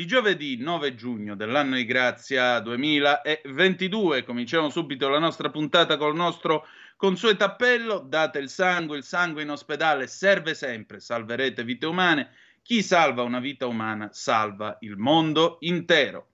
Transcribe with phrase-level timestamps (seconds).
[0.00, 4.24] di giovedì 9 giugno dell'anno di grazia 2022.
[4.24, 9.50] Cominciamo subito la nostra puntata col nostro consueto appello: date il sangue, il sangue in
[9.50, 12.30] ospedale serve sempre, salverete vite umane.
[12.62, 16.28] Chi salva una vita umana salva il mondo intero.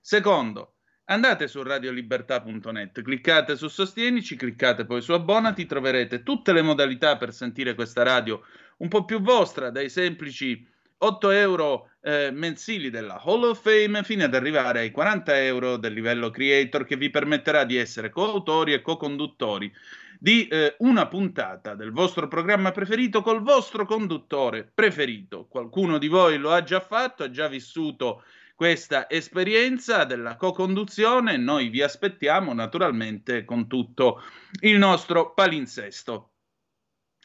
[0.00, 7.16] Secondo, andate su radiolibertà.net, cliccate su Sostienici, cliccate poi su Abbonati, troverete tutte le modalità
[7.16, 8.42] per sentire questa radio
[8.78, 10.68] un po' più vostra, dai semplici
[11.04, 15.92] 8 euro eh, mensili della Hall of Fame fino ad arrivare ai 40 euro del
[15.92, 19.72] livello creator che vi permetterà di essere coautori e co-conduttori
[20.18, 25.46] di eh, una puntata del vostro programma preferito col vostro conduttore preferito.
[25.48, 28.22] Qualcuno di voi lo ha già fatto, ha già vissuto
[28.54, 31.36] questa esperienza della co-conduzione.
[31.36, 34.22] Noi vi aspettiamo naturalmente con tutto
[34.60, 36.34] il nostro palinsesto.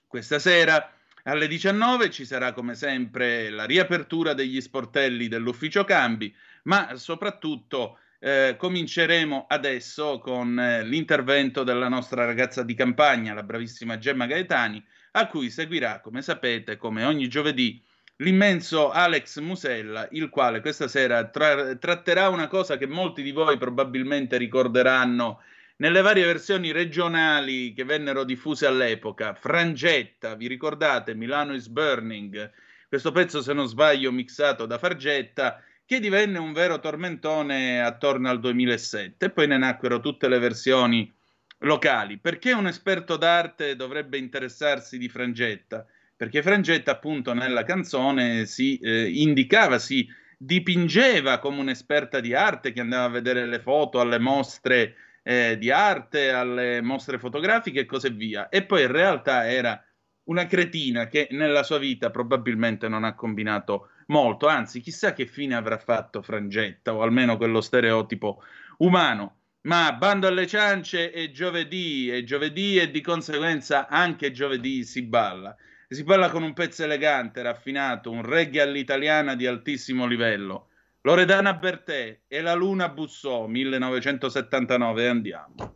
[0.08, 0.97] Questa sera
[1.28, 6.34] alle 19 ci sarà come sempre la riapertura degli sportelli dell'ufficio cambi,
[6.64, 13.98] ma soprattutto eh, cominceremo adesso con eh, l'intervento della nostra ragazza di campagna, la bravissima
[13.98, 17.84] Gemma Gaetani, a cui seguirà, come sapete, come ogni giovedì,
[18.18, 23.58] l'immenso Alex Musella, il quale questa sera tra- tratterà una cosa che molti di voi
[23.58, 25.42] probabilmente ricorderanno
[25.78, 32.52] nelle varie versioni regionali che vennero diffuse all'epoca, Frangetta, vi ricordate, Milano is Burning,
[32.88, 38.40] questo pezzo se non sbaglio mixato da Fargetta, che divenne un vero tormentone attorno al
[38.40, 41.14] 2007, poi ne nacquero tutte le versioni
[41.60, 42.18] locali.
[42.18, 45.86] Perché un esperto d'arte dovrebbe interessarsi di Frangetta?
[46.16, 52.82] Perché Frangetta appunto nella canzone si eh, indicava, si dipingeva come un'esperta di arte che
[52.82, 54.96] andava a vedere le foto alle mostre
[55.30, 58.48] eh, di arte, alle mostre fotografiche e così via.
[58.48, 59.84] E poi in realtà era
[60.30, 65.56] una cretina che nella sua vita probabilmente non ha combinato molto, anzi chissà che fine
[65.56, 68.42] avrà fatto Frangetta o almeno quello stereotipo
[68.78, 69.36] umano.
[69.64, 75.54] Ma bando alle ciance è giovedì, è giovedì e di conseguenza anche giovedì si balla.
[75.90, 80.70] Si balla con un pezzo elegante, raffinato, un reggae all'italiana di altissimo livello.
[81.08, 85.76] Loredana Bertè e la Luna bussò 1979 andiamo.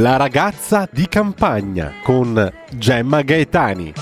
[0.00, 3.92] La ragazza di campagna con Gemma Gaetani.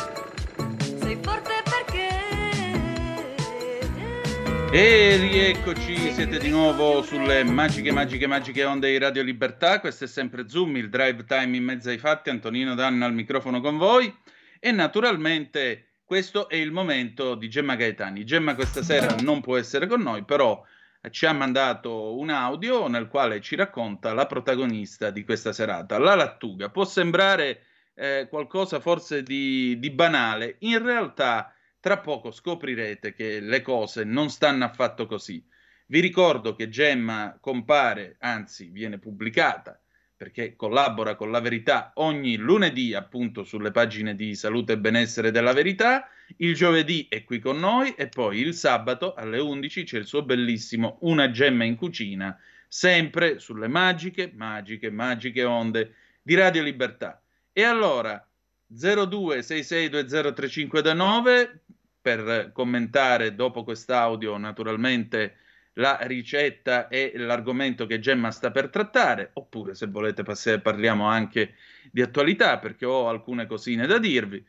[4.71, 9.81] E rieccoci, siete di nuovo sulle magiche, magiche, magiche onde di Radio Libertà.
[9.81, 12.29] Questo è sempre Zoom, il drive time in mezzo ai fatti.
[12.29, 14.15] Antonino Danna al microfono con voi.
[14.61, 18.27] E naturalmente questo è il momento di Gemma Gaetani.
[18.27, 20.63] Gemma questa sera non può essere con noi, però
[21.11, 26.15] ci ha mandato un audio nel quale ci racconta la protagonista di questa serata, la
[26.15, 26.71] lattuga.
[26.71, 27.63] Può sembrare
[27.95, 34.29] eh, qualcosa forse di, di banale, in realtà tra poco scoprirete che le cose non
[34.29, 35.45] stanno affatto così.
[35.87, 39.81] Vi ricordo che Gemma compare, anzi viene pubblicata,
[40.17, 45.53] perché collabora con la verità ogni lunedì appunto sulle pagine di salute e benessere della
[45.53, 50.07] verità, il giovedì è qui con noi e poi il sabato alle 11 c'è il
[50.07, 52.37] suo bellissimo Una gemma in cucina,
[52.69, 57.23] sempre sulle magiche, magiche, magiche onde di Radio Libertà.
[57.53, 58.27] E allora
[58.75, 61.59] 0266203529
[62.01, 65.39] per commentare dopo quest'audio naturalmente
[65.79, 71.55] la ricetta e l'argomento che Gemma sta per trattare, oppure se volete passare, parliamo anche
[71.91, 74.45] di attualità perché ho alcune cosine da dirvi.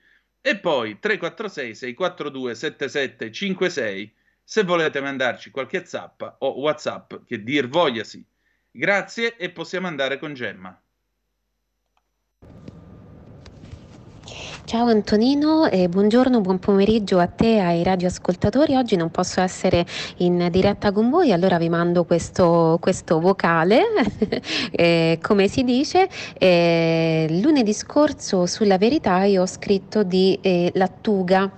[0.48, 8.26] E poi 346 642 7756 se volete mandarci qualche zappa o WhatsApp che dir vogliasi.
[8.72, 10.82] Grazie e possiamo andare con Gemma.
[14.68, 18.76] Ciao Antonino, e buongiorno, buon pomeriggio a te e ai radioascoltatori.
[18.76, 19.86] Oggi non posso essere
[20.18, 23.84] in diretta con voi, allora vi mando questo, questo vocale,
[24.72, 26.10] eh, come si dice.
[26.38, 31.50] Eh, lunedì scorso sulla verità io ho scritto di eh, lattuga,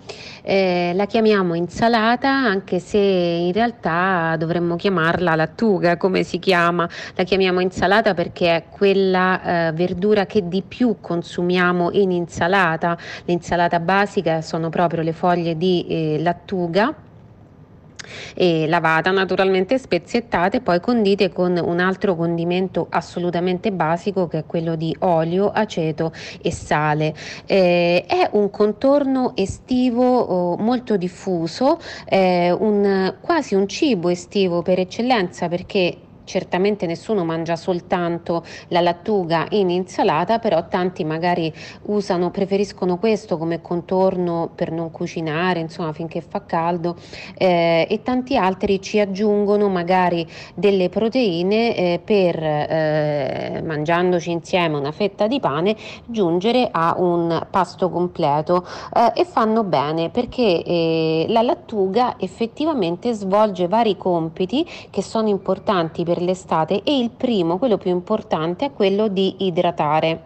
[0.43, 6.87] eh, la chiamiamo insalata anche se in realtà dovremmo chiamarla lattuga, come si chiama?
[7.15, 13.79] La chiamiamo insalata perché è quella eh, verdura che di più consumiamo in insalata L'insalata
[13.79, 17.07] basica sono proprio le foglie di eh, lattuga
[18.33, 24.45] e lavata naturalmente speziettate e poi condite con un altro condimento assolutamente basico che è
[24.45, 26.11] quello di olio, aceto
[26.41, 27.13] e sale.
[27.45, 34.79] Eh, è un contorno estivo oh, molto diffuso, eh, un, quasi un cibo estivo per
[34.79, 35.97] eccellenza perché
[36.29, 41.51] certamente nessuno mangia soltanto la lattuga in insalata, però tanti magari
[41.87, 46.95] usano, preferiscono questo come contorno per non cucinare, insomma, finché fa caldo
[47.35, 54.91] eh, e tanti altri ci aggiungono magari delle proteine eh, per eh, mangiandoci insieme una
[54.91, 61.41] fetta di pane giungere a un pasto completo eh, e fanno bene perché eh, la
[61.41, 67.91] lattuga effettivamente svolge vari compiti che sono importanti per l'estate e il primo, quello più
[67.91, 70.23] importante, è quello di idratare.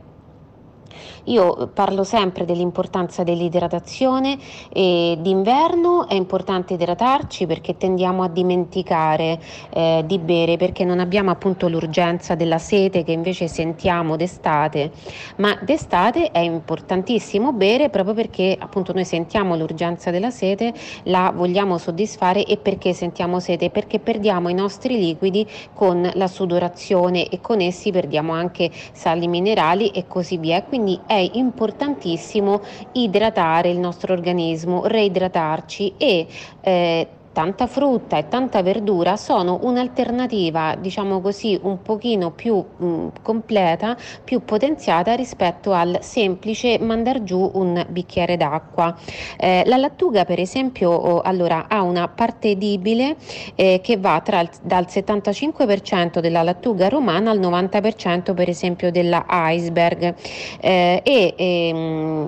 [1.25, 4.37] Io parlo sempre dell'importanza dell'idratazione
[4.69, 9.39] e d'inverno è importante idratarci perché tendiamo a dimenticare
[9.69, 14.91] eh, di bere perché non abbiamo appunto l'urgenza della sete che invece sentiamo d'estate,
[15.37, 21.77] ma d'estate è importantissimo bere proprio perché appunto noi sentiamo l'urgenza della sete, la vogliamo
[21.77, 23.69] soddisfare e perché sentiamo sete?
[23.69, 29.87] Perché perdiamo i nostri liquidi con la sudorazione e con essi perdiamo anche sali minerali
[29.89, 30.61] e così via.
[30.63, 32.61] Quindi è importantissimo
[32.93, 36.27] idratare il nostro organismo, reidratarci e
[36.61, 43.07] eh, tanta frutta e tanta verdura sono un'alternativa, diciamo così, un pochino più mh, mm,
[43.21, 48.95] completa, più potenziata rispetto al semplice mandar giù un bicchiere d'acqua.
[49.37, 53.17] Eh, la lattuga, per esempio, oh, allora, ha una parte edibile
[53.55, 60.13] eh, che va tra dal 75% della lattuga romana al 90% per esempio della iceberg
[60.59, 62.27] eh, e ehm,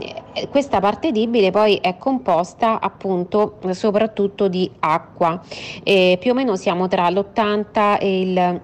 [0.49, 5.41] questa parte edibile poi è composta appunto soprattutto di acqua acqua.
[5.83, 8.61] E più o meno siamo tra l'80 e il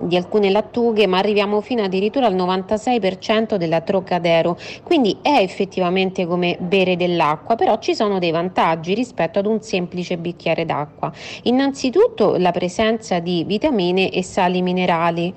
[0.00, 4.56] di alcune lattughe, ma arriviamo fino addirittura al 96% della Trocadero.
[4.82, 10.16] Quindi è effettivamente come bere dell'acqua, però ci sono dei vantaggi rispetto ad un semplice
[10.16, 11.12] bicchiere d'acqua.
[11.42, 15.32] Innanzitutto la presenza di vitamine e sali minerali,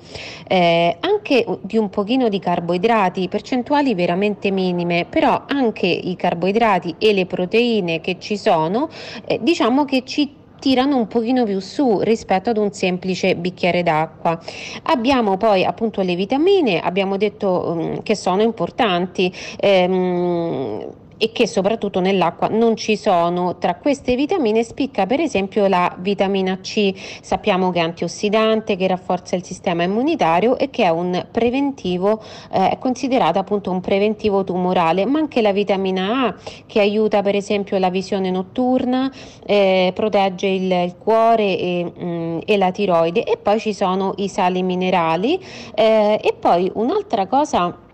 [0.46, 7.12] eh, anche di un pochino di carboidrati, percentuali veramente minime, però anche i carboidrati e
[7.12, 8.88] le proteine che ci sono,
[9.24, 14.38] eh, diciamo che ci tirano un pochino più su rispetto ad un semplice bicchiere d'acqua.
[14.84, 19.32] Abbiamo poi appunto le vitamine, abbiamo detto um, che sono importanti.
[19.58, 20.86] Ehm,
[21.18, 23.58] e che soprattutto nell'acqua non ci sono.
[23.58, 29.36] Tra queste vitamine spicca per esempio la vitamina C, sappiamo che è antiossidante, che rafforza
[29.36, 32.22] il sistema immunitario e che è un preventivo,
[32.52, 36.34] eh, è considerata appunto un preventivo tumorale, ma anche la vitamina A
[36.66, 39.12] che aiuta per esempio la visione notturna,
[39.44, 44.14] eh, protegge il, il cuore e, mh, mm, e, la tiroide e poi ci sono
[44.16, 45.38] i sali minerali
[45.74, 47.86] eh, e poi un'altra cosa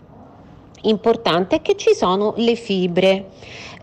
[0.89, 3.29] importante è che ci sono le fibre.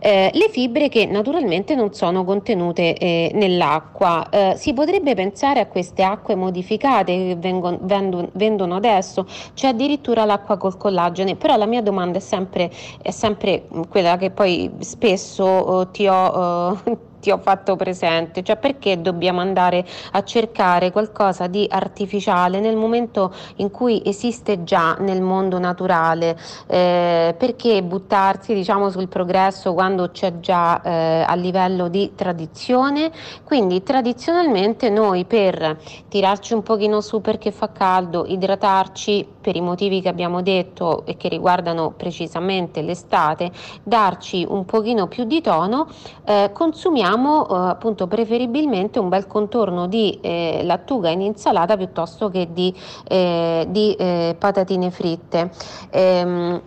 [0.05, 4.27] Eh, le fibre che naturalmente non sono contenute eh, nell'acqua.
[4.29, 10.25] Eh, si potrebbe pensare a queste acque modificate che vengono, vendono, vendono adesso, c'è addirittura
[10.25, 12.69] l'acqua col collagene, però la mia domanda è sempre,
[13.01, 18.57] è sempre quella che poi spesso oh, ti ho eh, ti ho fatto presente, cioè
[18.57, 25.21] perché dobbiamo andare a cercare qualcosa di artificiale nel momento in cui esiste già nel
[25.21, 26.37] mondo naturale,
[26.67, 33.09] eh, perché buttarsi diciamo sul progresso quando c'è già eh, a livello di tradizione,
[33.45, 40.01] quindi tradizionalmente noi per tirarci un pochino su perché fa caldo, idratarci per i motivi
[40.01, 43.49] che abbiamo detto e che riguardano precisamente l'estate,
[43.81, 45.87] darci un pochino più di tono,
[46.25, 52.29] eh, consumiamo usiamo eh, appunto preferibilmente un bel contorno di eh, lattuga in insalata piuttosto
[52.29, 52.73] che di,
[53.07, 55.51] eh, di eh, patatine fritte.
[55.91, 56.61] Ehm,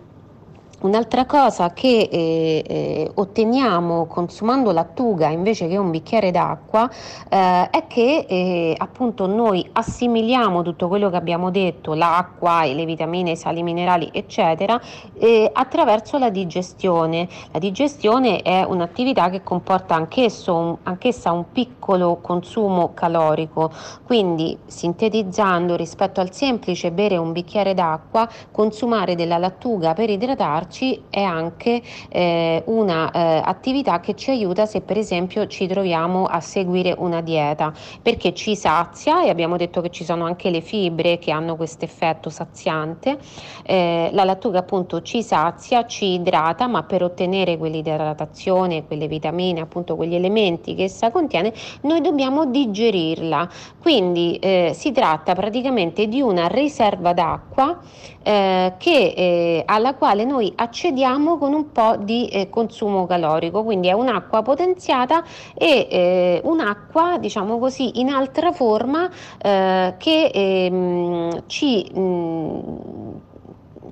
[0.79, 6.87] Un'altra cosa che eh, eh, otteniamo consumando lattuga invece che un bicchiere d'acqua
[7.29, 13.31] eh, è che eh, appunto noi assimiliamo tutto quello che abbiamo detto, l'acqua le vitamine,
[13.31, 14.79] i sali minerali eccetera,
[15.17, 17.27] eh, attraverso la digestione.
[17.51, 23.71] La digestione è un'attività che comporta anch'esso, un, anch'essa un piccolo consumo calorico,
[24.05, 31.01] quindi sintetizzando rispetto al semplice bere un bicchiere d'acqua, consumare della lattuga per idratarci farci
[31.09, 36.93] è anche eh, una eh, che ci aiuta se per esempio ci troviamo a seguire
[36.97, 41.31] una dieta perché ci sazia e abbiamo detto che ci sono anche le fibre che
[41.31, 43.17] hanno questo effetto saziante
[43.63, 49.95] eh, la lattuga appunto ci sazia ci idrata ma per ottenere quell'idratazione quelle vitamine appunto
[49.95, 53.49] quegli elementi che essa contiene noi dobbiamo digerirla.
[53.81, 57.79] Quindi eh, si tratta praticamente di una riserva d'acqua
[58.23, 63.87] eh, che, eh, alla quale noi accediamo con un po' di eh, consumo calorico, quindi
[63.87, 65.23] è un'acqua potenziata
[65.53, 69.09] e eh, un'acqua, diciamo così, in altra forma
[69.41, 73.15] eh, che ehm, ci mh, mm,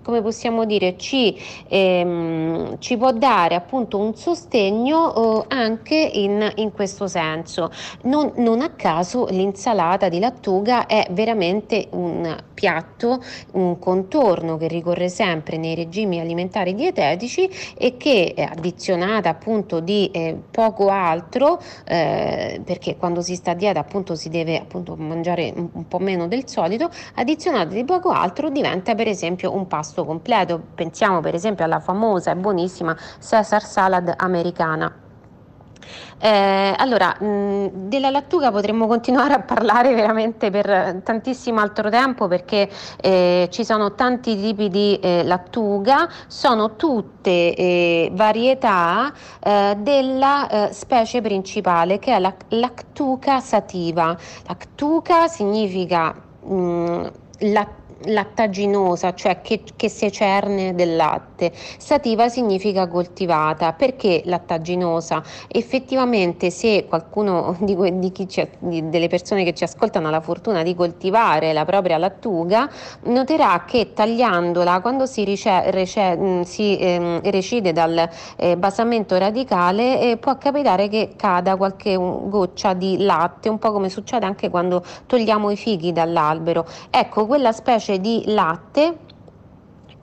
[0.05, 1.35] come possiamo dire, ci,
[1.67, 7.71] ehm, ci può dare appunto un sostegno eh, anche in, in, questo senso.
[8.03, 13.19] Non, non, a caso l'insalata di lattuga è veramente un piatto,
[13.53, 20.37] un contorno che ricorre sempre nei regimi alimentari dietetici e che addizionata appunto di eh,
[20.51, 25.67] poco altro, eh, perché quando si sta a dieta appunto si deve appunto mangiare un,
[25.71, 30.03] un po' meno del solito, addizionata di poco altro diventa per esempio un pasto pasto
[30.03, 30.61] completo.
[30.75, 32.95] Pensiamo per esempio alla famosa e buonissima
[33.27, 34.93] Caesar salad americana.
[36.17, 42.69] Eh, allora, mh, della lattuga potremmo continuare a parlare veramente per tantissimo altro tempo perché
[43.01, 50.73] eh, ci sono tanti tipi di eh, lattuga, sono tutte eh, varietà eh, della eh,
[50.73, 54.17] specie principale che è la Lactuca sativa.
[54.47, 60.05] Lactuca significa mh, lattuga lattaginosa, cioè che, che si
[60.75, 61.34] del latte.
[61.77, 63.73] Sativa significa coltivata.
[63.73, 65.21] Perché lattaginosa?
[65.47, 70.63] Effettivamente se qualcuno di, di ci, di, delle persone che ci ascoltano ha la fortuna
[70.63, 72.69] di coltivare la propria lattuga,
[73.03, 80.01] noterà che tagliandola, quando si, rice, rece, mm, si eh, recide dal eh, basamento radicale,
[80.01, 84.83] eh, può capitare che cada qualche goccia di latte, un po' come succede anche quando
[85.05, 86.65] togliamo i fighi dall'albero.
[86.89, 89.04] Ecco, quella specie di latte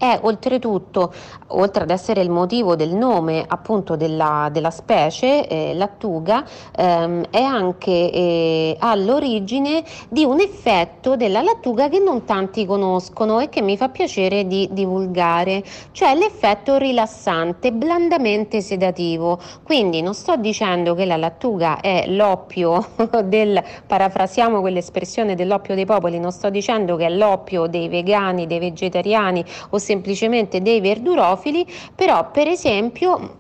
[0.03, 1.13] è oltretutto,
[1.49, 6.45] oltre ad essere il motivo del nome appunto della, della specie, eh, lattuga,
[6.75, 13.49] ehm, è anche eh, all'origine di un effetto della lattuga che non tanti conoscono e
[13.49, 19.39] che mi fa piacere di divulgare, cioè l'effetto rilassante, blandamente sedativo.
[19.63, 22.89] Quindi non sto dicendo che la lattuga è l'oppio
[23.23, 28.59] del, parafrasiamo quell'espressione dell'oppio dei popoli, non sto dicendo che è l'oppio dei vegani, dei
[28.59, 33.37] vegetariani o se semplicemente dei verdurofili, però per esempio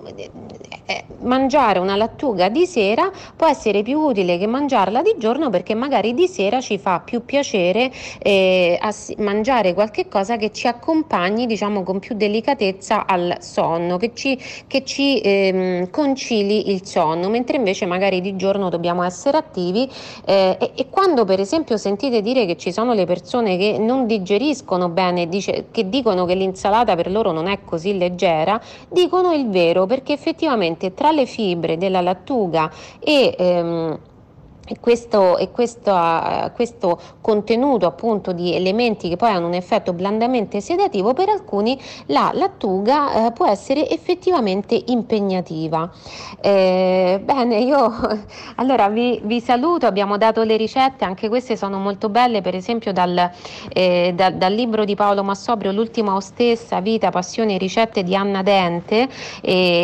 [0.93, 5.75] eh, mangiare una lattuga di sera può essere più utile che mangiarla di giorno perché
[5.75, 11.47] magari di sera ci fa più piacere eh, ass- mangiare qualche cosa che ci accompagni
[11.47, 17.57] diciamo con più delicatezza al sonno, che ci, che ci ehm, concili il sonno, mentre
[17.57, 19.89] invece magari di giorno dobbiamo essere attivi
[20.27, 24.07] eh, e, e, quando per esempio sentite dire che ci sono le persone che non
[24.07, 29.49] digeriscono bene, dice, che dicono che l'insalata per loro non è così leggera, dicono il
[29.49, 33.99] vero perché effettivamente tra le fibre della lattuga e ehm,
[34.65, 35.93] e questo, e questo,
[36.55, 42.31] questo, contenuto appunto di elementi che poi hanno un effetto blandamente sedativo, per alcuni la
[42.33, 45.91] lattuga eh, può essere effettivamente impegnativa.
[46.41, 47.93] Eh, bene, io
[48.57, 52.93] allora vi, vi, saluto, abbiamo dato le ricette, anche queste sono molto belle, per esempio
[52.93, 53.31] dal,
[53.73, 58.43] eh, da, dal libro di Paolo Massobrio, L'ultima ostessa, vita, passione e ricette di Anna
[58.43, 59.09] Dente.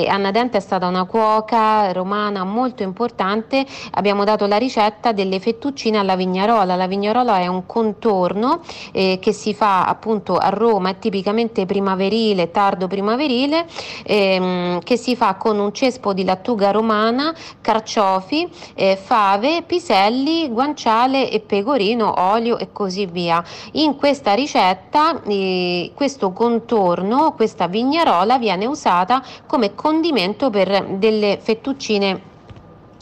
[0.08, 5.40] Anna Dente è stata una cuoca romana molto importante, abbiamo dato la ricetta ricetta delle
[5.40, 6.76] fettuccine alla vignarola.
[6.76, 8.60] La vignarola è un contorno
[8.92, 13.66] eh, che si fa appunto a Roma, è tipicamente primaverile, tardo primaverile,
[14.04, 21.30] ehm, che si fa con un cespo di lattuga romana, carciofi, eh, fave, piselli, guanciale
[21.30, 23.42] e pecorino, olio e così via.
[23.72, 32.36] In questa ricetta eh, questo contorno, questa vignarola viene usata come condimento per delle fettuccine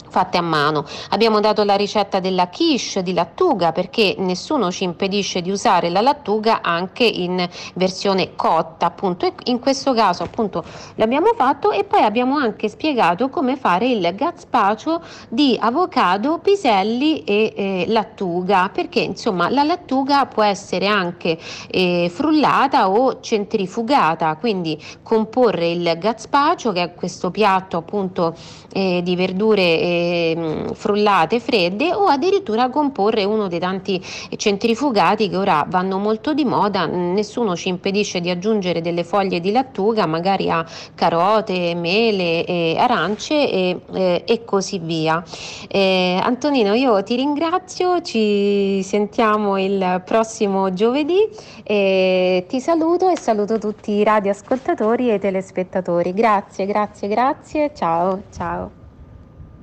[0.09, 0.85] fatte a mano.
[1.09, 6.01] Abbiamo dato la ricetta della quiche di lattuga perché nessuno ci impedisce di usare la
[6.01, 10.63] lattuga anche in versione cotta, appunto, e in questo caso appunto
[10.95, 17.53] l'abbiamo fatto e poi abbiamo anche spiegato come fare il gazpacio di avocado, piselli e
[17.55, 21.37] eh, lattuga, perché insomma la lattuga può essere anche
[21.69, 28.35] eh, frullata o centrifugata, quindi comporre il gazpacio che è questo piatto appunto
[28.73, 29.61] eh, di verdure
[29.97, 34.03] eh, frullate fredde o addirittura comporre uno dei tanti
[34.35, 39.51] centrifugati che ora vanno molto di moda, nessuno ci impedisce di aggiungere delle foglie di
[39.51, 45.23] lattuga, magari a carote, mele, eh, arance e, eh, e, così via.
[45.67, 51.27] Eh, Antonino, io ti ringrazio, ci sentiamo il prossimo giovedì,
[51.63, 56.13] ti saluto e saluto tutti i radioascoltatori e telespettatori.
[56.13, 58.76] Grazie, grazie, grazie, ciao, ciao.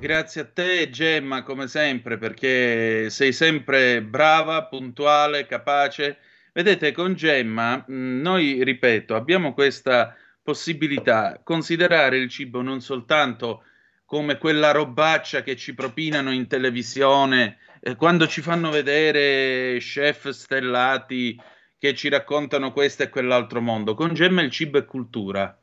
[0.05, 6.19] Grazie a te Gemma, come sempre, perché sei sempre brava, puntuale, capace.
[6.53, 13.63] Vedete, con Gemma, noi, ripeto, abbiamo questa possibilità, considerare il cibo non soltanto
[14.05, 21.35] come quella robaccia che ci propinano in televisione, eh, quando ci fanno vedere chef stellati
[21.79, 23.95] che ci raccontano questo e quell'altro mondo.
[23.95, 25.59] Con Gemma il cibo è cultura,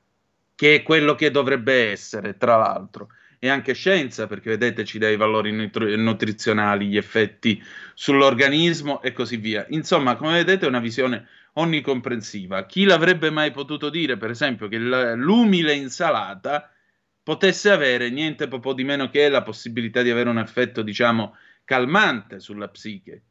[0.56, 3.06] che è quello che dovrebbe essere, tra l'altro
[3.44, 7.60] e anche scienza, perché vedete ci dà i valori nutri- nutrizionali, gli effetti
[7.92, 9.66] sull'organismo e così via.
[9.70, 12.66] Insomma, come vedete è una visione onnicomprensiva.
[12.66, 16.70] Chi l'avrebbe mai potuto dire, per esempio, che l'umile insalata
[17.20, 22.38] potesse avere niente po' di meno che la possibilità di avere un effetto, diciamo, calmante
[22.38, 23.22] sulla psiche.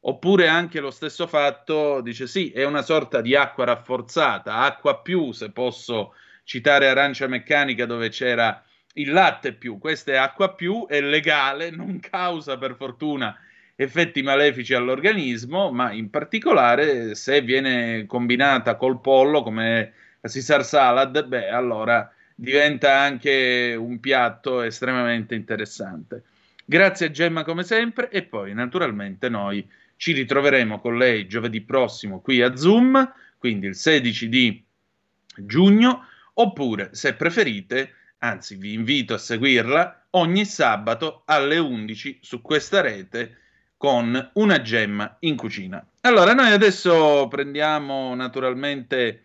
[0.00, 5.30] Oppure anche lo stesso fatto, dice sì, è una sorta di acqua rafforzata, acqua più,
[5.30, 11.00] se posso citare Arancia Meccanica dove c'era il latte più, questa è acqua più, è
[11.00, 13.36] legale, non causa per fortuna
[13.76, 21.24] effetti malefici all'organismo, ma in particolare se viene combinata col pollo come la Caesar salad,
[21.24, 26.24] beh, allora diventa anche un piatto estremamente interessante.
[26.64, 32.20] Grazie a Gemma come sempre e poi naturalmente noi ci ritroveremo con lei giovedì prossimo
[32.20, 34.64] qui a Zoom, quindi il 16 di
[35.36, 42.80] giugno, oppure se preferite anzi vi invito a seguirla ogni sabato alle 11 su questa
[42.80, 43.36] rete
[43.76, 45.84] con una gemma in cucina.
[46.02, 49.24] Allora, noi adesso prendiamo naturalmente,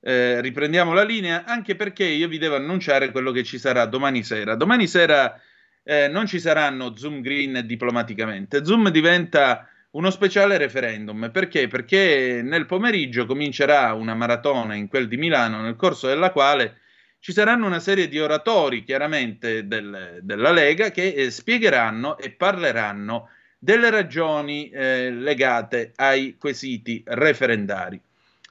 [0.00, 4.22] eh, riprendiamo la linea, anche perché io vi devo annunciare quello che ci sarà domani
[4.22, 4.54] sera.
[4.54, 5.40] Domani sera
[5.82, 11.30] eh, non ci saranno Zoom Green diplomaticamente, Zoom diventa uno speciale referendum.
[11.32, 11.66] Perché?
[11.66, 16.82] Perché nel pomeriggio comincerà una maratona in quel di Milano, nel corso della quale
[17.28, 23.28] ci saranno una serie di oratori, chiaramente del, della Lega, che eh, spiegheranno e parleranno
[23.58, 28.00] delle ragioni eh, legate ai quesiti referendari.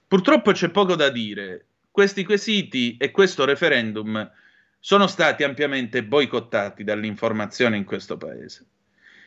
[0.07, 1.65] Purtroppo c'è poco da dire.
[1.89, 4.31] Questi quesiti e questo referendum
[4.79, 8.63] sono stati ampiamente boicottati dall'informazione in questo paese.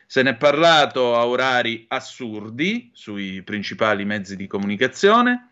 [0.05, 5.50] Se ne è parlato a orari assurdi sui principali mezzi di comunicazione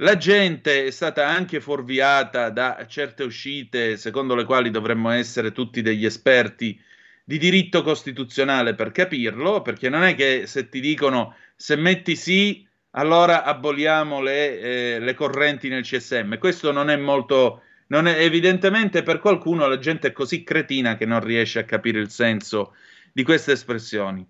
[0.00, 5.82] La gente è stata anche fuorviata da certe uscite secondo le quali dovremmo essere tutti
[5.82, 6.80] degli esperti
[7.24, 12.64] di diritto costituzionale per capirlo, perché non è che se ti dicono se metti sì,
[12.92, 16.38] allora aboliamo le, eh, le correnti nel CSM.
[16.38, 17.62] Questo non è molto...
[17.88, 21.98] Non è, evidentemente per qualcuno la gente è così cretina che non riesce a capire
[21.98, 22.74] il senso
[23.12, 24.24] di queste espressioni.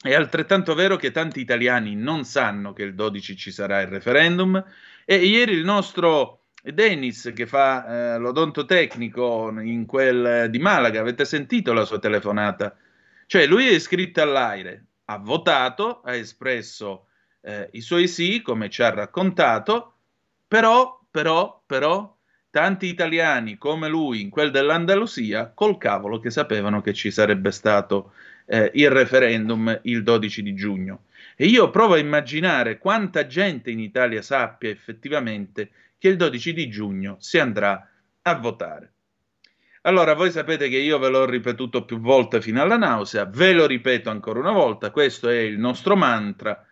[0.00, 4.64] È altrettanto vero che tanti italiani non sanno che il 12 ci sarà il referendum
[5.04, 11.72] e ieri il nostro Dennis che fa eh, l'odontotecnico in quel di Malaga, avete sentito
[11.72, 12.76] la sua telefonata?
[13.26, 17.06] Cioè lui è iscritto all'aire, ha votato, ha espresso
[17.40, 19.94] eh, i suoi sì, come ci ha raccontato,
[20.46, 22.16] però, però, però,
[22.50, 28.12] tanti italiani come lui in quel dell'Andalusia, col cavolo che sapevano che ci sarebbe stato
[28.48, 31.04] eh, il referendum il 12 di giugno.
[31.36, 36.68] E io provo a immaginare quanta gente in Italia sappia effettivamente che il 12 di
[36.68, 37.88] giugno si andrà
[38.22, 38.92] a votare.
[39.82, 43.66] Allora, voi sapete che io ve l'ho ripetuto più volte fino alla nausea, ve lo
[43.66, 46.64] ripeto ancora una volta, questo è il nostro mantra.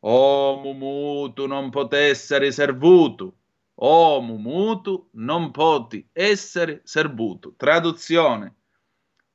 [0.00, 3.34] O mumutu non pote essere servuto,
[3.74, 7.54] o mumutu non poti essere servuto.
[7.56, 8.54] Traduzione,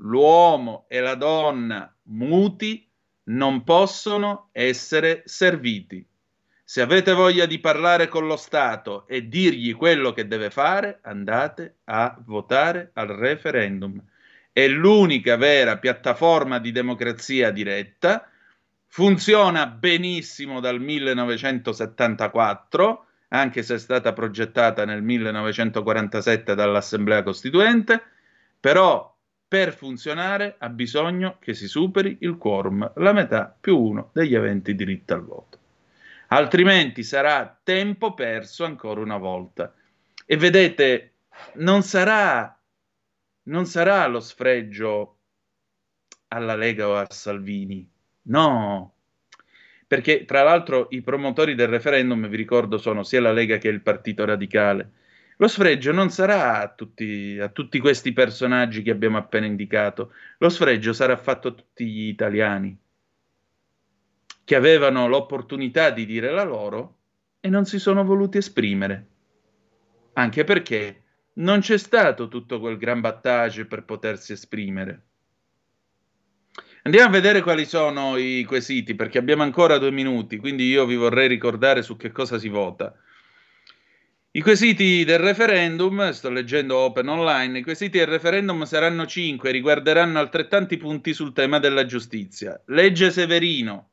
[0.03, 2.87] l'uomo e la donna muti
[3.25, 6.05] non possono essere serviti.
[6.65, 11.75] Se avete voglia di parlare con lo Stato e dirgli quello che deve fare, andate
[11.85, 14.01] a votare al referendum.
[14.51, 18.27] È l'unica vera piattaforma di democrazia diretta,
[18.87, 28.01] funziona benissimo dal 1974, anche se è stata progettata nel 1947 dall'Assemblea Costituente,
[28.59, 29.12] però
[29.53, 34.73] per funzionare ha bisogno che si superi il quorum, la metà più uno degli aventi
[34.73, 35.59] diritto al voto.
[36.29, 39.71] Altrimenti sarà tempo perso ancora una volta.
[40.25, 41.11] E vedete,
[41.57, 42.59] non sarà,
[43.43, 45.17] non sarà lo sfregio
[46.29, 47.87] alla Lega o a Salvini,
[48.23, 48.95] no,
[49.85, 53.81] perché tra l'altro i promotori del referendum, vi ricordo, sono sia la Lega che il
[53.81, 54.93] Partito Radicale
[55.43, 60.47] lo sfregio non sarà a tutti, a tutti questi personaggi che abbiamo appena indicato, lo
[60.47, 62.77] sfregio sarà fatto a tutti gli italiani
[64.45, 66.95] che avevano l'opportunità di dire la loro
[67.41, 69.07] e non si sono voluti esprimere.
[70.13, 71.01] Anche perché
[71.33, 75.01] non c'è stato tutto quel gran battage per potersi esprimere.
[76.83, 80.95] Andiamo a vedere quali sono i quesiti, perché abbiamo ancora due minuti, quindi io vi
[80.95, 82.95] vorrei ricordare su che cosa si vota.
[84.35, 90.17] I quesiti del referendum, sto leggendo Open Online, i quesiti del referendum saranno cinque, riguarderanno
[90.17, 92.59] altrettanti punti sul tema della giustizia.
[92.65, 93.91] Legge Severino,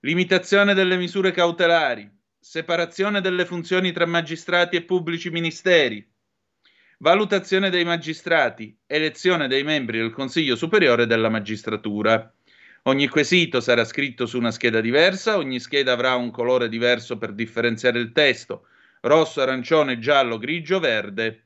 [0.00, 2.06] limitazione delle misure cautelari,
[2.38, 6.06] separazione delle funzioni tra magistrati e pubblici ministeri,
[6.98, 12.30] valutazione dei magistrati, elezione dei membri del Consiglio Superiore della Magistratura.
[12.82, 17.32] Ogni quesito sarà scritto su una scheda diversa, ogni scheda avrà un colore diverso per
[17.32, 18.66] differenziare il testo
[19.02, 21.44] rosso, arancione, giallo, grigio, verde.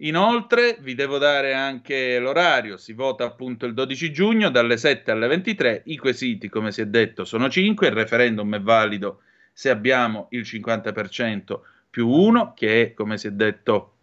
[0.00, 5.26] Inoltre vi devo dare anche l'orario, si vota appunto il 12 giugno dalle 7 alle
[5.26, 9.22] 23, i quesiti come si è detto sono 5, il referendum è valido
[9.54, 13.94] se abbiamo il 50% più 1 che è come si è detto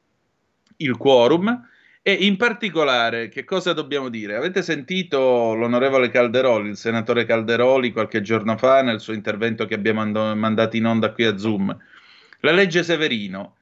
[0.77, 1.67] il quorum.
[2.05, 4.35] E in particolare che cosa dobbiamo dire?
[4.35, 10.03] Avete sentito l'onorevole Calderoli, il senatore Calderoli qualche giorno fa nel suo intervento che abbiamo
[10.33, 11.77] mandato in onda qui a Zoom
[12.43, 13.55] la legge Severino.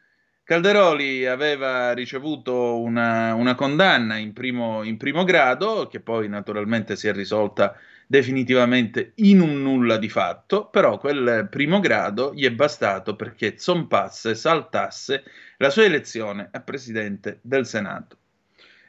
[0.43, 7.07] Calderoli aveva ricevuto una, una condanna in primo, in primo, grado, che poi naturalmente si
[7.07, 13.15] è risolta definitivamente in un nulla di fatto, però quel primo grado gli è bastato
[13.15, 15.23] perché zompasse, saltasse
[15.57, 18.17] la sua elezione a presidente del Senato.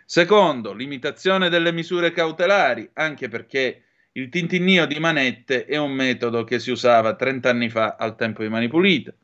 [0.06, 6.58] Secondo, limitazione delle misure cautelari, anche perché il tintinnio di manette è un metodo che
[6.58, 9.16] si usava 30 anni fa al tempo di Mani Pulite.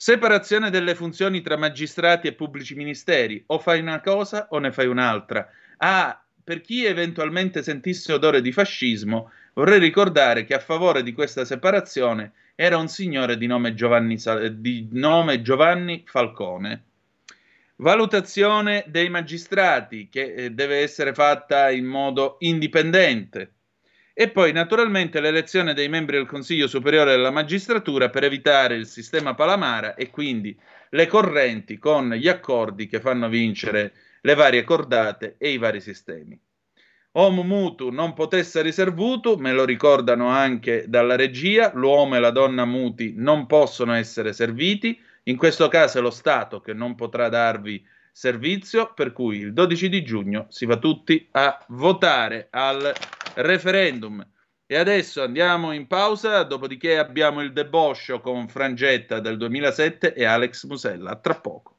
[0.00, 4.86] Separazione delle funzioni tra magistrati e pubblici ministeri, o fai una cosa o ne fai
[4.86, 5.50] un'altra.
[5.78, 11.44] Ah, per chi eventualmente sentisse odore di fascismo, vorrei ricordare che a favore di questa
[11.44, 14.16] separazione era un signore di nome Giovanni,
[14.52, 16.84] di nome Giovanni Falcone.
[17.78, 23.54] Valutazione dei magistrati che eh, deve essere fatta in modo indipendente.
[24.20, 29.36] E poi naturalmente l'elezione dei membri del Consiglio Superiore della Magistratura per evitare il sistema
[29.36, 30.58] Palamara e quindi
[30.90, 36.36] le correnti con gli accordi che fanno vincere le varie cordate e i vari sistemi.
[37.12, 42.64] Homo mutu non potesse riservuto, me lo ricordano anche dalla regia, l'uomo e la donna
[42.64, 47.86] muti non possono essere serviti, in questo caso è lo Stato che non potrà darvi
[48.10, 52.92] servizio, per cui il 12 di giugno si va tutti a votare al
[53.38, 54.26] referendum.
[54.66, 60.64] E adesso andiamo in pausa, dopodiché abbiamo il deboscio con Frangetta del 2007 e Alex
[60.66, 61.16] Musella.
[61.16, 61.76] Tra poco.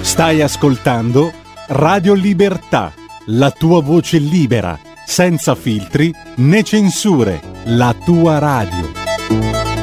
[0.00, 1.32] Stai ascoltando
[1.68, 2.92] Radio Libertà,
[3.26, 9.73] la tua voce libera, senza filtri né censure, la tua radio.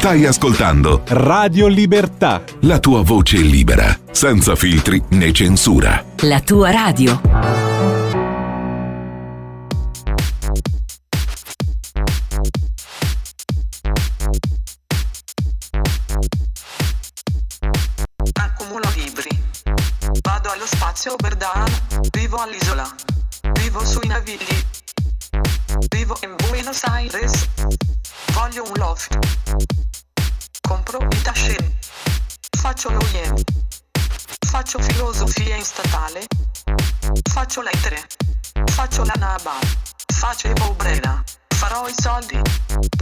[0.00, 2.42] Stai ascoltando Radio Libertà.
[2.60, 6.02] la tua voce libera, senza filtri né censura.
[6.20, 7.20] La tua radio.
[18.32, 19.42] Accumulo libri.
[20.22, 21.70] Vado allo spazio Berdan.
[22.12, 22.88] Vivo all'isola.
[23.52, 24.64] Vivo sui navigli.
[25.90, 27.48] Vivo in Buenos Aires.
[28.32, 29.79] Voglio un loft
[30.70, 31.72] compro un tascem.
[32.60, 33.34] Faccio lawyer.
[34.46, 36.24] Faccio filosofia in statale.
[37.28, 38.06] Faccio lettere.
[38.66, 39.58] Faccio la naba.
[40.14, 41.24] Faccio Evo Brera.
[41.56, 42.40] Farò i soldi.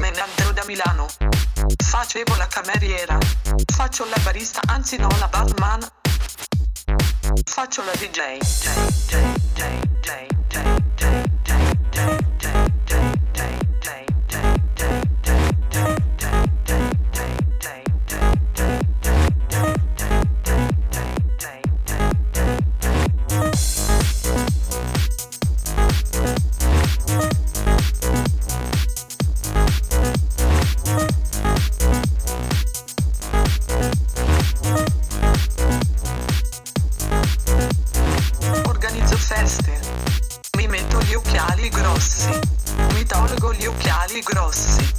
[0.00, 1.08] Me ne andrò da Milano.
[1.84, 3.18] Faccio Evo la cameriera.
[3.76, 5.86] Faccio la barista, anzi no, la barman.
[7.44, 8.38] Faccio la DJ.
[8.38, 8.70] J,
[9.08, 9.16] J,
[9.52, 9.62] J,
[10.00, 10.62] J, J,
[10.96, 12.27] J, J, J.
[41.98, 42.38] grossi.
[42.92, 44.94] Mi tolgo gli occhiali grossi.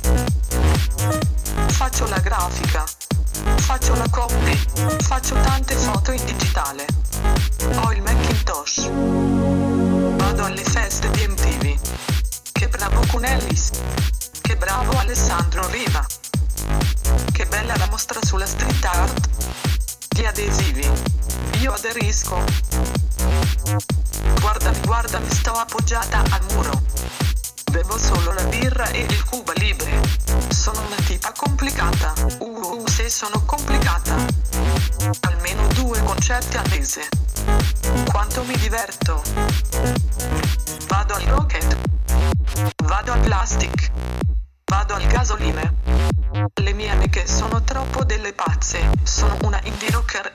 [1.68, 2.84] Faccio la grafica.
[3.56, 4.60] Faccio la copy.
[5.00, 6.86] Faccio tante foto in digitale.
[7.76, 8.90] Ho il Macintosh.
[8.90, 11.80] Vado alle feste di MTV.
[12.52, 13.70] Che bravo Cunellis.
[14.42, 16.06] Che bravo Alessandro Riva.
[17.32, 19.30] Che bella la mostra sulla street art.
[20.10, 20.90] Gli adesivi.
[21.62, 22.99] Io aderisco.
[24.40, 26.82] Guardami, guardami, sto appoggiata al muro.
[27.72, 30.02] Bevo solo la birra e il Cuba Libre.
[30.48, 32.14] Sono una tipa complicata.
[32.40, 34.16] Uh, uh, se sono complicata.
[35.22, 37.08] Almeno due concerti al mese.
[38.10, 39.22] Quanto mi diverto.
[40.88, 41.78] Vado al rocket.
[42.86, 43.92] Vado al plastic.
[44.66, 45.76] Vado al gasoline.
[46.54, 48.90] Le mie amiche sono troppo delle pazze.
[49.04, 50.32] Sono una indie rocker.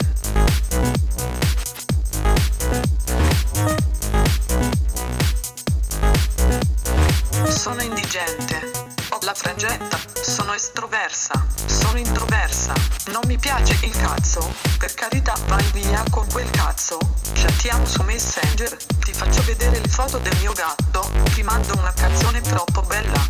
[7.85, 8.71] Indigente.
[9.11, 9.99] Ho la frangetta.
[10.23, 11.47] Sono estroversa.
[11.67, 12.73] Sono introversa.
[13.07, 14.55] Non mi piace il cazzo.
[14.79, 16.99] Per carità, vai via con quel cazzo.
[17.33, 18.77] Chattiamo su Messenger.
[19.01, 21.11] Ti faccio vedere le foto del mio gatto.
[21.35, 23.21] Ti mando una canzone troppo bella.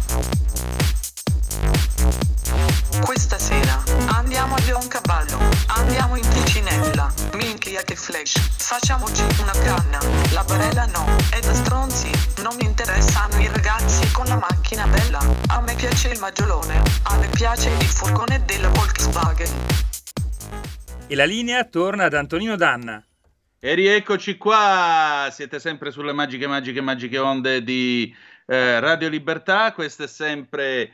[3.00, 9.98] Questa sera andiamo a Leoncavallo, andiamo in Ticinella, minchia che flash, facciamoci una canna,
[10.32, 12.10] la barella no, è da stronzi,
[12.42, 17.16] non mi interessano i ragazzi con la macchina bella, a me piace il maggiolone, a
[17.16, 19.50] me piace il furgone della Volkswagen.
[21.06, 23.04] E la linea torna ad Antonino Danna.
[23.58, 28.14] E rieccoci qua, siete sempre sulle magiche, magiche, magiche onde di
[28.46, 30.92] eh, Radio Libertà, questo è sempre...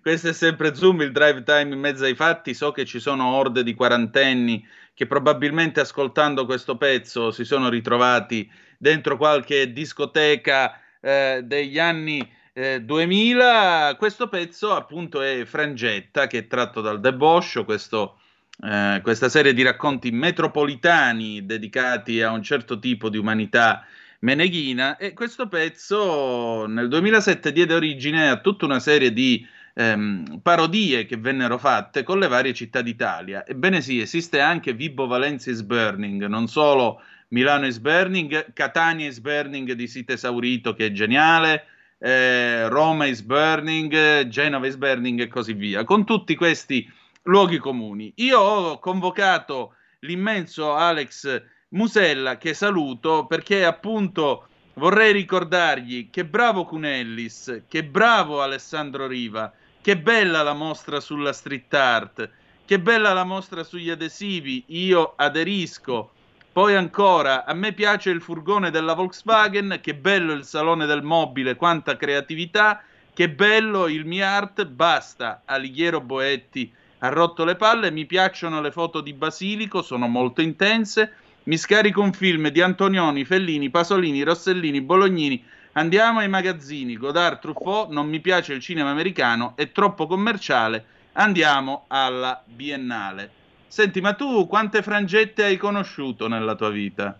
[0.00, 2.54] Questo è sempre Zoom, il drive time in mezzo ai fatti.
[2.54, 8.50] So che ci sono orde di quarantenni che probabilmente ascoltando questo pezzo si sono ritrovati
[8.78, 13.96] dentro qualche discoteca eh, degli anni eh, 2000.
[13.98, 18.20] Questo pezzo appunto è Frangetta, che è tratto dal Deboscio, questo,
[18.62, 23.84] eh, questa serie di racconti metropolitani dedicati a un certo tipo di umanità
[24.20, 24.96] meneghina.
[24.96, 31.16] E questo pezzo nel 2007 diede origine a tutta una serie di ehm, parodie che
[31.16, 33.44] vennero fatte con le varie città d'Italia.
[33.46, 39.20] Ebbene sì, esiste anche Vibo Valencia is Burning, non solo Milano is Burning, Catania is
[39.20, 41.66] Burning di Sito Esaurito che è geniale,
[41.98, 46.90] eh, Roma is Burning, Genova is Burning e così via, con tutti questi
[47.22, 48.12] luoghi comuni.
[48.16, 57.62] Io ho convocato l'immenso Alex Musella che saluto perché appunto vorrei ricordargli che bravo Cunellis,
[57.68, 59.52] che bravo Alessandro Riva,
[59.84, 62.30] che bella la mostra sulla street art,
[62.64, 66.10] che bella la mostra sugli adesivi, io aderisco.
[66.50, 71.56] Poi ancora, a me piace il furgone della Volkswagen, che bello il salone del mobile,
[71.56, 75.42] quanta creatività, che bello il mio art, basta.
[75.44, 81.12] Alighiero Boetti ha rotto le palle, mi piacciono le foto di Basilico, sono molto intense.
[81.42, 85.44] Mi scarico un film di Antonioni, Fellini, Pasolini, Rossellini, Bolognini.
[85.74, 91.84] Andiamo ai magazzini, Godard, Truffaut, non mi piace il cinema americano, è troppo commerciale andiamo
[91.88, 93.42] alla Biennale.
[93.66, 97.18] Senti, ma tu quante frangette hai conosciuto nella tua vita?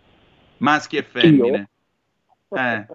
[0.58, 1.68] Maschi e femmine?
[2.54, 2.86] Eh.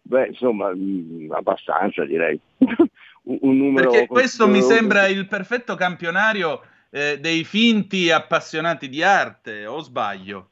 [0.00, 2.40] Beh, insomma, mm, abbastanza direi.
[2.56, 9.02] un, un numero Perché questo mi sembra il perfetto campionario eh, dei finti appassionati di
[9.02, 10.51] arte, o sbaglio?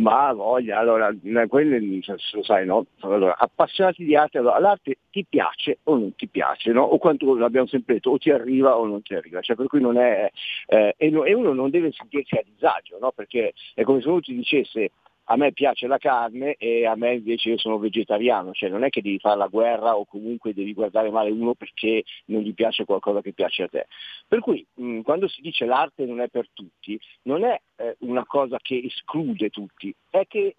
[0.00, 1.12] Ma voglia, allora,
[1.48, 2.00] quelli
[2.32, 2.86] lo sai, no?
[3.00, 6.82] Allora, appassionati di arte, allora, l'arte ti piace o non ti piace, no?
[6.82, 9.80] O quanto l'abbiamo sempre detto, o ti arriva o non ti arriva, cioè per cui
[9.80, 10.30] non è,
[10.66, 13.10] eh, e, no, e, uno non deve sentirsi a disagio, no?
[13.10, 14.92] Perché è come se uno ti dicesse
[15.30, 18.88] a me piace la carne e a me invece io sono vegetariano, cioè non è
[18.88, 22.84] che devi fare la guerra o comunque devi guardare male uno perché non gli piace
[22.84, 23.86] qualcosa che piace a te.
[24.26, 28.24] Per cui mh, quando si dice l'arte non è per tutti, non è eh, una
[28.24, 30.54] cosa che esclude tutti, è che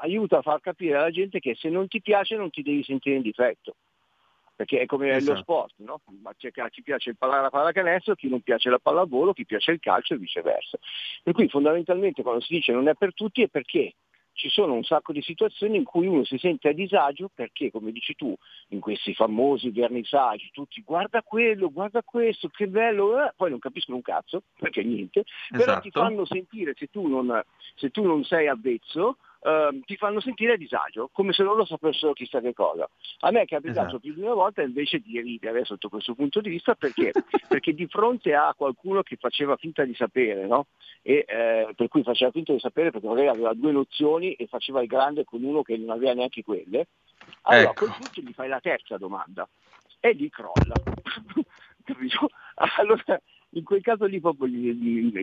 [0.00, 3.16] aiuta a far capire alla gente che se non ti piace non ti devi sentire
[3.16, 3.76] in difetto
[4.54, 5.32] perché è come esatto.
[5.32, 6.00] lo sport, no?
[6.36, 9.80] C'è chi piace il palla, la pallacanestro, chi non piace la pallavolo, chi piace il
[9.80, 10.78] calcio e viceversa.
[11.22, 13.94] Per cui fondamentalmente quando si dice non è per tutti è perché
[14.34, 17.92] ci sono un sacco di situazioni in cui uno si sente a disagio perché, come
[17.92, 18.34] dici tu,
[18.68, 23.32] in questi famosi vernissaggi, tutti guarda quello, guarda questo, che bello, eh?
[23.36, 25.64] poi non capiscono un cazzo, perché niente, esatto.
[25.64, 26.04] però ti esatto.
[26.04, 27.42] fanno sentire se tu non,
[27.76, 32.14] se tu non sei avvezzo, Uh, ti fanno sentire a disagio, come se loro sapessero
[32.14, 32.88] chissà che cosa.
[33.20, 34.00] A me è capitato esatto.
[34.00, 37.12] più di una volta invece di ridere sotto questo punto di vista perché?
[37.46, 40.68] perché di fronte a qualcuno che faceva finta di sapere, no?
[41.02, 44.80] e, eh, per cui faceva finta di sapere perché magari aveva due nozioni e faceva
[44.80, 46.86] il grande con uno che non aveva neanche quelle,
[47.42, 47.84] allora ecco.
[47.84, 49.46] a quel punto gli fai la terza domanda
[50.00, 50.74] e lì crolla.
[52.78, 53.20] allora
[53.54, 54.48] in quel caso lì proprio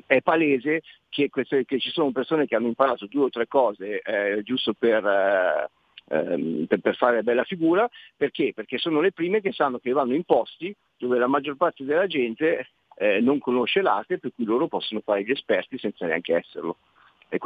[0.05, 4.01] è palese che, queste, che, ci sono persone che hanno imparato due o tre cose
[4.01, 5.69] eh, giusto per, eh,
[6.07, 8.51] ehm, per, fare bella figura, perché?
[8.53, 12.07] Perché sono le prime che sanno che vanno in posti dove la maggior parte della
[12.07, 16.77] gente eh, non conosce l'arte, per cui loro possono fare gli esperti senza neanche esserlo.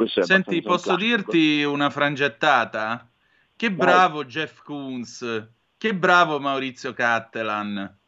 [0.04, 3.08] Senti, posso dirti una frangettata?
[3.54, 4.26] Che bravo Vai.
[4.26, 7.98] Jeff Koons, che bravo Maurizio Cattelan.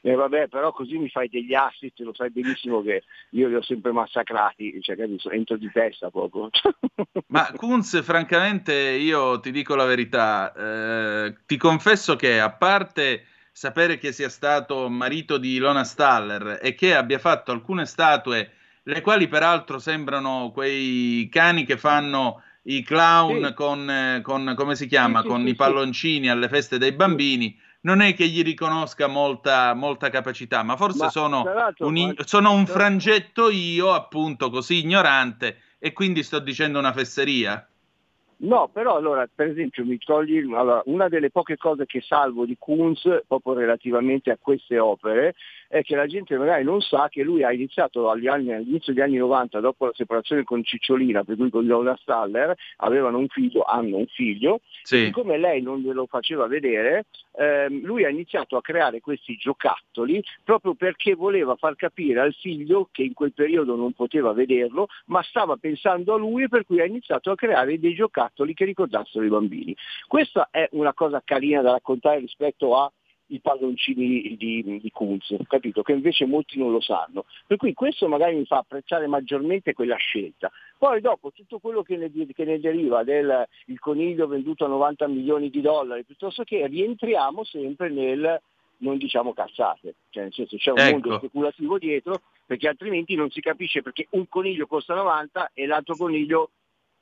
[0.00, 3.54] E eh, vabbè, però così mi fai degli assist, lo sai benissimo che io li
[3.56, 6.50] ho sempre massacrati, cioè capisco, entro di testa proprio.
[7.28, 13.98] Ma Kunz, francamente, io ti dico la verità, eh, ti confesso che a parte sapere
[13.98, 18.52] che sia stato marito di Ilona Staller e che abbia fatto alcune statue,
[18.84, 23.54] le quali peraltro sembrano quei cani che fanno i clown sì.
[23.54, 27.58] con, eh, con, come si chiama, sì, sì, con i palloncini alle feste dei bambini
[27.88, 31.44] non è che gli riconosca molta, molta capacità, ma forse ma, sono,
[31.78, 37.66] un, sono un frangetto io, appunto, così ignorante, e quindi sto dicendo una fesseria.
[38.40, 42.56] No, però allora, per esempio, mi togli allora, una delle poche cose che salvo di
[42.58, 45.34] Kunz, proprio relativamente a queste opere,
[45.68, 49.16] è che la gente magari non sa che lui ha iniziato anni, all'inizio degli anni
[49.18, 53.98] 90, dopo la separazione con Cicciolina, per cui con Lola Staller, avevano un figlio, hanno
[53.98, 55.04] un figlio, sì.
[55.04, 57.04] siccome lei non glielo faceva vedere,
[57.36, 62.88] ehm, lui ha iniziato a creare questi giocattoli proprio perché voleva far capire al figlio
[62.90, 66.80] che in quel periodo non poteva vederlo, ma stava pensando a lui e per cui
[66.80, 69.76] ha iniziato a creare dei giocattoli che ricordassero i bambini.
[70.06, 72.90] Questa è una cosa carina da raccontare rispetto a
[73.28, 75.82] i palloncini di, di Kunz, capito?
[75.82, 77.24] Che invece molti non lo sanno.
[77.46, 80.50] Per cui questo magari mi fa apprezzare maggiormente quella scelta.
[80.76, 85.08] Poi dopo tutto quello che ne, che ne deriva del il coniglio venduto a 90
[85.08, 88.40] milioni di dollari, piuttosto che rientriamo sempre nel
[88.80, 90.90] non diciamo cazzate, cioè nel senso c'è un ecco.
[90.90, 95.96] mondo speculativo dietro, perché altrimenti non si capisce perché un coniglio costa 90 e l'altro
[95.96, 96.50] coniglio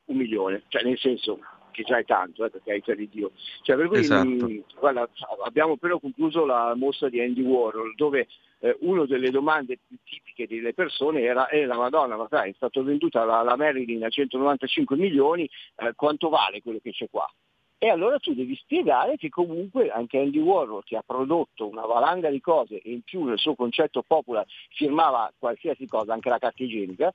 [0.06, 1.38] un milione, cioè nel senso
[1.76, 3.32] che già è tanto, eh, per carità di Dio.
[3.62, 4.26] Cioè, per cui, esatto.
[4.26, 5.08] mm, guarda,
[5.44, 8.28] abbiamo appena concluso la mostra di Andy Warhol, dove
[8.60, 12.54] eh, una delle domande più tipiche delle persone era, eh, la Madonna, ma sai, è
[12.56, 17.30] stata venduta la, la Marilyn a 195 milioni, eh, quanto vale quello che c'è qua?
[17.78, 22.30] E allora tu devi spiegare che comunque anche Andy Warhol che ha prodotto una valanga
[22.30, 26.62] di cose e in più nel suo concetto popular firmava qualsiasi cosa, anche la carta
[26.62, 27.12] igienica,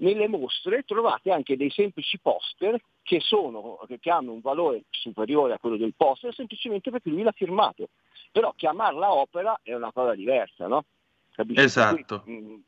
[0.00, 5.58] nelle mostre trovate anche dei semplici poster che, sono, che hanno un valore superiore a
[5.58, 7.88] quello del poster semplicemente perché lui l'ha firmato.
[8.32, 10.84] Però chiamarla opera è una cosa diversa, no?
[11.32, 11.62] Capisci?
[11.62, 12.22] Esatto.
[12.22, 12.62] Quindi, mh,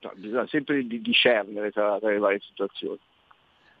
[0.00, 2.98] no, bisogna sempre di discernere tra, tra le varie situazioni.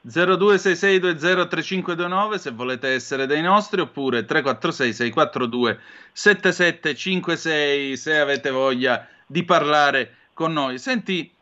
[0.06, 5.80] 0266203529 se volete essere dei nostri oppure 346 642
[6.12, 10.78] 7756 se avete voglia di parlare con noi.
[10.78, 11.35] Senti,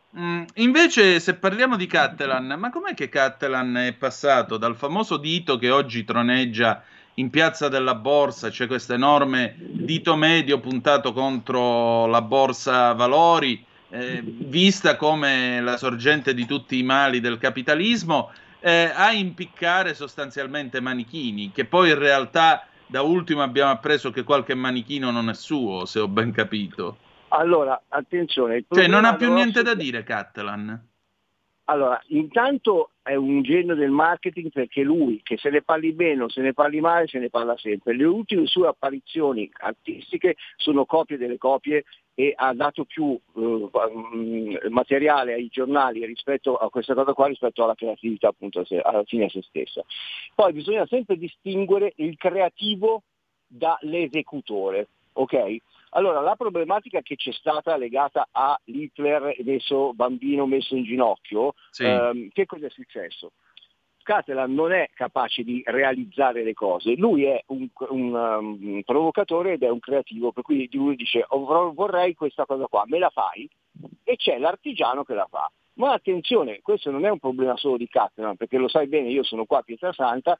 [0.55, 5.69] invece se parliamo di Cattelan, ma com'è che Cattelan è passato dal famoso dito che
[5.69, 6.83] oggi troneggia
[7.15, 14.21] in piazza della borsa, c'è questo enorme dito medio puntato contro la borsa valori, eh,
[14.23, 21.51] vista come la sorgente di tutti i mali del capitalismo, eh, a impiccare sostanzialmente manichini,
[21.53, 25.99] che poi in realtà da ultimo abbiamo appreso che qualche manichino non è suo, se
[25.99, 26.97] ho ben capito.
[27.35, 28.63] Allora, attenzione.
[28.69, 30.89] Cioè, non ha più niente da dire Catalan.
[31.67, 36.29] Allora, intanto è un genio del marketing perché lui, che se ne parli bene o
[36.29, 37.95] se ne parli male, se ne parla sempre.
[37.95, 45.33] Le ultime sue apparizioni artistiche sono copie delle copie e ha dato più eh, materiale
[45.33, 49.41] ai giornali rispetto a questa cosa qua, rispetto alla creatività appunto alla fine a se
[49.41, 49.83] stessa.
[50.35, 53.01] Poi bisogna sempre distinguere il creativo
[53.47, 55.57] dall'esecutore, ok?
[55.95, 61.83] Allora, la problematica che c'è stata legata a Hitler messo bambino messo in ginocchio, Sì.
[61.85, 63.31] ehm, che cosa è successo?
[64.03, 69.63] Catalan non è capace di realizzare le cose, lui è un, un, um, provocatore ed
[69.63, 73.49] è un creativo, per cui lui dice "Oh, vorrei questa cosa qua, me la fai?
[74.03, 75.49] E c'è l'artigiano che la fa.
[75.77, 79.23] Ma attenzione, questo non è un problema solo di Catalan, perché lo sai bene, io
[79.23, 80.37] sono qua a Pietrasanta,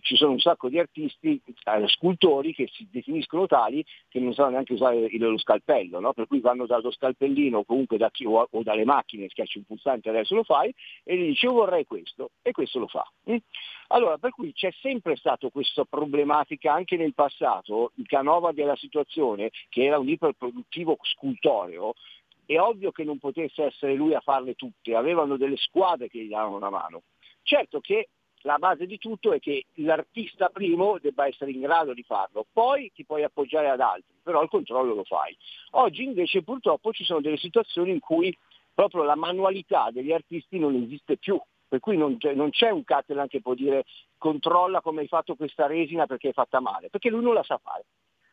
[0.00, 4.50] ci sono un sacco di artisti, eh, scultori che si definiscono tali che non sanno
[4.50, 6.12] neanche usare lo scalpello, no?
[6.12, 10.34] per cui vanno dallo scalpellino comunque da o, o dalle macchine, schiacci un pulsante adesso
[10.34, 10.72] lo fai,
[11.04, 13.10] e gli dici io vorrei questo, e questo lo fa.
[13.88, 19.50] Allora, per cui c'è sempre stata questa problematica anche nel passato, il Canova della situazione,
[19.70, 21.94] che era un iperproduttivo scultoreo,
[22.46, 26.28] è ovvio che non potesse essere lui a farle tutte, avevano delle squadre che gli
[26.28, 27.02] davano una mano.
[27.42, 28.08] Certo che
[28.42, 32.92] la base di tutto è che l'artista primo debba essere in grado di farlo, poi
[32.94, 35.36] ti puoi appoggiare ad altri, però il controllo lo fai.
[35.72, 38.36] Oggi invece purtroppo ci sono delle situazioni in cui
[38.72, 42.84] proprio la manualità degli artisti non esiste più, per cui non c'è, non c'è un
[42.84, 43.84] Catalan che può dire
[44.16, 47.58] controlla come hai fatto questa resina perché è fatta male, perché lui non la sa
[47.58, 47.84] fare.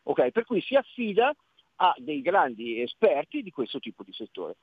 [0.04, 1.34] Ok, Per cui si affida
[1.78, 4.56] a dei grandi esperti di questo tipo di settore.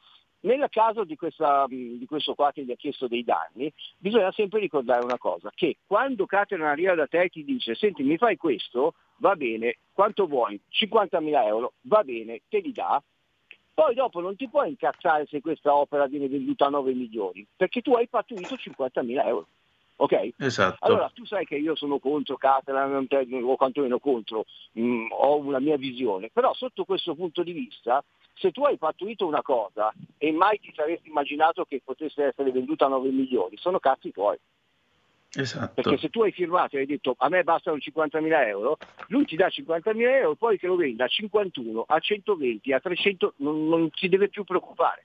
[0.42, 4.32] Nel caso di, questa, mh, di questo qua che gli ha chiesto dei danni, bisogna
[4.32, 8.16] sempre ricordare una cosa, che quando Caterina arriva da te e ti dice senti mi
[8.16, 10.58] fai questo, va bene, quanto vuoi?
[10.70, 13.02] 50.000 euro, va bene, te li dà,
[13.74, 17.82] poi dopo non ti puoi incazzare se questa opera viene venduta a 9 milioni, perché
[17.82, 19.46] tu hai pattuito 50.000 euro.
[20.00, 20.32] Ok?
[20.38, 20.82] Esatto.
[20.86, 23.06] Allora, tu sai che io sono contro Catalan,
[23.42, 28.02] o quantomeno contro, mh, ho una mia visione, però sotto questo punto di vista,
[28.34, 32.86] se tu hai pattuito una cosa e mai ti saresti immaginato che potesse essere venduta
[32.86, 34.38] a 9 milioni, sono cazzi tuoi.
[35.34, 35.74] esatto.
[35.74, 38.78] Perché se tu hai firmato e hai detto a me bastano 50.000 euro,
[39.08, 43.34] lui ti dà 50.000 euro, poi che lo venda a 51, a 120, a 300,
[43.36, 45.04] non, non si deve più preoccupare.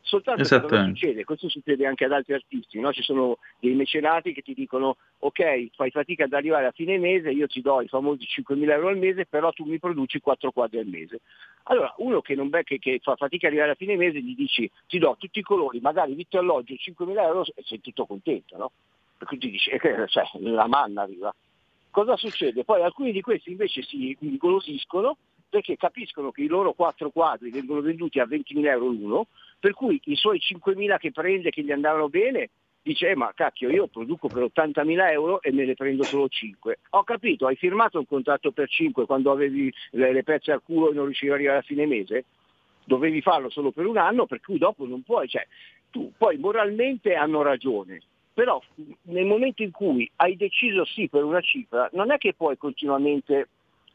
[0.00, 1.24] Soltanto che cosa succede?
[1.24, 2.92] Questo succede anche ad altri artisti, no?
[2.92, 7.30] ci sono dei mecenati che ti dicono ok, fai fatica ad arrivare a fine mese,
[7.30, 10.78] io ti do i famosi 5.000 euro al mese, però tu mi produci 4 quadri
[10.78, 11.20] al mese.
[11.64, 14.70] Allora uno che, non, che, che fa fatica ad arrivare a fine mese gli dici
[14.86, 18.56] ti do tutti i colori, magari vitto e alloggio 5.000 euro e sei tutto contento,
[18.56, 18.72] no?
[19.26, 21.34] Cui ti dici, eh, cioè, la manna arriva.
[21.90, 22.64] Cosa succede?
[22.64, 25.16] Poi alcuni di questi invece si ingolosiscono
[25.48, 29.26] perché capiscono che i loro quattro quadri vengono venduti a 20.000 euro l'uno,
[29.58, 32.50] per cui i suoi 5.000 che prende, che gli andavano bene,
[32.82, 36.78] dice eh, ma cacchio io produco per 80.000 euro e me ne prendo solo 5.
[36.90, 40.90] Ho capito, hai firmato un contratto per 5 quando avevi le, le pezze al culo
[40.90, 42.24] e non riuscivi ad arrivare a fine mese?
[42.84, 45.28] Dovevi farlo solo per un anno, per cui dopo non puoi.
[45.28, 45.46] Cioè,
[45.90, 48.00] tu, poi moralmente hanno ragione,
[48.32, 48.62] però
[49.02, 53.48] nel momento in cui hai deciso sì per una cifra, non è che puoi continuamente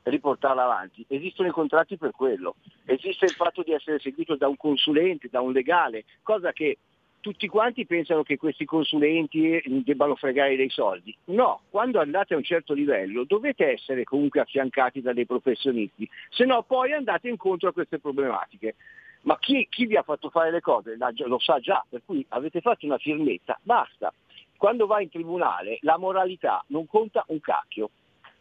[0.04, 4.58] riportarla avanti, esistono i contratti per quello, esiste il fatto di essere seguito da un
[4.58, 6.78] consulente, da un legale, cosa che
[7.24, 11.16] tutti quanti pensano che questi consulenti debbano fregare dei soldi.
[11.26, 16.44] No, quando andate a un certo livello dovete essere comunque affiancati da dei professionisti, se
[16.44, 18.76] no poi andate incontro a queste problematiche.
[19.22, 22.60] Ma chi, chi vi ha fatto fare le cose lo sa già, per cui avete
[22.60, 24.14] fatto una firmetta, basta.
[24.58, 27.90] Quando vai in tribunale la moralità non conta un cacchio.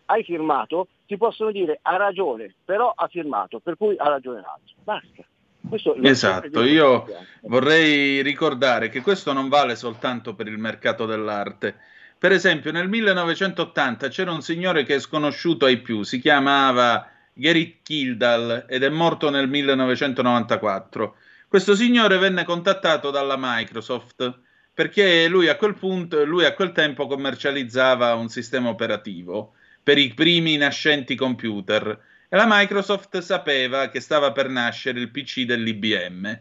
[0.07, 4.75] Hai firmato, ti possono dire ha ragione, però ha firmato, per cui ha ragione l'altro.
[4.83, 5.25] Basta.
[5.69, 7.07] Questo Esatto, io
[7.43, 11.77] vorrei ricordare che questo non vale soltanto per il mercato dell'arte.
[12.19, 17.79] Per esempio, nel 1980 c'era un signore che è sconosciuto ai più, si chiamava Gary
[17.83, 21.17] Kildall, ed è morto nel 1994.
[21.49, 24.41] Questo signore venne contattato dalla Microsoft
[24.75, 30.15] perché lui a quel punto, lui a quel tempo commercializzava un sistema operativo per i
[30.15, 36.41] primi nascenti computer e la Microsoft sapeva che stava per nascere il PC dell'IBM.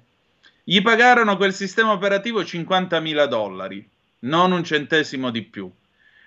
[0.64, 3.90] Gli pagarono quel sistema operativo 50.000 dollari,
[4.20, 5.70] non un centesimo di più.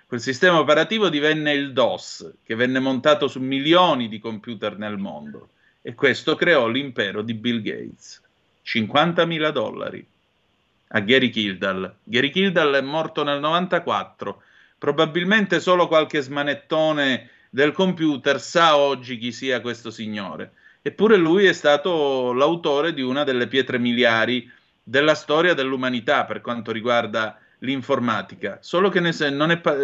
[0.05, 5.49] Quel sistema operativo divenne il DOS, che venne montato su milioni di computer nel mondo
[5.81, 8.21] e questo creò l'impero di Bill Gates.
[8.65, 10.05] 50.000 dollari
[10.87, 11.97] a Gary Kildall.
[12.03, 14.41] Gary Kildall è morto nel 94.
[14.85, 20.51] Probabilmente solo qualche smanettone del computer sa oggi chi sia questo signore.
[20.83, 24.47] Eppure lui è stato l'autore di una delle pietre miliari
[24.83, 29.29] della storia dell'umanità per quanto riguarda l'informatica, solo che ne, è,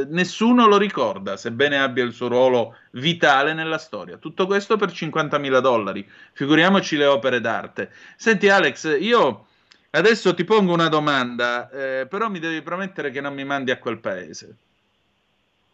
[0.08, 4.18] nessuno lo ricorda, sebbene abbia il suo ruolo vitale nella storia.
[4.18, 7.90] Tutto questo per 50.000 dollari, figuriamoci le opere d'arte.
[8.18, 9.48] Senti Alex, io
[9.90, 13.80] adesso ti pongo una domanda, eh, però mi devi promettere che non mi mandi a
[13.80, 14.58] quel paese.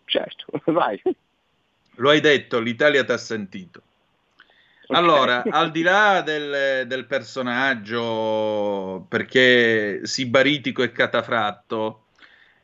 [0.08, 1.00] Certo, vai.
[1.96, 3.82] Lo hai detto, l'Italia ti ha sentito.
[4.88, 5.02] Okay.
[5.02, 12.06] Allora, al di là del, del, personaggio, perché sibaritico e catafratto,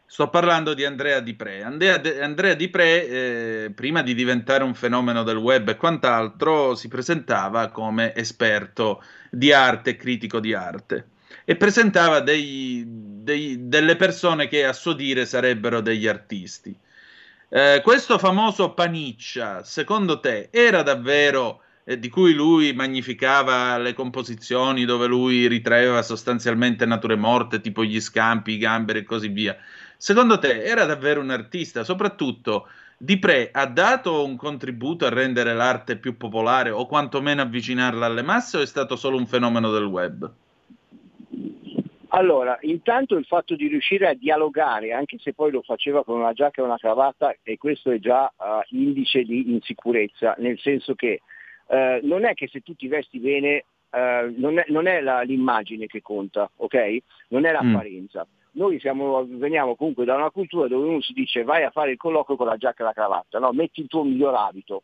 [0.05, 1.63] sto parlando di Andrea Di Pre.
[1.63, 6.87] Andrea, Andrea Di Pre, eh, prima di diventare un fenomeno del web e quant'altro, si
[6.87, 11.07] presentava come esperto di arte critico di arte
[11.43, 16.73] e presentava dei, dei, delle persone che a suo dire sarebbero degli artisti.
[17.55, 24.85] Eh, questo famoso Paniccia, secondo te, era davvero eh, di cui lui magnificava le composizioni,
[24.85, 29.55] dove lui ritraeva sostanzialmente nature morte, tipo gli scampi, i gamberi e così via.
[29.97, 31.83] Secondo te era davvero un artista?
[31.83, 38.07] Soprattutto, Di Pre ha dato un contributo a rendere l'arte più popolare o quantomeno avvicinarla
[38.07, 40.33] alle masse o è stato solo un fenomeno del web?
[42.15, 46.33] Allora, intanto il fatto di riuscire a dialogare, anche se poi lo faceva con una
[46.33, 51.21] giacca e una cravatta, e questo è già uh, indice di insicurezza, nel senso che
[51.65, 55.21] uh, non è che se tu ti vesti bene, uh, non è, non è la,
[55.21, 56.97] l'immagine che conta, ok?
[57.29, 57.53] Non è mm.
[57.53, 58.27] l'apparenza.
[58.29, 58.59] Mm.
[58.61, 61.97] Noi siamo, veniamo comunque da una cultura dove uno si dice vai a fare il
[61.97, 63.51] colloquio con la giacca e la cravatta, no?
[63.53, 64.83] metti il tuo miglior abito.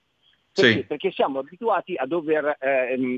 [0.51, 0.71] Perché?
[0.71, 0.83] Sì.
[0.83, 2.57] Perché siamo abituati a dover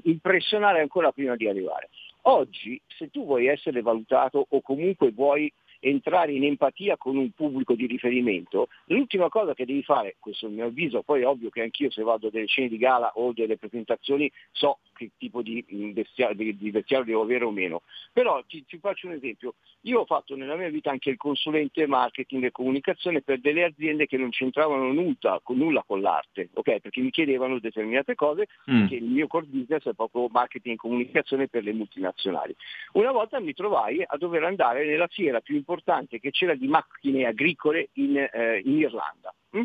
[0.03, 1.87] impressionare ancora prima di arrivare.
[2.23, 7.73] Oggi, se tu vuoi essere valutato o comunque vuoi entrare in empatia con un pubblico
[7.73, 11.49] di riferimento, l'ultima cosa che devi fare, questo è il mio avviso, poi è ovvio
[11.49, 15.41] che anch'io se vado a delle scene di gala o delle presentazioni so che tipo
[15.41, 17.81] di vestiario, di vestiario devo avere o meno,
[18.13, 21.87] però ti, ti, faccio un esempio, io ho fatto nella mia vita anche il consulente
[21.87, 26.79] marketing e comunicazione per delle aziende che non c'entravano nulla con, nulla con l'arte, ok?
[26.79, 28.79] Perché mi chiedevano determinate cose, mm.
[28.79, 32.55] perché il mio core business è proprio marketing e comunicazione per le multinazionali.
[32.93, 37.25] Una volta mi trovai a dover andare nella fiera più importante che c'era di macchine
[37.25, 39.63] agricole in, eh, in Irlanda, hm?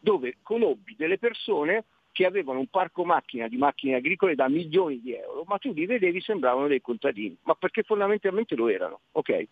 [0.00, 1.84] dove conobbi delle persone
[2.14, 5.84] che avevano un parco macchina di macchine agricole da milioni di euro, ma tu li
[5.84, 9.00] vedevi sembravano dei contadini, ma perché fondamentalmente lo erano.
[9.10, 9.48] Okay?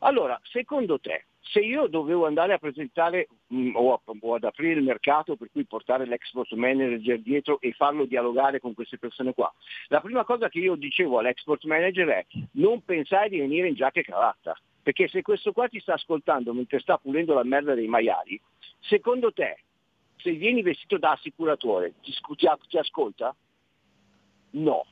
[0.00, 4.42] Allora, secondo te, se io dovevo andare a presentare mh, mm, o, a, o, ad
[4.42, 9.32] aprire il mercato per cui portare l'export manager dietro e farlo dialogare con queste persone
[9.32, 9.52] qua,
[9.86, 14.00] la prima cosa che io dicevo all'export manager è non pensare di venire in giacca
[14.00, 17.86] e cravatta, perché se questo qua ti sta ascoltando mentre sta pulendo la merda dei
[17.86, 18.40] maiali,
[18.80, 19.58] secondo te,
[20.22, 23.34] se vieni vestito da assicuratore, ti, ti, ti ascolta?
[24.52, 24.84] No.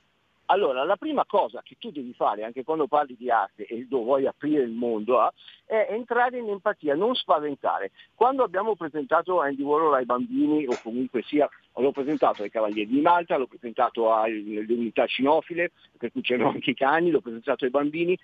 [0.50, 4.04] Allora, la prima cosa che tu devi fare, anche quando parli di arte e dove
[4.04, 5.30] vuoi aprire il mondo,
[5.66, 7.90] eh, è entrare in empatia, non spaventare.
[8.14, 13.02] Quando abbiamo presentato Andy Warhol ai bambini, o comunque sia, l'ho presentato ai Cavalieri di
[13.02, 17.70] Malta, l'ho presentato alle unità cinofile, per cui c'erano anche i cani, l'ho presentato ai
[17.70, 18.18] bambini,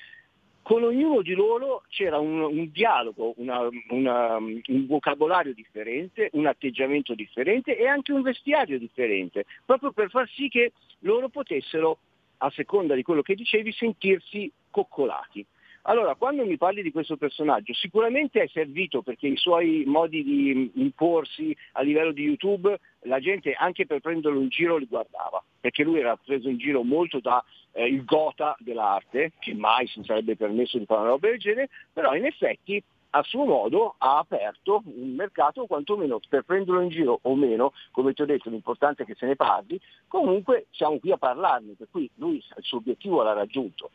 [0.64, 7.14] con ognuno di loro c'era un, un dialogo, una, una, un vocabolario differente, un atteggiamento
[7.14, 11.98] differente e anche un vestiario differente, proprio per far sì che loro potessero,
[12.38, 15.44] a seconda di quello che dicevi, sentirsi coccolati.
[15.86, 20.70] Allora, quando mi parli di questo personaggio, sicuramente è servito perché i suoi modi di
[20.76, 25.84] imporsi a livello di YouTube, la gente anche per prenderlo in giro li guardava, perché
[25.84, 30.36] lui era preso in giro molto da eh, il gota dell'arte, che mai si sarebbe
[30.36, 34.82] permesso di fare una roba del genere, però in effetti a suo modo ha aperto
[34.86, 39.06] un mercato quantomeno per prenderlo in giro o meno, come ti ho detto l'importante è
[39.06, 39.78] che se ne parli,
[40.08, 43.90] comunque siamo qui a parlarne, per cui lui il suo obiettivo l'ha raggiunto.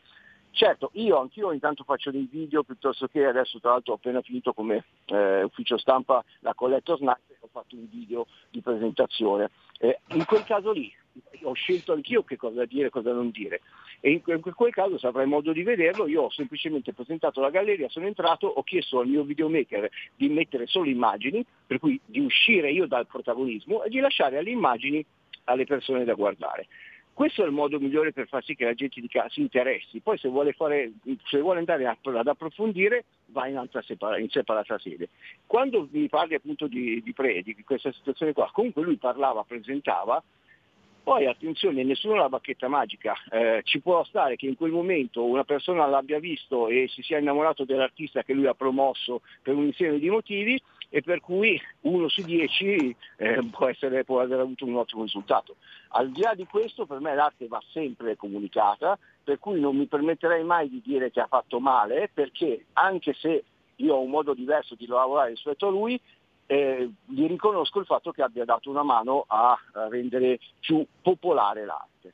[0.52, 4.20] Certo, io anch'io ogni tanto faccio dei video piuttosto che adesso tra l'altro ho appena
[4.20, 9.50] finito come eh, ufficio stampa la Collector Snack e ho fatto un video di presentazione.
[9.78, 10.92] Eh, in quel caso lì
[11.42, 13.60] ho scelto anch'io che cosa dire e cosa non dire
[14.00, 17.88] e in, quel caso se avrai modo di vederlo io ho semplicemente presentato la galleria,
[17.90, 22.70] sono entrato, ho chiesto al mio videomaker di mettere solo immagini, per cui di uscire
[22.72, 25.04] io dal protagonismo e di lasciare alle immagini
[25.44, 26.66] alle persone da guardare.
[27.20, 30.00] Questo è il modo migliore per far sì che la gente dica, si interessi.
[30.00, 30.90] Poi se vuole, fare,
[31.26, 35.10] se vuole andare ad approfondire va in, separa, in, separata sede.
[35.44, 40.22] Quando mi parli appunto di, di Predi, di questa situazione qua, comunque lui parlava, presentava,
[41.02, 45.24] poi attenzione, nessuno ha la bacchetta magica, eh, ci può stare che in quel momento
[45.24, 49.64] una persona l'abbia visto e si sia innamorato dell'artista che lui ha promosso per un
[49.64, 54.66] insieme di motivi e per cui uno su dieci eh, può, essere, può aver avuto
[54.66, 55.56] un ottimo risultato.
[55.90, 59.86] Al di là di questo per me l'arte va sempre comunicata, per cui non mi
[59.86, 63.44] permetterei mai di dire che ha fatto male, perché anche se
[63.76, 65.98] io ho un modo diverso di lavorare rispetto a lui,
[66.50, 69.56] eh, gli riconosco il fatto che abbia dato una mano a,
[69.88, 72.12] rendere più popolare l'arte.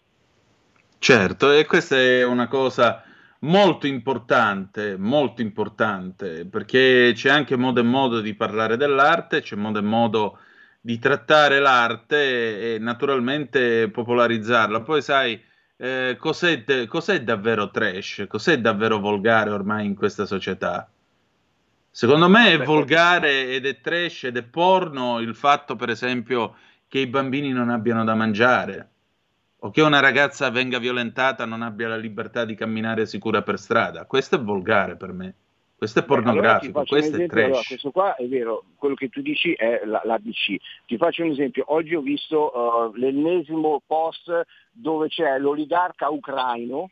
[0.99, 3.03] Certo, e questa è una cosa
[3.41, 9.79] molto importante, molto importante, perché c'è anche modo e modo di parlare dell'arte, c'è modo
[9.79, 10.39] e modo
[10.83, 14.83] di trattare l'arte e naturalmente popolarizzarla.
[14.83, 15.43] Poi sai,
[15.79, 20.91] eh, cos'è, cos'è davvero trash, cos'è davvero volgare ormai in questa società?
[21.97, 26.55] Secondo me è volgare ed è trash ed è porno il fatto, per esempio,
[26.89, 28.91] che i bambini non abbiano da mangiare
[29.61, 34.05] o che una ragazza venga violentata non abbia la libertà di camminare sicura per strada.
[34.05, 35.35] Questo è volgare per me.
[35.75, 37.45] Questo è pornografico, allora questo è trash.
[37.45, 40.57] Allora, questo qua è vero, quello che tu dici è l'ABC.
[40.85, 41.65] Ti faccio un esempio.
[41.69, 46.91] Oggi ho visto uh, l'ennesimo post dove c'è l'oligarca ucraino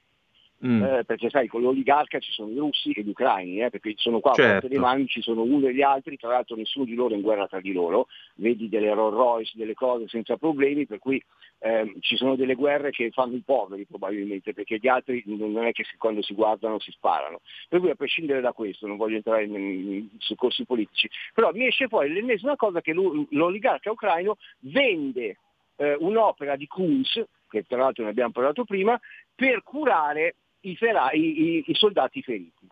[0.67, 0.83] Mm.
[0.83, 4.21] Eh, perché sai, con l'oligarca ci sono i russi e gli ucraini, eh, perché sono
[4.21, 4.65] qua certo.
[4.65, 7.17] a dei mani, ci sono uno e gli altri, tra l'altro nessuno di loro è
[7.17, 8.07] in guerra tra di loro,
[8.37, 11.23] vedi delle Rolls Royce, delle cose senza problemi, per cui
[11.59, 15.73] eh, ci sono delle guerre che fanno i poveri probabilmente, perché gli altri non è
[15.73, 17.41] che si, quando si guardano si sparano.
[17.69, 21.67] Per cui a prescindere da questo, non voglio entrare in, in soccorsi politici, però mi
[21.67, 25.37] esce fuori l'ennesima cosa che l'oligarca ucraino vende
[25.77, 28.99] eh, un'opera di Kunz, che tra l'altro ne abbiamo parlato prima,
[29.35, 32.67] per curare i, fera- i, i, soldati feriti.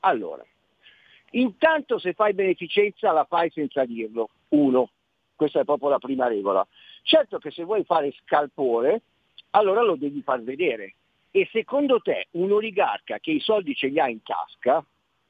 [0.00, 0.44] Allora,
[1.30, 4.90] intanto se fai beneficenza la fai senza dirlo, uno,
[5.34, 6.66] questa è proprio la prima regola.
[7.02, 9.02] Certo che se vuoi fare scalpore,
[9.50, 10.94] allora lo devi far vedere.
[11.30, 14.84] E secondo te un oligarca che i soldi ce li ha in tasca,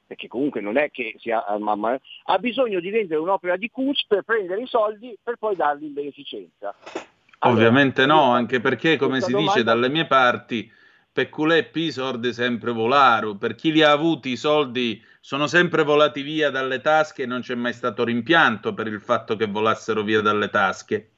[0.05, 4.23] perché comunque non è che sia mamma, ha bisogno di vendere un'opera di Kunz per
[4.23, 6.73] prendere i soldi per poi darli in beneficenza.
[7.39, 10.71] Allora, Ovviamente no, anche perché come si dice dalle mie parti,
[11.17, 16.51] peculè pisord sempre volaro, per chi li ha avuti i soldi sono sempre volati via
[16.51, 20.49] dalle tasche e non c'è mai stato rimpianto per il fatto che volassero via dalle
[20.49, 21.09] tasche.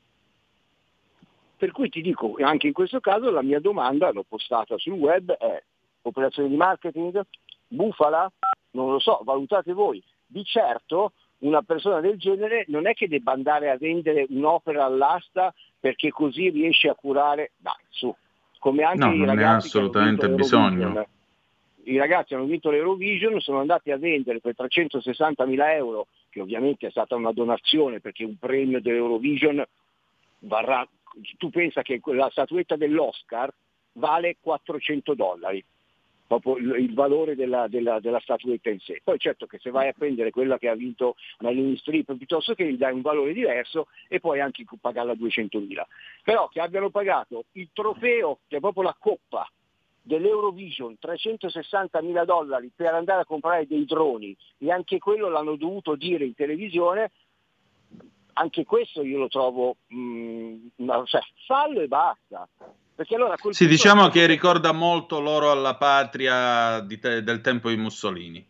[1.58, 5.34] Per cui ti dico, anche in questo caso la mia domanda, l'ho postata sul web,
[5.34, 5.62] è
[6.04, 7.22] operazione di marketing,
[7.68, 8.32] bufala,
[8.72, 10.02] non lo so, valutate voi.
[10.26, 15.54] Di certo una persona del genere non è che debba andare a vendere un'opera all'asta
[15.78, 18.16] perché così riesce a curare, dai, su,
[18.60, 21.08] come anche no, i ragazzi ha assolutamente bisogno.
[21.84, 26.86] I ragazzi hanno vinto l'Eurovision, sono andati a vendere per 360 mila euro, che ovviamente
[26.86, 29.66] è stata una donazione perché un premio dell'Eurovision
[30.40, 30.88] varrà,
[31.38, 33.52] tu pensa che la statuetta dell'Oscar
[33.94, 35.64] vale 400 dollari
[36.30, 39.02] proprio il, valore della, della, della, statuetta in sé.
[39.04, 42.72] Poi certo che se vai a prendere quella che ha vinto Marlene Strip piuttosto che
[42.72, 45.82] gli dai un valore diverso e poi anche pagarla 200.000.
[46.24, 49.50] Però che abbiano pagato il trofeo, che è proprio la coppa
[50.04, 56.26] dell'Eurovision 360.000 dollari per andare a comprare dei droni e anche quello l'hanno dovuto dire
[56.26, 57.12] in televisione,
[58.34, 62.48] anche questo io lo trovo, mh, mm, cioè, fallo e basta.
[63.00, 68.46] Perché allora sì, diciamo che ricorda molto l'oro alla patria te, del tempo di Mussolini.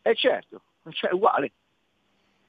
[0.00, 0.62] Eh certo,
[0.92, 1.52] cioè uguale.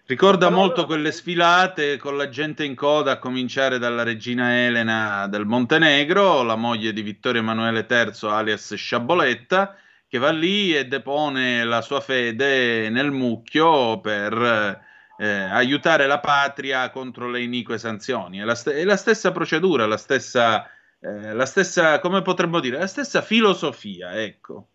[0.05, 5.27] Ricorda allora, molto quelle sfilate con la gente in coda, a cominciare dalla regina Elena
[5.27, 9.75] del Montenegro, la moglie di Vittorio Emanuele III, alias Sciaboletta,
[10.07, 14.81] che va lì e depone la sua fede nel mucchio per
[15.17, 18.37] eh, aiutare la patria contro le inique sanzioni.
[18.37, 20.71] È la, st- è la stessa procedura, la stessa
[21.07, 24.67] eh, la stessa, come potremmo dire, la stessa filosofia, ecco.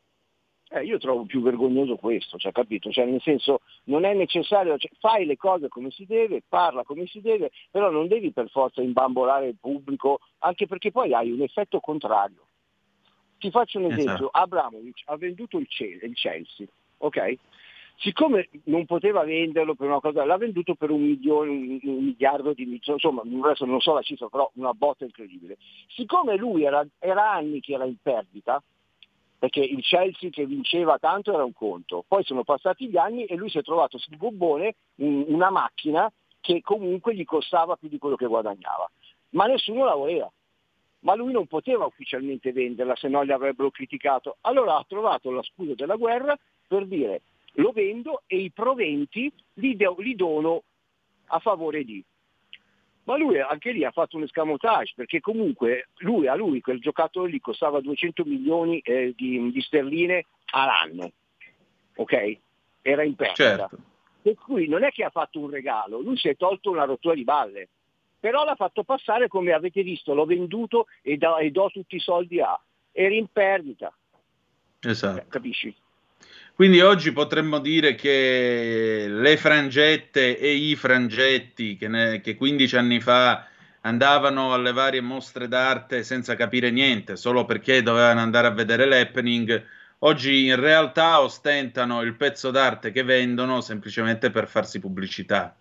[0.71, 2.91] Eh, io trovo più vergognoso questo, cioè, capito?
[2.91, 7.07] Cioè, nel senso, non è necessario, cioè, fai le cose come si deve, parla come
[7.07, 11.43] si deve, però non devi per forza imbambolare il pubblico, anche perché poi hai un
[11.43, 12.47] effetto contrario.
[13.39, 14.29] Ti faccio un esempio, Esatto.
[14.31, 16.67] Abramovic ha venduto il Chelsea,
[16.99, 17.35] ok?
[17.97, 22.53] Siccome non poteva venderlo per una cosa, l'ha venduto per un, milione, un, un miliardo
[22.53, 25.57] di insomma, adesso non so la cifra, però una botta incredibile.
[25.89, 28.61] Siccome lui era, era anni che era in perdita,
[29.39, 33.37] perché il Chelsea che vinceva tanto era un conto, poi sono passati gli anni e
[33.37, 37.99] lui si è trovato sul gobbone un- una macchina che comunque gli costava più di
[37.99, 38.91] quello che guadagnava,
[39.31, 40.31] ma nessuno la voleva.
[41.01, 44.37] Ma lui non poteva ufficialmente venderla, se no gli avrebbero criticato.
[44.43, 46.37] Allora ha trovato la scusa della guerra
[46.69, 47.23] per dire
[47.57, 50.63] lo vendo e i proventi li, do- li dono
[51.27, 52.03] a favore di.
[53.05, 57.31] Ma lui anche lì ha fatto un escamotage perché comunque lui, a lui quel giocatore
[57.31, 61.11] lì costava 200 milioni eh, di, di sterline all'anno.
[61.97, 62.39] Ok?
[62.81, 63.43] Era in perdita.
[63.69, 63.79] Certo.
[64.23, 67.15] Per cui non è che ha fatto un regalo, lui si è tolto una rottura
[67.15, 67.69] di balle.
[68.21, 72.01] Però l'ha fatto passare come avete visto, l'ho venduto e, da- e do tutti i
[72.01, 72.59] soldi a.
[72.93, 73.93] Era in perdita,
[74.81, 75.19] Esatto.
[75.19, 75.75] eh, capisci?
[76.55, 83.01] Quindi oggi potremmo dire che le frangette e i frangetti che, ne- che 15 anni
[83.01, 83.47] fa
[83.81, 89.65] andavano alle varie mostre d'arte senza capire niente, solo perché dovevano andare a vedere l'happening,
[90.01, 95.57] oggi in realtà ostentano il pezzo d'arte che vendono semplicemente per farsi pubblicità.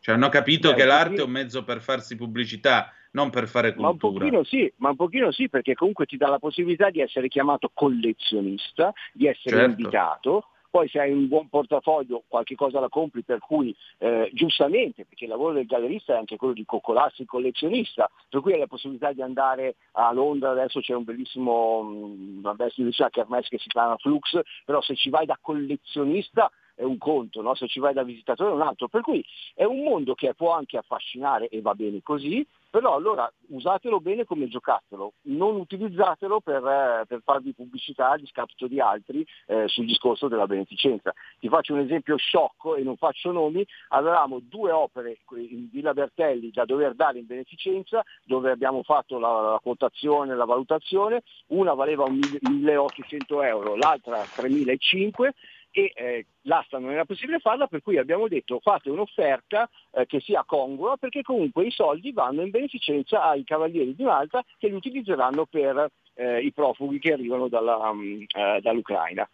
[0.00, 3.74] Cioè hanno capito Beh, che l'arte è un mezzo per farsi pubblicità, non per fare
[3.76, 4.24] Ma un cultura.
[4.24, 7.70] pochino sì, ma un pochino sì, perché comunque ti dà la possibilità di essere chiamato
[7.72, 9.70] collezionista, di essere Certo.
[9.70, 10.44] invitato.
[10.70, 15.24] Poi se hai un buon portafoglio qualche cosa la compri per cui eh, giustamente, perché
[15.24, 18.68] il lavoro del gallerista è anche quello di coccolarsi il collezionista, per cui hai la
[18.68, 22.14] possibilità di andare a Londra, adesso c'è un bellissimo,
[22.68, 26.98] si dice Kermesse che si chiama Flux, però se ci vai da collezionista è un
[26.98, 27.56] conto, no?
[27.56, 30.52] se ci vai da visitatore è un altro, per cui è un mondo che può
[30.52, 36.64] anche affascinare e va bene così, però allora usatelo bene come giocattolo, non utilizzatelo per,
[36.64, 41.12] eh, per farvi pubblicità a discapito di altri eh, sul discorso della beneficenza.
[41.38, 46.50] Ti faccio un esempio sciocco e non faccio nomi, avevamo due opere in Villa Bertelli
[46.52, 52.04] da dover dare in beneficenza, dove abbiamo fatto la, la quotazione, la valutazione, una valeva
[52.04, 57.96] un mille- 1800 euro, l'altra 3500 e eh, l'asta non era possibile farla, per cui
[57.96, 63.22] abbiamo detto fate un'offerta eh, che sia congrua perché comunque i soldi vanno in beneficenza
[63.22, 68.60] ai Cavalieri di Malta che li utilizzeranno per eh, i profughi che arrivano dalla, eh,
[68.60, 69.28] dall'Ucraina.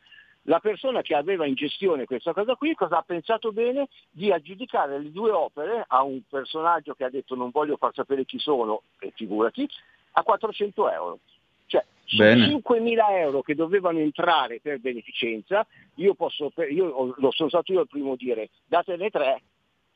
[0.49, 5.01] La persona che aveva in gestione questa cosa qui cosa ha pensato bene di aggiudicare
[5.01, 8.83] le due opere a un personaggio che ha detto non voglio far sapere chi sono,
[9.15, 9.69] figurati,
[10.13, 11.19] a 400 euro.
[11.67, 11.85] Cioè,
[12.17, 12.47] Bene.
[12.47, 17.89] 5.000 euro che dovevano entrare per beneficenza, io, posso, io lo sono stato io il
[17.89, 19.43] primo a dire, datene tre,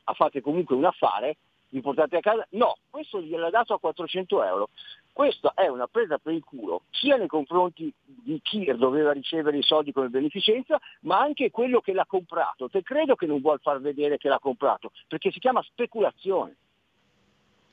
[0.03, 1.37] a fate comunque un affare,
[1.69, 2.45] vi portate a casa.
[2.51, 4.69] No, questo gliel'ha dato a 400 euro.
[5.13, 9.63] Questa è una presa per il culo, sia nei confronti di chi doveva ricevere i
[9.63, 12.69] soldi come beneficenza, ma anche quello che l'ha comprato.
[12.69, 16.55] Te credo che non vuol far vedere che l'ha comprato, perché si chiama speculazione.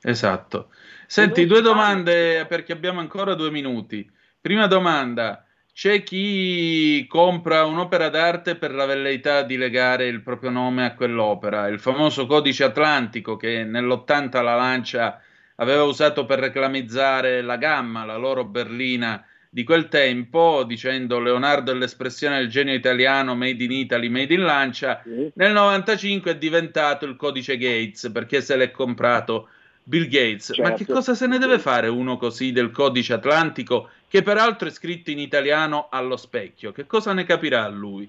[0.01, 0.71] Esatto.
[1.07, 4.09] Senti, due domande perché abbiamo ancora due minuti.
[4.39, 10.85] Prima domanda, c'è chi compra un'opera d'arte per la velleità di legare il proprio nome
[10.85, 15.21] a quell'opera, il famoso codice atlantico che nell'80 la Lancia
[15.55, 21.75] aveva usato per reclamizzare la gamma, la loro berlina di quel tempo, dicendo Leonardo è
[21.75, 25.01] l'espressione del genio italiano, made in Italy, made in Lancia.
[25.33, 29.49] Nel 95 è diventato il codice Gates perché se l'è comprato
[29.89, 30.55] Bill Gates.
[30.59, 30.93] Ma che Certo.
[30.93, 35.17] cosa se ne deve fare uno così del codice atlantico che peraltro è scritto in
[35.17, 36.71] italiano allo specchio?
[36.71, 38.07] Che cosa ne capirà lui?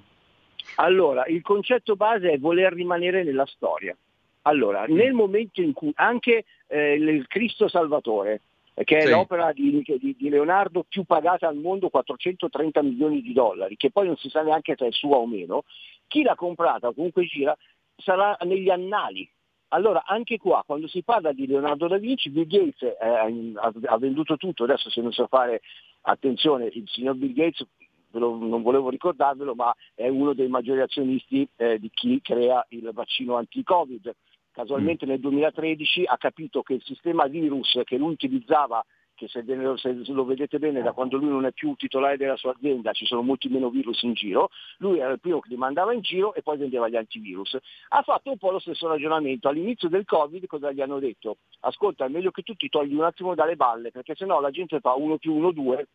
[0.77, 3.97] Allora, il concetto base è voler rimanere nella storia.
[4.43, 4.95] Allora, Mm.
[4.95, 8.43] nel momento in cui anche eh, il Cristo Salvatore,
[8.85, 9.11] che è Sì.
[9.11, 14.07] l'opera di, di- di Leonardo più pagata al mondo, 430 milioni di dollari, che poi
[14.07, 15.65] non si sa neanche se è sua o meno,
[16.07, 17.57] chi l'ha comprata o comunque gira
[17.97, 19.29] sarà negli annali.
[19.73, 23.99] Allora, anche qua, quando si parla di Leonardo da Vinci, Bill Gates eh, ha, ha
[23.99, 25.61] venduto tutto, adesso se non sa fare
[26.03, 27.67] attenzione, il signor Bill Gates
[28.13, 33.37] non volevo ricordarvelo, ma è uno dei maggiori azionisti eh, di chi crea il vaccino
[33.37, 34.13] anti-Covid.
[34.51, 38.85] Casualmente nel 2013 ha capito che il sistema virus che lui utilizzava,
[39.27, 42.93] che se, lo vedete bene da quando lui non è più titolare della sua azienda
[42.93, 44.49] ci sono molti meno virus in giro,
[44.79, 47.59] lui era il primo che li mandava in giro e poi vendeva gli antivirus.
[47.89, 49.49] Ha fatto un po' lo stesso ragionamento.
[49.49, 51.37] All'inizio del Covid cosa gli hanno detto?
[51.61, 54.81] Ascolta, è meglio che tu ti togli un attimo dalle balle, perché sennò la gente
[54.81, 55.87] fa 1 più 1, 2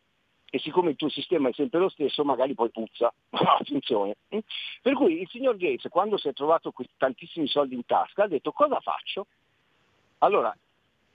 [0.52, 3.12] e siccome il tuo sistema è sempre lo stesso, magari poi puzza.
[3.60, 4.18] Attenzione.
[4.30, 8.52] Per cui il signor Gates, quando si è trovato tantissimi soldi in tasca, ha detto
[8.52, 9.26] cosa faccio?
[10.20, 10.56] Allora,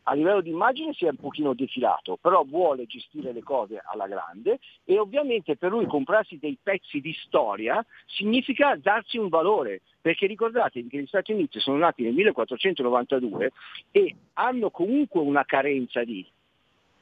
[0.05, 4.07] a livello di immagine si è un pochino defilato, però vuole gestire le cose alla
[4.07, 10.27] grande e ovviamente per lui comprarsi dei pezzi di storia significa darsi un valore, perché
[10.27, 13.53] ricordatevi che gli Stati Uniti sono nati nel 1492
[13.91, 16.27] e hanno comunque una carenza di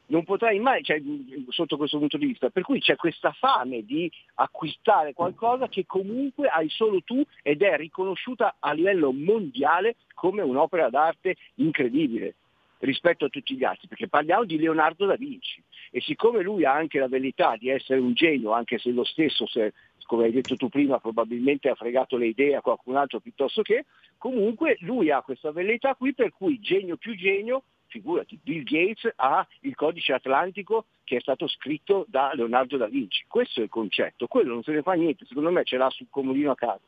[0.09, 1.03] non potrai mai, cioè,
[1.49, 6.49] sotto questo punto di vista, per cui c'è questa fame di acquistare qualcosa che comunque
[6.49, 12.37] hai solo tu ed è riconosciuta a livello mondiale come un'opera d'arte incredibile
[12.79, 16.73] rispetto a tutti gli altri, perché parliamo di Leonardo da Vinci e siccome lui ha
[16.73, 19.73] anche la verità di essere un genio, anche se lo stesso, se,
[20.05, 23.85] come hai detto tu prima, probabilmente ha fregato le idee a qualcun altro piuttosto che,
[24.17, 29.47] comunque lui ha questa verità qui per cui genio più genio figurati, Bill Gates ha
[29.61, 33.25] il codice atlantico che è stato scritto da Leonardo da Vinci.
[33.27, 36.09] Questo è il concetto, quello non se ne fa niente, secondo me ce l'ha sul
[36.11, 36.81] comodino a casa.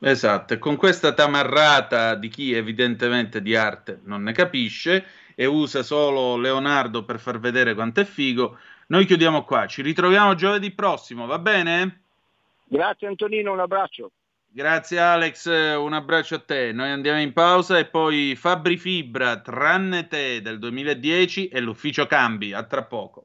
[0.00, 5.82] Esatto, e con questa tamarrata di chi evidentemente di arte non ne capisce e usa
[5.82, 11.26] solo Leonardo per far vedere quanto è figo, noi chiudiamo qua, ci ritroviamo giovedì prossimo,
[11.26, 12.02] va bene?
[12.64, 14.10] Grazie Antonino, un abbraccio.
[14.50, 15.46] Grazie Alex,
[15.76, 16.72] un abbraccio a te.
[16.72, 22.52] Noi andiamo in pausa e poi Fabri Fibra, tranne te del 2010 e l'ufficio cambi.
[22.52, 23.24] A tra poco.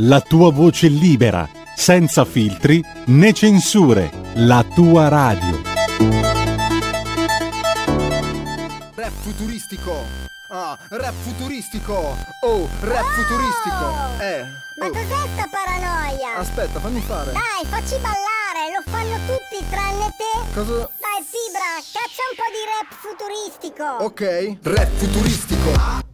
[0.00, 5.60] la tua voce libera, senza filtri né censure, la tua radio.
[8.94, 12.16] Rap futuristico Ah, rap futuristico!
[12.42, 13.10] Oh, rap oh!
[13.10, 14.18] futuristico!
[14.18, 14.42] Eh!
[14.80, 14.90] Ma oh.
[14.90, 16.38] cos'è sta paranoia?
[16.38, 17.30] Aspetta, fammi fare!
[17.30, 18.74] Dai, facci ballare!
[18.74, 20.52] Lo fanno tutti tranne te!
[20.52, 20.90] Cosa?
[20.98, 23.84] Dai, Fibra, caccia un po' di rap futuristico!
[24.02, 26.09] Ok, rap futuristico!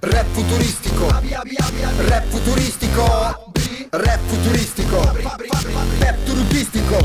[0.00, 1.06] Rap futuristico!
[1.08, 3.02] Rap futuristico!
[3.90, 5.12] Rap futuristico!
[5.98, 6.98] Rap turupistico!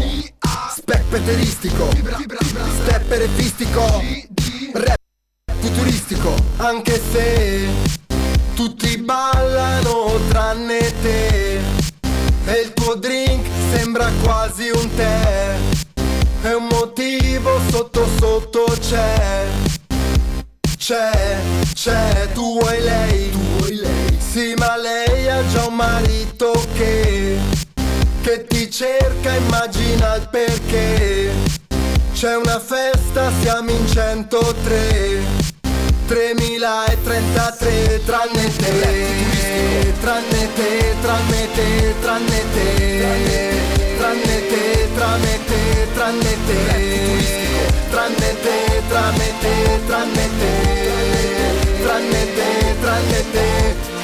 [0.76, 1.90] Specpeteristico!
[2.84, 4.04] Stepperefistico!
[4.74, 5.00] Rap
[5.60, 7.68] futuristico Anche se
[8.54, 11.56] tutti ballano tranne te
[12.46, 15.56] E il tuo drink sembra quasi un tè
[16.44, 19.73] E un motivo sotto sotto c'è
[20.86, 21.38] C'è,
[21.74, 23.30] c'è, tu vuoi lei.
[23.32, 24.18] Tu vuoi lei.
[24.20, 27.38] Sì ma lei ha già un marito che
[28.22, 31.32] Che ti cerca, immagina il perché.
[32.14, 35.22] C'è una festa, siamo in 103
[36.06, 39.94] 3033 tranne te.
[40.02, 43.08] Tranne te, tranne te, tranne te.
[43.98, 47.43] Tranne te, tranne te, tranne te Tranne te,
[47.94, 50.52] tranne te, tranne te, tranne te,
[51.84, 53.46] tranne te, tranne te.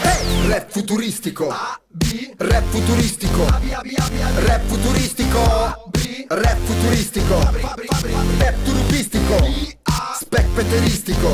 [0.04, 0.50] Hey!
[0.52, 1.50] Rap futuristico.
[1.50, 2.36] A, B.
[2.38, 3.48] Rap futuristico.
[3.48, 5.40] A, B, A, B, A, B, Rap futuristico.
[5.42, 6.26] A, B.
[6.30, 7.40] Rap futuristico.
[7.42, 8.14] Fabri, fabri, fabri.
[8.38, 9.36] Rap turupistico.
[9.40, 10.18] B, A.
[10.22, 11.34] Specpeteristico.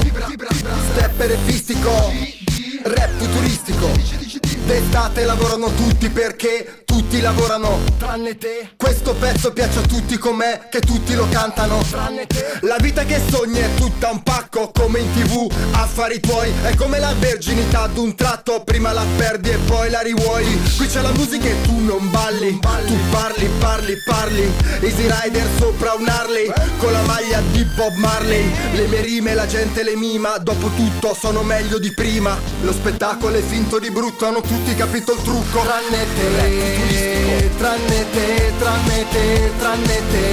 [0.93, 1.91] Stepperefistico.
[2.86, 3.88] Rap futuristico.
[3.97, 4.34] Dice, dice.
[4.39, 8.71] D'estate lavorano tutti perché tutti lavorano Tranne te.
[8.77, 12.59] Questo pezzo piace a tutti com'è Che tutti lo cantano Tranne te.
[12.61, 16.51] La vita che sogni è tutta un pacco Come in tv Affari tuoi.
[16.63, 20.45] È come la verginità d'un tratto Prima la perdi e poi la rivuoi.
[20.77, 22.59] Qui c'è la musica e tu non balli.
[22.86, 24.51] Tu parli, parli, parli.
[24.81, 28.49] Easy Rider sopra un Harley Con la maglia di Bob Marley.
[28.73, 30.38] Le mie rime la gente le mima.
[30.38, 32.38] Dopo tutto sono meglio di prima.
[32.61, 35.61] Lo spettacolo è finto di brutto stanno tutti, capito il trucco?
[35.61, 40.23] Tranne te, tranne te, tranne te, tranne te.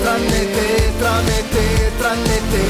[0.00, 2.62] Tranne te, tranne te, tranne te.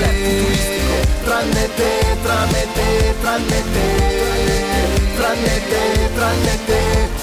[1.23, 3.87] Tranne te, tranne te, tranne te.
[5.15, 7.22] Tranne te, tranne te.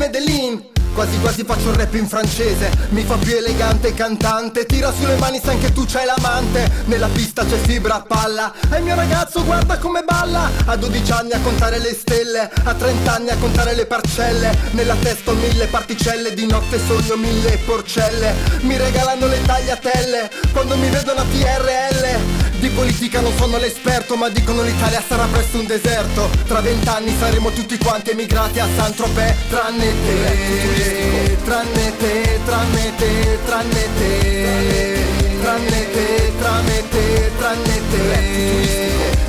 [0.00, 0.68] Medellin.
[0.94, 2.70] Quasi quasi faccio il rap in francese.
[2.88, 4.64] Mi fa più elegante cantante.
[4.64, 6.68] Tira sulle mani se anche tu c'hai l'amante.
[6.86, 8.50] Nella pista c'è fibra a palla.
[8.72, 10.50] E il mio ragazzo guarda come balla.
[10.64, 12.50] A 12 anni a contare le stelle.
[12.64, 14.56] A 30 anni a contare le parcelle.
[14.70, 16.32] Nella testa ho mille particelle.
[16.32, 18.34] Di notte sogno mille porcelle.
[18.62, 20.30] Mi regalano le tagliatelle.
[20.52, 25.58] Quando mi vedono a TRL di politica non sono l'esperto ma dicono l'Italia sarà presto
[25.58, 32.94] un deserto Tra vent'anni saremo tutti quanti emigrati a Saint-Tropez Tranne te, tranne te, tranne
[32.96, 34.98] te, tranne te
[35.40, 38.02] Tranne te, tranne te, tranne te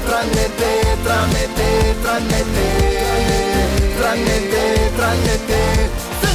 [0.06, 2.66] Tranne te, tranne te, tranne te
[3.98, 6.31] Tranne te, tranne te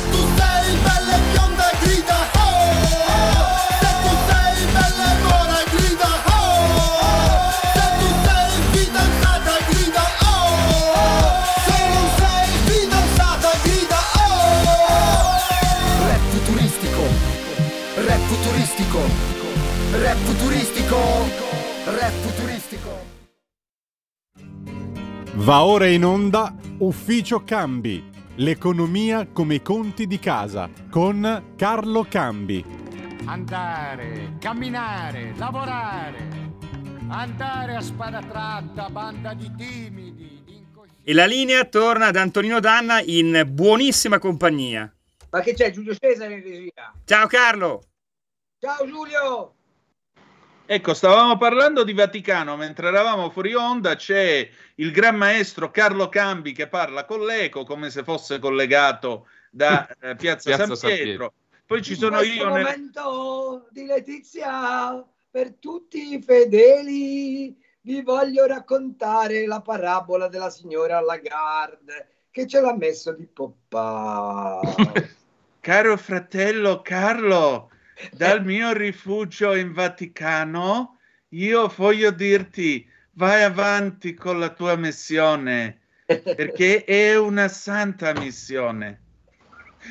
[25.47, 28.03] Va ora in onda Ufficio Cambi,
[28.35, 32.65] l'economia come i conti di casa, con Carlo Cambi.
[33.27, 36.29] Andare, camminare, lavorare.
[37.07, 40.43] Andare a spada tratta, banda di timidi.
[40.45, 40.67] di.
[41.05, 44.93] E la linea torna ad Antonino Danna in buonissima compagnia.
[45.31, 46.93] Ma che c'è Giulio Cesare in regia?
[47.05, 47.85] Ciao Carlo!
[48.59, 49.56] Ciao Giulio!
[50.69, 56.51] Ecco, stavamo parlando di Vaticano, mentre eravamo fuori onda c'è il gran maestro Carlo Cambi
[56.51, 61.05] che parla con l'eco come se fosse collegato da eh, Piazza, Piazza San San Pietro.
[61.07, 61.33] Pietro.
[61.67, 62.65] Poi ci In sono io nel...
[62.65, 72.25] momento di Letizia, per tutti i fedeli, vi voglio raccontare la parabola della signora Lagarde
[72.33, 74.61] che ce l'ha messo di poppa.
[75.61, 77.71] Caro fratello Carlo,
[78.13, 80.99] dal mio rifugio in Vaticano,
[81.31, 89.01] io voglio dirti, vai avanti con la tua missione, perché è una santa missione.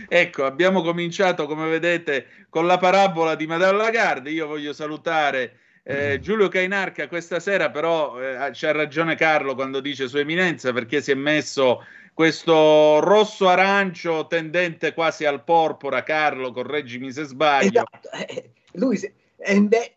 [0.08, 4.30] Ecco, abbiamo cominciato, come vedete, con la parabola di Madame Lagarde.
[4.30, 10.08] Io voglio salutare eh, Giulio Cainarca questa sera, però eh, c'ha ragione Carlo quando dice
[10.08, 11.86] Sua Eminenza, perché si è messo
[12.16, 16.01] questo rosso arancio tendente quasi al porpora.
[16.01, 17.68] Carlo, correggimi se sbaglio.
[17.68, 19.95] Esatto, eh, lui se- eh, beh,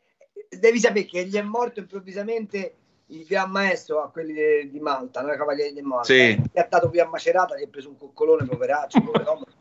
[0.59, 2.75] devi sapere che gli è morto improvvisamente
[3.07, 5.35] il gran maestro a quelli di Malta, no?
[5.37, 6.07] Cavalieri di Malta.
[6.07, 6.37] Sì.
[6.53, 8.99] È andato qui a Macerata, gli ha preso un coccolone, poveraccio.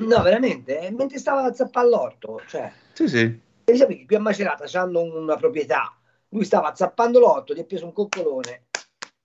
[0.00, 3.40] No, veramente, eh, mentre stava a zappare all'orto, cioè, Sì, sì.
[3.62, 5.96] devi sapere che qui a Macerata hanno una proprietà.
[6.30, 8.64] Lui stava zappando l'orto, gli ha preso un coccolone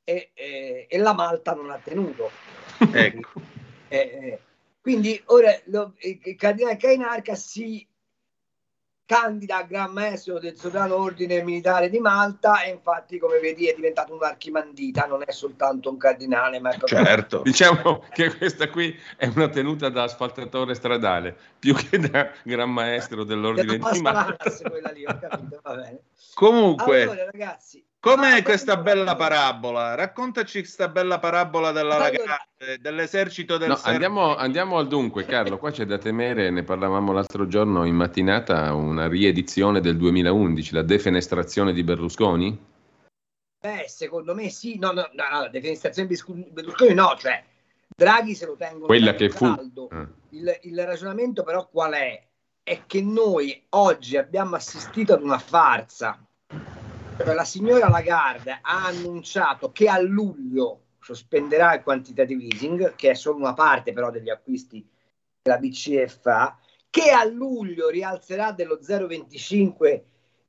[0.10, 2.32] e, e- e la Malta non ha tenuto.
[2.92, 3.42] Ecco.
[3.90, 4.40] Eh, eh,
[4.82, 7.86] quindi ora lo- il il cardinale Cainarca si
[9.06, 13.74] candida a Gran Maestro del Sovrano Ordine Militare di Malta e infatti come vedi è
[13.74, 17.42] diventato un archimandita, non è soltanto un cardinale, ma è proprio- Certo.
[17.46, 23.24] Diciamo che questa qui è una tenuta da asfaltatore stradale, più che da gran maestro
[23.24, 24.38] dell'ordine di Malta.
[25.90, 25.98] Lì.
[26.36, 29.96] Comunque, Allora ragazzi, com'è questa bella parabola?
[29.96, 33.92] Raccontaci questa bella parabola della Lagarde, dell'esercito del No, servo.
[33.92, 35.58] andiamo, andiamo al dunque, Carlo.
[35.58, 40.84] Qua c'è da temere, ne parlavamo l'altro giorno in mattinata, una riedizione del 2011, la
[40.84, 42.66] defenestrazione di Berlusconi.
[43.62, 46.18] Beh, secondo me sì, no, no, no, no, la defenestrazione di
[46.52, 47.44] Berlusconi- no, cioè
[47.96, 49.54] Draghi se lo tengono Quella che fu.
[49.54, 49.88] caldo.
[49.92, 50.08] Ah.
[50.30, 52.24] Il, il ragionamento però qual è?
[52.64, 56.24] È che noi oggi abbiamo assistito ad una farsa.
[57.26, 63.38] La signora Lagarde ha annunciato che a luglio sospenderà il quantitative easing, che è solo
[63.38, 64.88] una parte però degli acquisti
[65.42, 66.58] che la BCE fa,
[66.90, 70.02] che a luglio rialzerà dello 0,25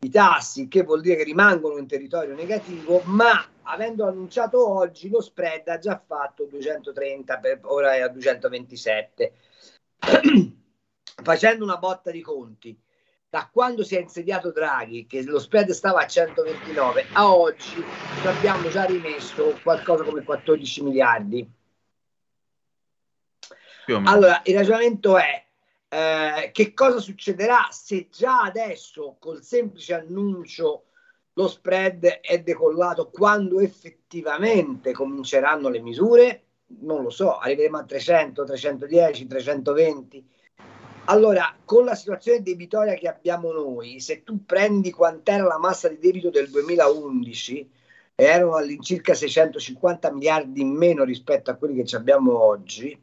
[0.02, 5.20] i tassi, che vuol dire che rimangono in territorio negativo, ma avendo annunciato oggi lo
[5.20, 9.32] spread ha già fatto 230, per ora è a 227.
[11.22, 12.80] Facendo una botta di conti,
[13.30, 17.82] da quando si è insediato Draghi, che lo spread stava a 129, a oggi
[18.24, 21.48] abbiamo già rimesso qualcosa come 14 miliardi.
[24.04, 25.44] Allora, il ragionamento è
[25.88, 30.86] eh, che cosa succederà se già adesso col semplice annuncio
[31.34, 36.44] lo spread è decollato quando effettivamente cominceranno le misure?
[36.80, 40.28] Non lo so, arriveremo a 300, 310, 320.
[41.06, 45.98] Allora, con la situazione debitoria che abbiamo noi, se tu prendi quant'era la massa di
[45.98, 47.70] debito del 2011,
[48.14, 52.96] erano all'incirca 650 miliardi in meno rispetto a quelli che abbiamo oggi,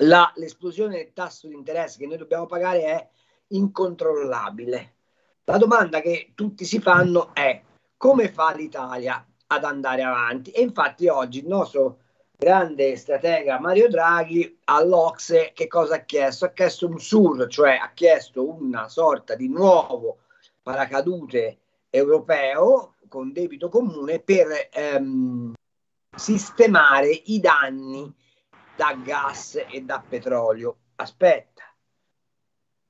[0.00, 3.08] la, l'esplosione del tasso di interesse che noi dobbiamo pagare è
[3.48, 4.94] incontrollabile.
[5.44, 7.62] La domanda che tutti si fanno è
[7.96, 10.50] come fa l'Italia ad andare avanti?
[10.50, 12.00] E infatti oggi il nostro
[12.38, 16.44] grande stratega Mario Draghi all'Ocse che cosa ha chiesto?
[16.44, 20.18] Ha chiesto un SUR, cioè ha chiesto una sorta di nuovo
[20.62, 21.58] paracadute
[21.90, 25.54] europeo con debito comune per ehm,
[26.14, 28.12] sistemare i danni
[28.76, 30.76] da gas e da petrolio.
[30.96, 31.62] Aspetta,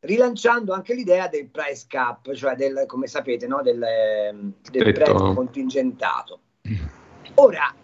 [0.00, 3.62] rilanciando anche l'idea del price cap, cioè del, come sapete, no?
[3.62, 6.40] del, ehm, del prezzo contingentato.
[7.34, 7.74] Ora,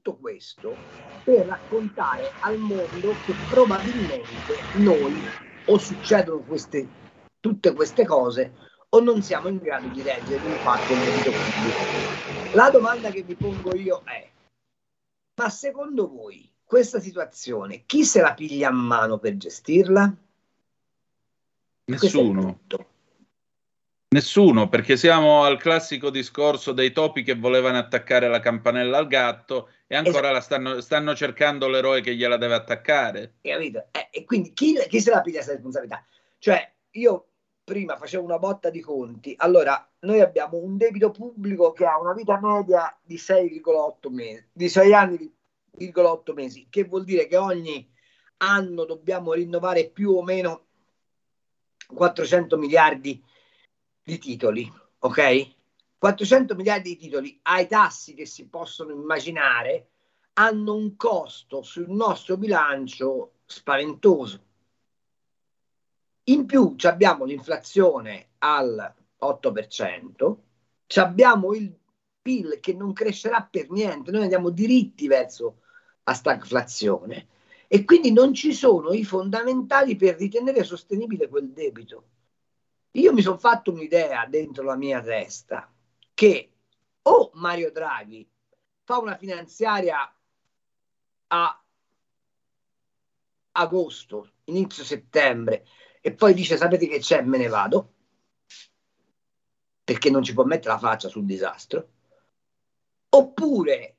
[0.00, 0.78] tutto questo
[1.22, 5.32] per raccontare al mondo che probabilmente noi
[5.64, 6.88] o succedono queste,
[7.38, 8.56] tutte queste cose
[8.88, 11.92] o non siamo in grado di reggere l'impatto nel debito pubblico.
[12.50, 14.28] La domanda che vi pongo io è,
[15.36, 20.12] ma secondo voi questa situazione chi se la piglia a mano per gestirla?
[21.84, 22.60] Nessuno.
[24.12, 29.68] Nessuno, perché siamo al classico discorso dei topi che volevano attaccare la campanella al gatto
[29.86, 30.32] e ancora esatto.
[30.32, 33.34] la stanno, stanno, cercando l'eroe che gliela deve attaccare.
[33.40, 33.86] Capito?
[33.92, 36.04] Eh, e quindi chi, chi, se la piglia questa responsabilità?
[36.38, 37.26] Cioè, io
[37.62, 42.12] prima facevo una botta di conti, allora noi abbiamo un debito pubblico che ha una
[42.12, 45.32] vita media di 6,8 mesi, di 6 anni,
[45.94, 47.88] 8 mesi, che vuol dire che ogni
[48.38, 50.64] anno dobbiamo rinnovare più o meno
[51.94, 53.22] 400 miliardi
[54.10, 55.54] di titoli, ok?
[55.98, 59.88] 400 miliardi di titoli ai tassi che si possono immaginare
[60.34, 64.44] hanno un costo sul nostro bilancio spaventoso.
[66.24, 70.36] In più abbiamo l'inflazione al 8%,
[70.94, 71.76] abbiamo il
[72.22, 75.60] PIL che non crescerà per niente, noi andiamo diritti verso
[76.04, 77.26] la stagflazione
[77.66, 82.04] e quindi non ci sono i fondamentali per ritenere sostenibile quel debito.
[82.92, 85.72] Io mi sono fatto un'idea dentro la mia testa
[86.12, 86.52] che
[87.02, 88.28] o Mario Draghi
[88.82, 90.12] fa una finanziaria
[91.28, 91.64] a
[93.52, 95.66] agosto, inizio settembre,
[96.00, 97.94] e poi dice sapete che c'è, me ne vado,
[99.84, 101.90] perché non ci può mettere la faccia sul disastro,
[103.10, 103.98] oppure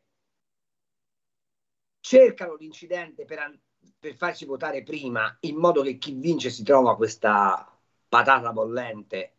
[2.02, 3.60] cercano l'incidente per,
[4.00, 7.71] per farci votare prima, in modo che chi vince si trova questa
[8.12, 9.32] patata bollente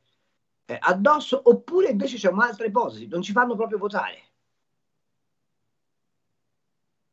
[0.65, 4.23] eh, addosso, oppure invece c'è un'altra ipotesi, non ci fanno proprio votare.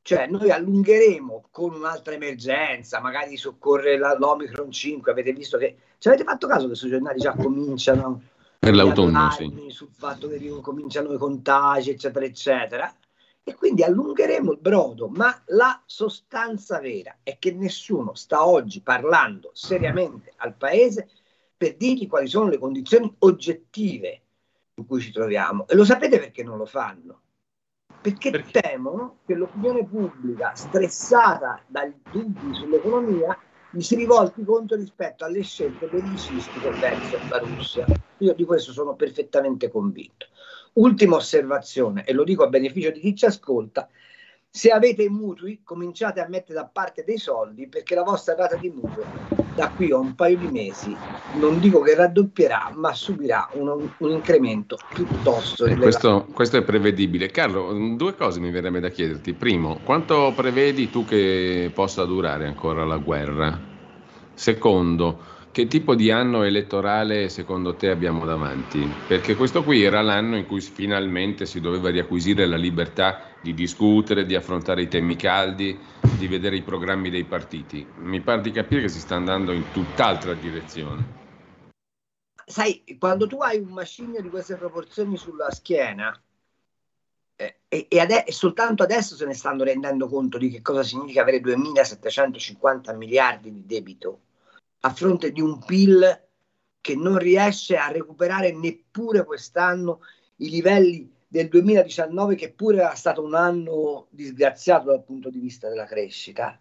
[0.02, 5.76] Cioè noi allungheremo con un'altra emergenza, magari soccorre la, l'Omicron 5, avete visto che...
[5.98, 8.22] Ci avete fatto caso che sui giornali già cominciano...
[8.58, 9.68] Per l'autunno, sì.
[9.68, 12.96] Sul fatto che cominciano i contagi, eccetera, eccetera.
[13.44, 19.52] E quindi allungheremo il brodo, ma la sostanza vera è che nessuno sta oggi parlando
[19.54, 21.10] seriamente al Paese
[21.60, 24.22] per dirgli quali sono le condizioni oggettive
[24.76, 25.68] in cui ci troviamo.
[25.68, 27.24] E lo sapete perché non lo fanno?
[28.02, 28.62] perché, perché?
[28.62, 33.38] temono che l'opinione pubblica, stressata dai dubbi sull'economia,
[33.72, 37.86] gli si rivolti contro rispetto alle scelte belliciste verso la Russia.
[38.20, 40.28] Io di questo sono perfettamente convinto.
[40.74, 43.90] Ultima osservazione, e lo dico a beneficio di chi ci ascolta,
[44.50, 48.56] se avete i mutui cominciate a mettere da parte dei soldi perché la vostra rata
[48.56, 50.98] di mutuo da qui a un paio di mesi
[51.32, 55.84] non dico che raddoppierà ma subirà un, un incremento piuttosto elevato.
[55.84, 57.30] Questo, questo, è prevedibile.
[57.30, 59.34] Carlo, due cose mi verrebbe da chiederti.
[59.34, 63.62] Primo, quanto prevedi tu che possa durare ancora la guerra?
[64.34, 68.96] Secondo, che tipo di anno elettorale secondo te abbiamo davanti?
[69.06, 74.26] Perché questo qui era l'anno in cui finalmente si doveva riacquisire la libertà di discutere,
[74.26, 75.78] di affrontare i temi caldi,
[76.20, 77.88] di vedere i programmi dei partiti.
[78.00, 81.18] Mi pare di capire che si sta andando in tutt'altra direzione.
[82.46, 86.22] Sai, quando tu hai un macigno di queste proporzioni sulla schiena,
[87.36, 91.22] eh, e, ade- e, soltanto adesso se ne stanno rendendo conto di che cosa significa
[91.22, 94.22] avere 2.750 miliardi di debito
[94.82, 96.28] a fronte di un PIL
[96.82, 100.02] che non riesce a recuperare neppure quest'anno
[100.38, 105.70] i livelli del 2019 che pure era stato un anno disgraziato dal punto di vista
[105.70, 106.60] della crescita.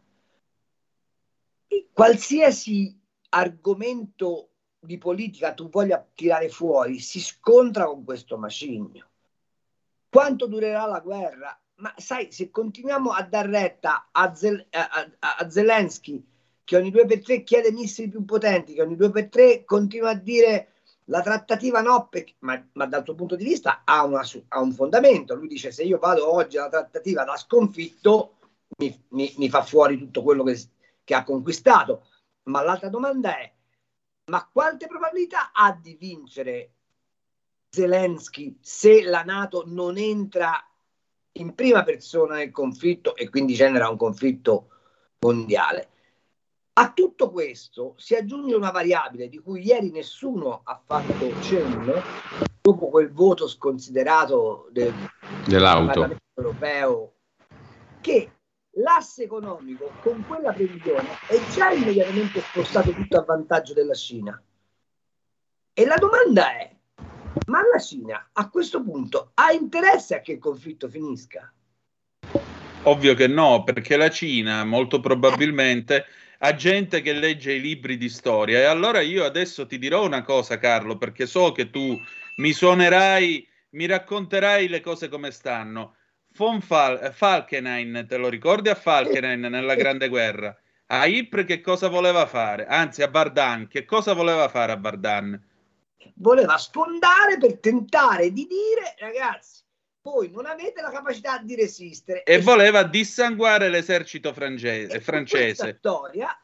[1.91, 3.01] Qualsiasi
[3.31, 9.09] argomento di politica tu voglia tirare fuori si scontra con questo macigno.
[10.11, 11.59] Quanto durerà la guerra?
[11.77, 14.89] Ma sai, se continuiamo a dar retta a, Zel- a,
[15.19, 16.23] a, a Zelensky
[16.63, 20.11] che ogni due per tre chiede missili più potenti, che ogni due per tre continua
[20.11, 20.78] a dire
[21.09, 24.73] la trattativa no, perché, ma, ma, dal tuo punto di vista ha, una, ha, un
[24.73, 25.35] fondamento.
[25.35, 28.37] Lui dice se io vado oggi alla trattativa da sconfitto,
[28.79, 30.59] mi, mi, mi fa fuori tutto quello che,
[31.05, 32.07] che ha conquistato.
[32.45, 33.53] Ma l'altra domanda è,
[34.27, 36.73] ma quante probabilità ha di vincere
[37.71, 40.63] Zelensky se la Nato non entra
[41.33, 44.69] in prima persona nel conflitto e quindi genera un conflitto
[45.21, 45.89] mondiale?
[46.81, 52.01] A tutto questo si aggiunge una variabile di cui ieri nessuno ha fatto cenno,
[52.61, 54.95] dopo quel voto sconsiderato del
[55.45, 56.17] Dell'auto.
[56.35, 57.15] Europeo,
[58.01, 58.31] che
[58.75, 64.41] l'asse economico con quella previsione è già immediatamente spostato tutto a vantaggio della Cina.
[65.73, 66.73] E la domanda è,
[67.47, 71.53] ma la Cina a questo punto ha interesse a che il conflitto finisca?
[72.85, 76.05] Ovvio che no, perché la Cina molto probabilmente
[76.39, 80.23] ha gente che legge i libri di storia e allora io adesso ti dirò una
[80.23, 82.01] cosa Carlo, perché so che tu
[82.37, 85.97] mi suonerai, mi racconterai le cose come stanno.
[86.37, 90.57] Von Fal- Falkenhayn, te lo ricordi a Falkenhayn nella Grande Guerra?
[90.87, 92.67] A Ypres che cosa voleva fare?
[92.67, 95.47] Anzi, a Vardan, che cosa voleva fare a Vardan?
[96.15, 99.63] Voleva sfondare per tentare di dire, ragazzi,
[100.11, 102.23] voi non avete la capacità di resistere.
[102.23, 105.77] E voleva dissanguare l'esercito Questa francese.
[105.79, 106.37] storia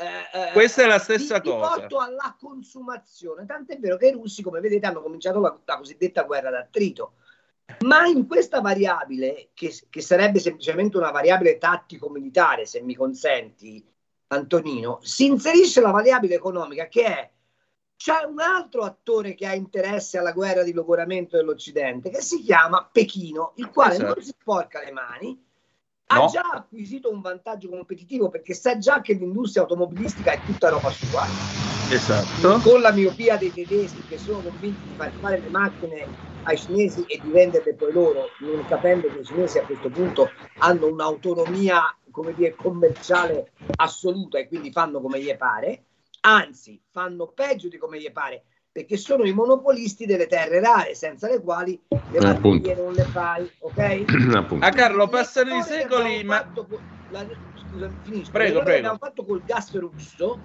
[0.00, 1.68] eh, eh, Questa è la stessa ti cosa.
[1.68, 3.44] porto alla consumazione.
[3.44, 7.16] Tant'è vero che i russi, come vedete, hanno cominciato la, la cosiddetta guerra d'attrito.
[7.80, 13.86] Ma in questa variabile, che, che sarebbe semplicemente una variabile tattico-militare, se mi consenti,
[14.28, 17.30] Antonino, si inserisce la variabile economica che è
[18.00, 22.88] c'è un altro attore che ha interesse alla guerra di logoramento dell'Occidente che si chiama
[22.90, 24.14] Pechino, il quale Esatto.
[24.14, 25.44] non si sporca le mani,
[26.12, 26.24] No.
[26.24, 30.88] ha già acquisito un vantaggio competitivo perché sa già che l'industria automobilistica è tutta roba
[30.90, 31.24] sua
[31.90, 32.58] Esatto.
[32.60, 36.06] con la miopia dei tedeschi che sono convinti di far fare le macchine
[36.44, 40.30] ai cinesi e di venderle poi loro, non capendo che i cinesi a questo punto
[40.60, 45.84] hanno un'autonomia come dire, commerciale assoluta e quindi fanno come gli pare,
[46.20, 51.28] anzi fanno peggio di come gli pare perché sono i monopolisti delle terre rare senza
[51.28, 54.04] le quali le Eh, batterie non le fai, ok?
[54.36, 54.64] Appunto.
[54.64, 56.68] A Carlo passano i secoli, ma fatto
[57.10, 58.30] la- scusa, finisco.
[58.30, 58.78] Prego, prego.
[58.78, 60.38] abbiamo fatto col gas russo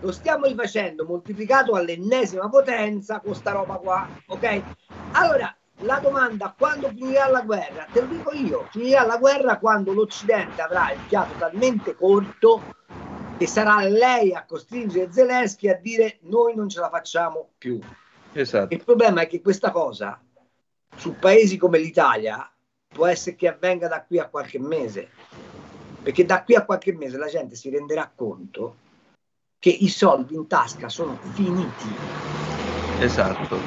[0.00, 4.62] lo stiamo rifacendo moltiplicato all'ennesima potenza con sta roba qua, ok?
[5.12, 7.88] Allora, la domanda quando finirà la guerra?
[7.90, 12.60] Te lo dico io, finirà la guerra quando l'Occidente avrà il fiato talmente corto
[13.44, 17.78] che sarà lei a costringere Zelensky a dire noi non ce la facciamo più.
[18.32, 18.72] esatto.
[18.72, 20.18] Il problema è che questa cosa
[20.96, 22.50] su paesi come l'Italia
[22.88, 25.10] può essere che avvenga da qui a qualche mese,
[26.02, 28.76] perché da qui a qualche mese la gente si renderà conto
[29.58, 31.88] che i soldi in tasca sono finiti.
[33.00, 33.58] Esatto.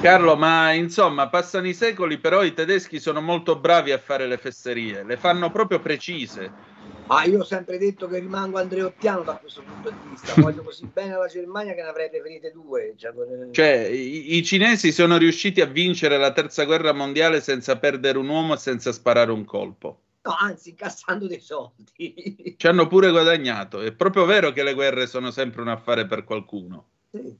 [0.00, 4.36] Carlo, ma insomma, passano i secoli, però i tedeschi sono molto bravi a fare le
[4.36, 6.77] fesserie, le fanno proprio precise.
[7.08, 10.86] Ma io ho sempre detto che rimango andreottiano da questo punto di vista, voglio così
[10.92, 12.94] bene la Germania che ne avrei preferite due.
[12.96, 13.12] Cioè,
[13.50, 18.28] Cioè, i, i cinesi sono riusciti a vincere la terza guerra mondiale senza perdere un
[18.28, 20.02] uomo e senza sparare un colpo.
[20.22, 22.54] no, anzi, incassando dei soldi.
[22.58, 23.80] Ci hanno pure guadagnato.
[23.80, 26.88] È proprio vero che le guerre sono sempre un affare per qualcuno.
[27.10, 27.34] Sì.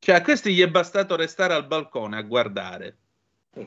[0.00, 2.96] Cioè, a questi gli è bastato restare al balcone a guardare.
[3.54, 3.66] Sì.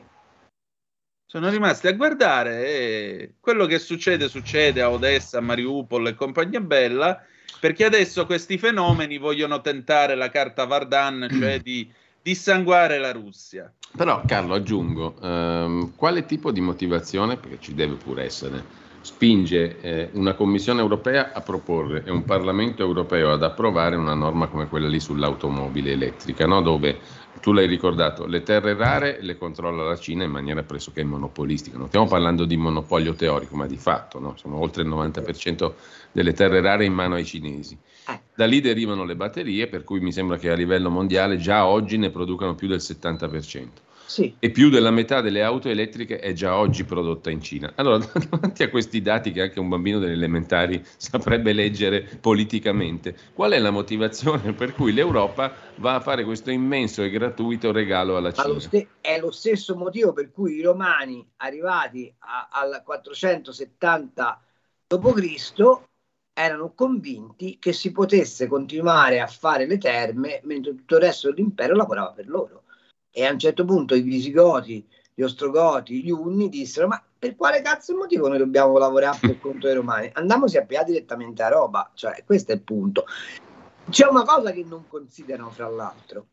[1.30, 7.22] Sono rimasti a guardare e quello che succede, succede a Odessa, Mariupol e compagnia bella,
[7.60, 11.86] perché adesso questi fenomeni vogliono tentare la carta Vardan, cioè di
[12.22, 13.70] dissanguare la Russia.
[13.94, 18.64] Però Carlo aggiungo, ehm, quale tipo di motivazione, perché ci deve pure essere,
[19.02, 24.46] spinge eh, una Commissione europea a proporre e un Parlamento europeo ad approvare una norma
[24.46, 26.62] come quella lì sull'automobile elettrica, no?
[26.62, 26.98] dove
[27.40, 31.78] tu l'hai ricordato, le terre rare le controlla la Cina in maniera pressoché monopolistica.
[31.78, 34.34] Non stiamo parlando di monopolio teorico, ma di fatto, no?
[34.36, 35.72] sono oltre il 90%
[36.12, 37.78] delle terre rare in mano ai cinesi.
[38.34, 41.98] Da lì derivano le batterie, per cui mi sembra che a livello mondiale già oggi
[41.98, 43.66] ne producano più del 70%.
[44.08, 44.34] Sì.
[44.38, 47.72] E più della metà delle auto elettriche è già oggi prodotta in Cina.
[47.76, 47.98] Allora,
[48.30, 53.58] davanti a questi dati che anche un bambino delle elementari saprebbe leggere politicamente, qual è
[53.58, 58.46] la motivazione per cui l'Europa va a fare questo immenso e gratuito regalo alla Ma
[58.46, 58.60] lo Cina?
[58.60, 64.40] ste- è lo stesso motivo per cui i romani, arrivati a- al 470
[64.86, 65.80] d.C.,
[66.32, 71.74] erano convinti che si potesse continuare a fare le terme mentre tutto il resto dell'impero
[71.74, 72.62] lavorava per loro.
[73.18, 77.60] E a un certo punto i visigoti, gli ostrogoti, gli unni dissero: Ma per quale
[77.62, 80.08] cazzo motivo noi dobbiamo lavorare per conto dei romani?
[80.12, 81.90] Andiamoci a pigliare direttamente a roba.
[81.94, 83.06] Cioè, questo è il punto.
[83.90, 86.26] C'è una cosa che non considerano, fra l'altro,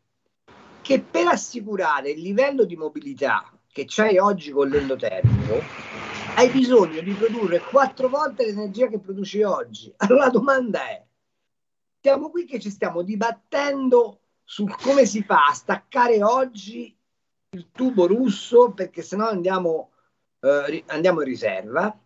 [0.80, 5.60] che per assicurare il livello di mobilità che c'hai oggi con l'endotermico,
[6.36, 9.92] hai bisogno di produrre quattro volte l'energia che produci oggi.
[9.98, 11.04] Allora la domanda è,
[12.00, 16.96] siamo qui che ci stiamo dibattendo su come si fa a staccare oggi
[17.50, 19.90] il tubo russo perché sennò andiamo,
[20.38, 21.98] eh, andiamo in riserva.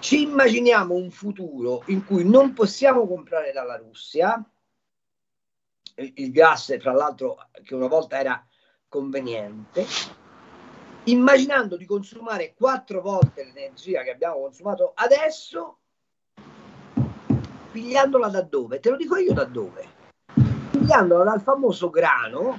[0.00, 4.40] Ci immaginiamo un futuro in cui non possiamo comprare dalla Russia,
[5.96, 8.46] il, il gas fra l'altro che una volta era
[8.86, 9.84] conveniente,
[11.04, 15.78] immaginando di consumare quattro volte l'energia che abbiamo consumato adesso,
[17.72, 18.78] pigliandola da dove?
[18.78, 19.96] Te lo dico io da dove
[20.88, 22.58] pigliandola dal famoso grano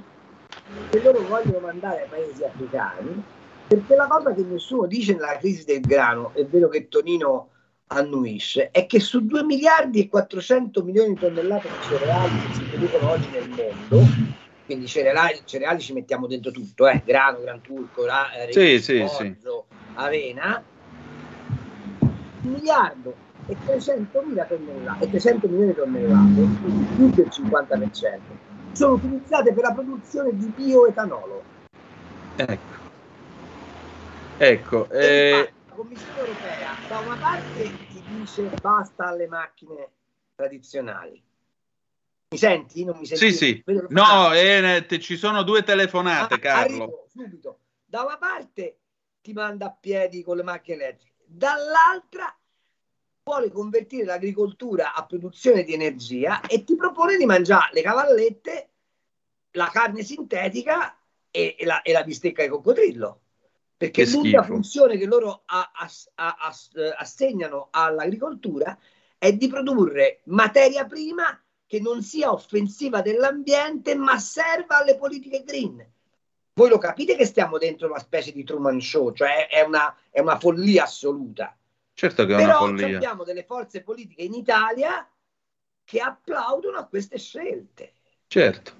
[0.88, 3.22] che loro vogliono mandare ai paesi africani,
[3.66, 7.48] perché la cosa che nessuno dice nella crisi del grano, è vero che Tonino
[7.88, 12.62] annuisce, è che su 2 miliardi e 400 milioni di tonnellate di cereali che si
[12.62, 14.06] producono oggi nel mondo,
[14.64, 19.06] quindi cereali, cereali ci mettiamo dentro tutto, eh, grano, gran turco, ra, eh, sì, sì,
[19.08, 19.36] sì.
[19.94, 20.62] avena,
[21.98, 28.18] un miliardo e 300 mila tonnellate, e 300 milioni di tonnellate, quindi più del 50%,
[28.72, 31.42] sono utilizzate per la produzione di bioetanolo.
[32.36, 32.78] Ecco.
[34.38, 34.88] Ecco.
[34.90, 35.52] Eh...
[35.66, 39.88] La Commissione europea da una parte ti dice basta alle macchine
[40.36, 41.20] tradizionali.
[42.28, 42.84] Mi senti?
[42.84, 43.32] Non mi senti?
[43.32, 43.64] Sì, sì.
[43.88, 46.82] No, eh, ci sono due telefonate, ah, Carlo.
[46.84, 47.58] Arrivo, subito.
[47.84, 48.78] Da una parte
[49.20, 52.32] ti manda a piedi con le macchine elettriche, dall'altra
[53.30, 58.70] vuole convertire l'agricoltura a produzione di energia e ti propone di mangiare le cavallette,
[59.52, 60.98] la carne sintetica
[61.30, 63.20] e, e, la, e la, bistecca di coccodrillo.
[63.76, 66.54] Perché l'unica funzione che loro a, a, a,
[66.98, 68.76] assegnano all'agricoltura
[69.16, 75.88] è di produrre materia prima che non sia offensiva dell'ambiente ma serva alle politiche green.
[76.54, 80.18] Voi lo capite che stiamo dentro una specie di Truman Show, cioè è una, è
[80.18, 81.54] una follia assoluta.
[82.00, 82.96] Certo che è Però una follia.
[82.96, 85.06] abbiamo delle forze politiche in Italia
[85.84, 87.92] che applaudono a queste scelte.
[88.26, 88.72] Certo.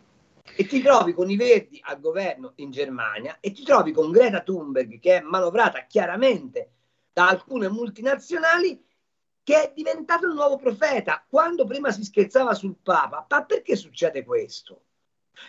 [0.57, 4.41] E ti trovi con i Verdi al governo in Germania e ti trovi con Greta
[4.41, 6.71] Thunberg che è manovrata chiaramente
[7.13, 8.83] da alcune multinazionali
[9.43, 11.23] che è diventato il nuovo profeta.
[11.29, 14.85] Quando prima si scherzava sul Papa, ma perché succede questo?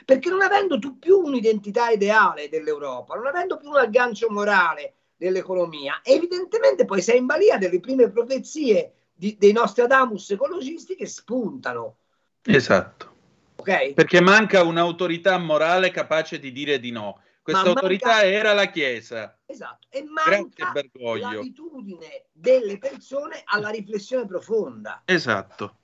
[0.04, 6.02] Perché non avendo tu più un'identità ideale dell'Europa, non avendo più un aggancio morale dell'economia.
[6.04, 11.98] Evidentemente poi sei in balia delle prime profezie di, dei nostri Adamus ecologisti che spuntano.
[12.42, 13.10] Esatto.
[13.58, 13.94] Okay?
[13.94, 17.22] Perché manca un'autorità morale capace di dire di no.
[17.44, 17.80] Questa manca...
[17.80, 19.38] autorità era la Chiesa.
[19.46, 19.88] Esatto.
[19.92, 25.04] E manca l'abitudine delle persone alla riflessione profonda.
[25.06, 25.78] Esatto.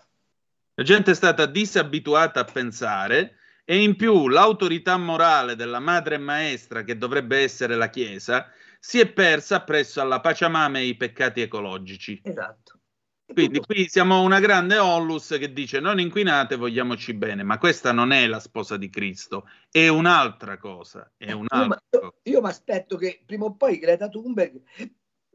[0.74, 3.36] La gente è stata disabituata a pensare
[3.66, 8.52] e in più l'autorità morale della madre maestra che dovrebbe essere la Chiesa
[8.88, 12.22] si è persa presso alla Paciamame e i peccati ecologici.
[12.24, 12.80] Esatto.
[13.26, 18.14] Quindi qui siamo una grande Ollus che dice non inquinate, vogliamoci bene, ma questa non
[18.14, 21.12] è la sposa di Cristo, è un'altra cosa.
[21.18, 21.82] È un'altra
[22.24, 24.58] io, mi aspetto che prima o poi Greta Thunberg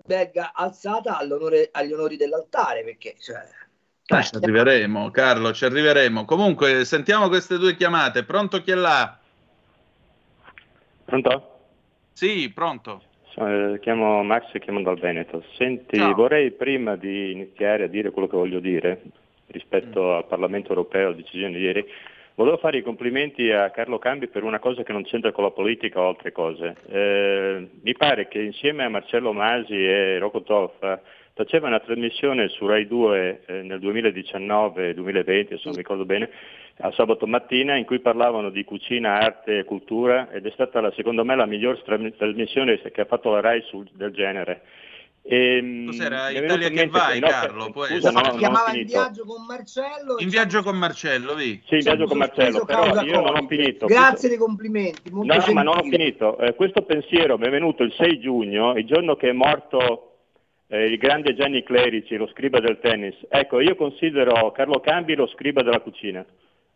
[0.07, 3.17] venga alzata agli onori dell'altare, perché...
[3.21, 3.47] Cioè,
[4.07, 6.25] eh, ci arriveremo, Carlo, ci arriveremo.
[6.25, 8.25] Comunque, sentiamo queste due chiamate.
[8.25, 9.21] Pronto chi è là?
[11.05, 11.67] Pronto?
[12.15, 13.11] Sì, pronto.
[13.35, 15.43] Eh, chiamo Max e chiamo dal Veneto.
[15.57, 16.15] Senti, Ciao.
[16.15, 19.03] vorrei prima di iniziare a dire quello che voglio dire
[19.47, 20.11] rispetto mm.
[20.11, 21.85] al Parlamento europeo, alla decisione di ieri,
[22.35, 25.51] volevo fare i complimenti a Carlo Cambi per una cosa che non c'entra con la
[25.51, 26.77] politica o altre cose.
[26.89, 31.01] Eh, mi pare che insieme a Marcello Masi e Rocco Toffa
[31.35, 36.31] faceva una trasmissione su Rai 2 eh, nel 2019-2020, se non mi ricordo bene,
[36.79, 40.93] a sabato mattina in cui parlavano di cucina, arte e cultura ed è stata la,
[40.97, 44.63] secondo me la miglior trasmissione che ha fatto la RAI sul, del genere.
[45.25, 47.71] E, ehm, Cos'era Italia che vai, no, Carlo?
[47.71, 47.89] Poi...
[47.89, 50.15] Scusa, no, si chiamava In viaggio con Marcello.
[50.19, 51.63] In viaggio con Marcello, vi.
[51.67, 53.87] Sì, in viaggio con Marcello, però io non ho finito.
[53.87, 55.11] Grazie dei complimenti.
[55.13, 55.55] no, gentile.
[55.55, 56.37] ma non ho finito.
[56.39, 60.12] Eh, questo pensiero mi è venuto il 6 giugno, il giorno che è morto
[60.73, 63.15] eh, il grande Gianni Clerici, lo scriba del tennis.
[63.29, 66.25] Ecco, io considero Carlo Cambi lo scriba della cucina.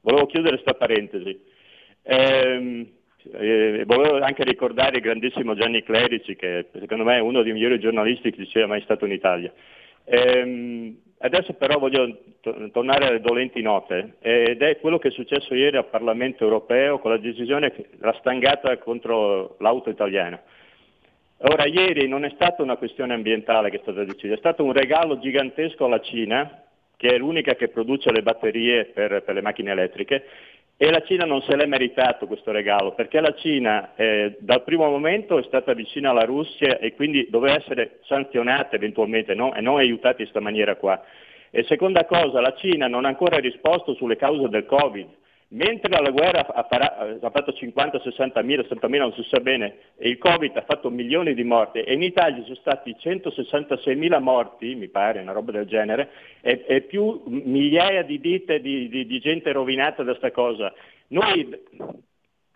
[0.02, 1.40] Volevo chiudere questa parentesi.
[2.02, 2.86] Ehm,
[3.32, 7.80] eh, volevo anche ricordare il grandissimo Gianni Clerici, che secondo me è uno dei migliori
[7.80, 9.50] giornalisti che ci sia mai stato in Italia.
[10.04, 15.54] Ehm, adesso però voglio to- tornare alle dolenti note ed è quello che è successo
[15.54, 20.38] ieri al Parlamento europeo con la decisione, la stangata contro l'auto italiana.
[21.38, 24.72] Ora, ieri non è stata una questione ambientale che è stata decisa, è stato un
[24.72, 26.62] regalo gigantesco alla Cina
[26.96, 30.24] che è l'unica che produce le batterie per, per le macchine elettriche,
[30.78, 34.88] e la Cina non se l'è meritato questo regalo, perché la Cina eh, dal primo
[34.88, 39.54] momento è stata vicina alla Russia e quindi doveva essere sanzionata eventualmente no?
[39.54, 41.02] e non aiutata in questa maniera qua.
[41.50, 45.06] E seconda cosa, la Cina non ha ancora risposto sulle cause del Covid.
[45.48, 46.66] Mentre la guerra ha,
[47.30, 50.90] fatto 50, 60 mila, 70 mila, non si sa bene, e il Covid ha fatto
[50.90, 55.52] milioni di morti, e in Italia sono stati 166 mila morti, mi pare, una roba
[55.52, 56.10] del genere,
[56.40, 60.72] e, e più migliaia di vite di, di- di gente rovinata da sta cosa.
[61.08, 61.48] Noi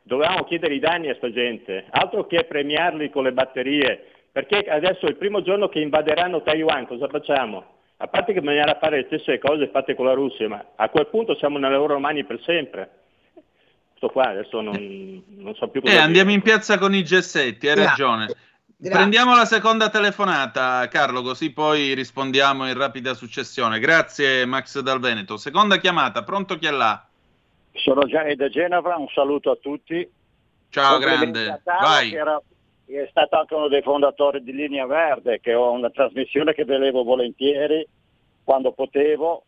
[0.03, 5.07] dovevamo chiedere i danni a sta gente, altro che premiarli con le batterie, perché adesso
[5.07, 7.79] il primo giorno che invaderanno Taiwan, cosa facciamo?
[8.03, 11.07] A parte che bisognerà fare le stesse cose fatte con la Russia, ma a quel
[11.09, 12.91] punto siamo nelle loro mani per sempre.
[13.97, 16.07] Sto qua, adesso non, non so più cosa Eh, dire.
[16.07, 18.25] andiamo in piazza con i gessetti, hai ragione.
[18.79, 18.91] Grazie.
[18.97, 23.79] Prendiamo la seconda telefonata, Carlo, così poi rispondiamo in rapida successione.
[23.79, 25.37] Grazie Max Dal Veneto.
[25.37, 27.07] Seconda chiamata, pronto chi è là?
[27.75, 30.11] Sono Gianni da Genova, un saluto a tutti.
[30.71, 32.09] Ciao grande, Carlo, vai.
[32.09, 32.41] che era-
[32.97, 37.03] è stato anche uno dei fondatori di Linea Verde, che ho una trasmissione che velevo
[37.03, 37.87] volentieri
[38.45, 39.45] quando potevo,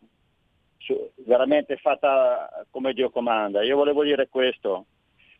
[0.77, 3.63] su- veramente fatta come Dio comanda.
[3.63, 4.85] Io volevo dire questo.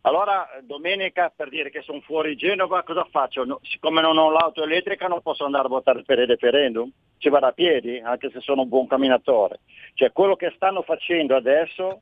[0.02, 3.46] Allora, domenica, per dire che sono fuori Genova, cosa faccio?
[3.46, 6.92] No- siccome non ho l'auto elettrica non posso andare a votare per il referendum?
[7.18, 9.62] Ci vado a piedi, anche se sono un buon camminatore.
[9.94, 12.02] Cioè, quello che stanno facendo adesso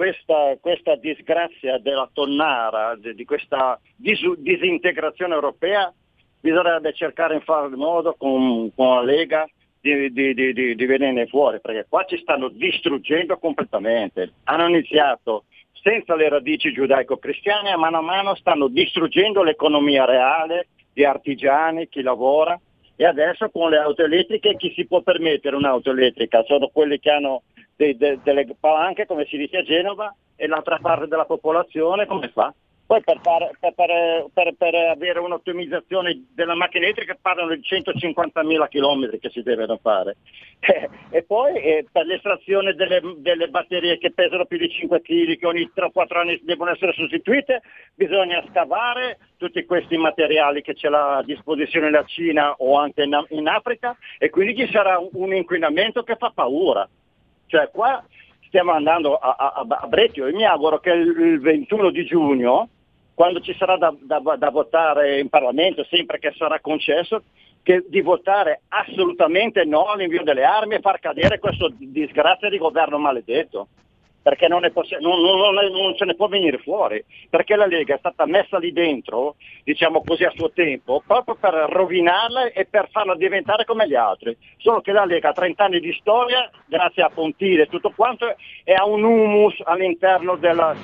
[0.00, 5.92] questa, questa disgrazia della tonnara, di, questa disu- disintegrazione europea,
[6.40, 9.46] bisognerebbe cercare in fare modo con, con la Lega
[9.78, 14.32] di, di, di, di, di venirne fuori, perché qua ci stanno distruggendo completamente.
[14.44, 15.44] Hanno iniziato
[15.82, 22.00] senza le radici giudaico-cristiane, a mano a mano stanno distruggendo l'economia reale di artigiani, chi
[22.00, 22.58] lavora,
[22.96, 26.42] e adesso con le auto elettriche chi si può permettere un'auto elettrica?
[26.44, 27.42] Sono quelli che hanno
[27.80, 32.28] dei- de- delle palanche, come si dice a Genova, e l'altra parte della popolazione come
[32.28, 32.52] fa?
[32.84, 33.74] Poi per, fare- per-
[34.34, 40.16] per- per- avere un'ottimizzazione della macchina elettrica parlano di 150.000 km che si devono fare.
[40.58, 45.38] Eh, e poi eh, per l'estrazione delle, delle batterie che pesano più di 5 kg,
[45.38, 47.62] che ogni 3-4 anni devono essere sostituite,
[47.94, 53.46] bisogna scavare tutti questi materiali che c'è a disposizione la Cina o anche in, in
[53.46, 56.86] Africa e quindi ci sarà un inquinamento che fa paura.
[57.50, 58.02] Cioè qua
[58.46, 62.68] stiamo andando a, a, a Brecchio e mi auguro che il, il 21 di giugno,
[63.12, 67.24] quando ci sarà da, da- da votare in Parlamento, sempre che sarà concesso,
[67.62, 72.98] che di votare assolutamente no all'invio delle armi e far cadere questo disgrazia di governo
[72.98, 73.66] maledetto.
[74.22, 77.98] Perché non, possi- non- non- non se ne può venire fuori, perché la Lega è
[77.98, 83.16] stata messa lì dentro, diciamo così a suo tempo, proprio per rovinarla e per farla
[83.16, 84.36] diventare come gli altri.
[84.58, 88.34] Solo che la Lega ha 30 anni di storia, grazie a Pontile e tutto quanto,
[88.62, 90.76] e ha un humus all'interno della-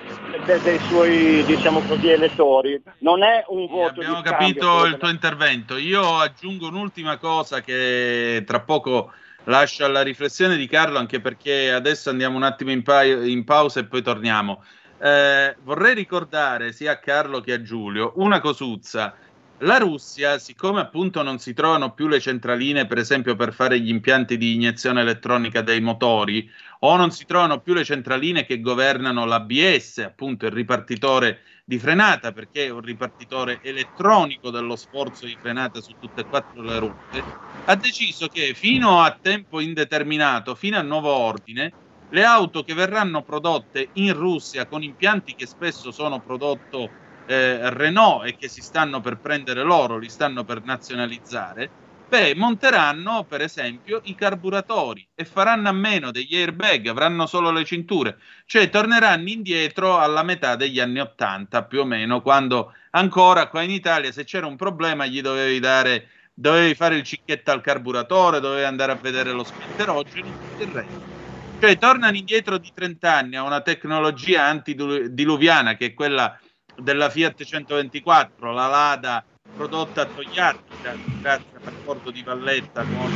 [0.44, 2.80] de- dei suoi diciamo così, elettori.
[3.00, 5.76] Non è un voto Abbiamo di capito il tuo intervento.
[5.76, 9.12] Io aggiungo un'ultima cosa che tra poco
[9.46, 13.80] lascio alla riflessione di Carlo, anche perché adesso andiamo un attimo in, pa- in pausa
[13.80, 14.62] e poi torniamo.
[14.98, 19.14] Eh, vorrei ricordare sia a Carlo che a Giulio una cosuzza.
[19.60, 23.88] La Russia, siccome appunto non si trovano più le centraline, per esempio, per fare gli
[23.88, 26.50] impianti di iniezione elettronica dei motori,
[26.80, 32.32] o non si trovano più le centraline che governano l'ABS, appunto il ripartitore di frenata,
[32.32, 37.28] perché è un ripartitore elettronico dello sforzo di frenata su tutte e quattro le rotte,
[37.64, 41.76] ha deciso che fino a tempo indeterminato, fino a nuovo ordine,
[42.12, 46.94] le auto che verranno prodotte in Russia con impianti che spesso sono prodotto
[47.24, 51.74] eh, Renault e che si stanno per prendere loro, li stanno per nazionalizzare,
[52.08, 57.64] beh, monteranno per esempio i carburatori e faranno a meno degli airbag, avranno solo le
[57.64, 63.62] cinture, cioè torneranno indietro alla metà degli anni 80 più o meno, quando ancora qua
[63.62, 68.40] in Italia se c'era un problema gli dovevi dare, dovevi fare il cicchetto al carburatore,
[68.40, 71.14] dovevi andare a vedere lo spinterogeno, tutto il resto.
[71.58, 76.38] Cioè tornano indietro di 30 anni a una tecnologia antidiluviana che è quella
[76.76, 79.24] della Fiat 124, la Lada
[79.54, 80.74] prodotta a Togliatti
[81.20, 83.10] grazie all'accordo di Valletta con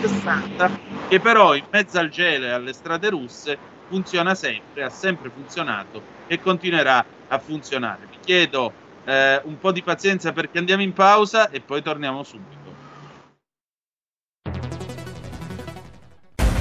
[0.00, 0.78] il 60,
[1.08, 3.58] che però in mezzo al gelo e alle strade russe
[3.88, 8.06] funziona sempre, ha sempre funzionato e continuerà a funzionare.
[8.08, 8.72] Vi chiedo
[9.04, 12.58] eh, un po' di pazienza perché andiamo in pausa e poi torniamo subito.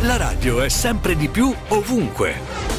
[0.04, 2.79] La radio è sempre di più ovunque.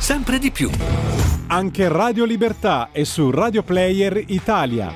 [0.00, 0.70] Sempre di più.
[1.48, 4.92] Anche Radio Libertà è su Radio Player Italia.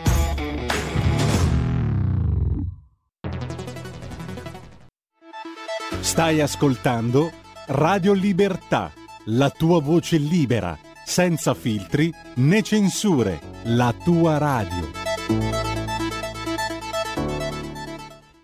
[6.00, 7.30] Stai ascoltando
[7.66, 8.92] Radio Libertà,
[9.26, 14.90] la tua voce libera, senza filtri né censure, la tua radio.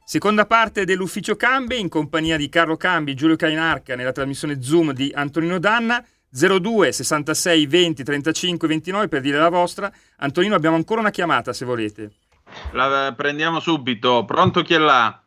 [0.05, 5.13] Seconda parte dell'ufficio Cambi in compagnia di Carlo Cambi, Giulio Cainarca nella trasmissione Zoom di
[5.15, 6.05] Antonino Danna.
[6.31, 9.91] 02 66 20 35 29 per dire la vostra.
[10.19, 12.13] Antonino, abbiamo ancora una chiamata se volete.
[12.73, 14.25] La prendiamo subito.
[14.25, 15.21] Pronto chi è là?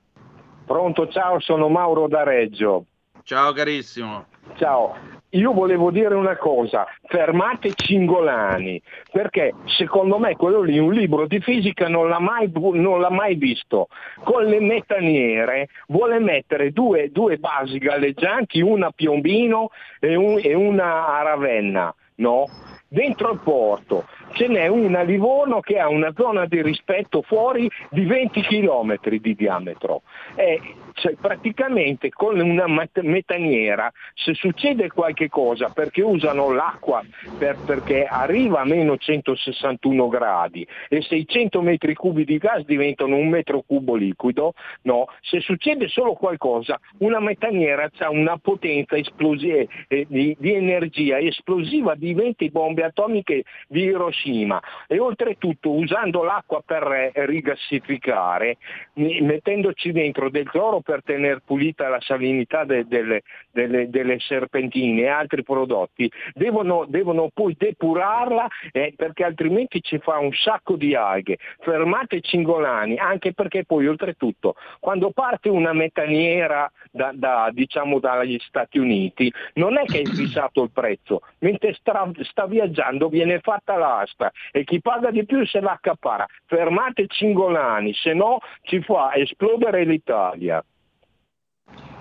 [0.66, 2.86] Pronto, ciao, sono Mauro da Reggio.
[3.24, 4.26] Ciao carissimo.
[4.56, 4.96] Ciao,
[5.34, 8.82] io volevo dire una cosa, fermate Cingolani,
[9.12, 13.36] perché secondo me quello lì un libro di fisica non l'ha mai, non l'ha mai
[13.36, 13.88] visto.
[14.24, 19.70] Con le metaniere vuole mettere due, due basi galleggianti, una a Piombino
[20.00, 22.46] e, un, e una a Ravenna, no?
[22.88, 27.68] Dentro il porto ce n'è una a Livorno che ha una zona di rispetto fuori
[27.90, 30.04] di 20 km di diametro.
[30.36, 30.62] E
[30.94, 37.04] cioè, praticamente con una metaniera, se succede qualche cosa perché usano l'acqua
[37.38, 43.30] per, perché arriva a meno 161 gradi e 600 metri cubi di gas diventano un
[43.30, 44.54] metro cubo liquido,
[44.84, 45.08] no?
[45.22, 51.96] se succede solo qualcosa, una metaniera ha una potenza esplosiva, eh, di, di energia esplosiva
[51.96, 58.58] di 20 bombe atomiche di Hiroshima e oltretutto usando l'acqua per eh, rigassificare,
[58.94, 65.08] mettendoci dentro del cloro per tenere pulita la salinità de, delle, delle, delle, serpentine e
[65.08, 71.38] altri prodotti, devono, devono poi depurarla eh, perché altrimenti ci fa un sacco di alghe.
[71.60, 78.78] Fermate Cingolani, anche perché poi oltretutto quando parte una metaniera da, da, diciamo dagli Stati
[78.78, 84.32] Uniti non è che è fissato il prezzo, mentre sta, sta viaggiando viene fatta l'asta
[84.52, 86.26] e chi paga di più se la accapara.
[86.46, 90.64] Fermate Cingolani, se no ci fa esplodere l'Italia.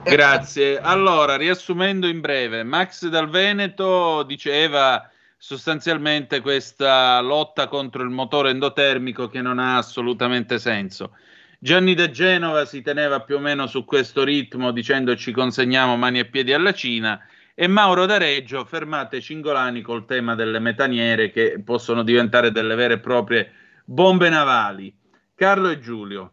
[0.04, 0.80] Grazie.
[0.80, 9.28] Allora, riassumendo in breve, Max dal Veneto diceva sostanzialmente questa lotta contro il motore endotermico
[9.28, 11.16] che non ha assolutamente senso.
[11.58, 16.18] Gianni da Genova si teneva più o meno su questo ritmo dicendo ci consegniamo mani
[16.18, 17.20] e piedi alla Cina
[17.54, 22.94] e Mauro da Reggio fermate Cingolani col tema delle metaniere che possono diventare delle vere
[22.94, 23.52] e proprie
[23.84, 24.92] bombe navali.
[25.34, 26.32] Carlo e Giulio.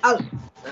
[0.00, 0.24] Allora,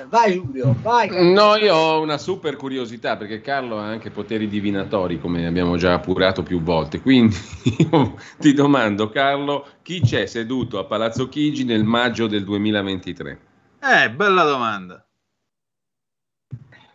[0.09, 1.09] vai Giulio, vai.
[1.33, 5.95] No, io ho una super curiosità perché Carlo ha anche poteri divinatori, come abbiamo già
[5.95, 7.01] appurato più volte.
[7.01, 7.37] Quindi
[7.91, 13.41] io ti domando, Carlo, chi c'è seduto a Palazzo Chigi nel maggio del 2023?
[13.81, 15.07] Eh, bella domanda.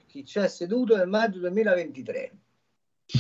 [0.08, 2.32] Chi c'è seduto nel maggio 2023?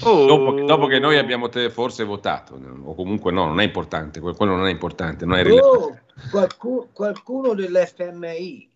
[0.04, 0.26] Oh.
[0.26, 4.56] Dopo, dopo, che noi abbiamo te forse votato, o comunque no, non è importante, quello
[4.56, 5.78] non è importante, non è rilevante.
[5.78, 6.00] Oh,
[6.30, 8.71] qualcuno, qualcuno dell'FMI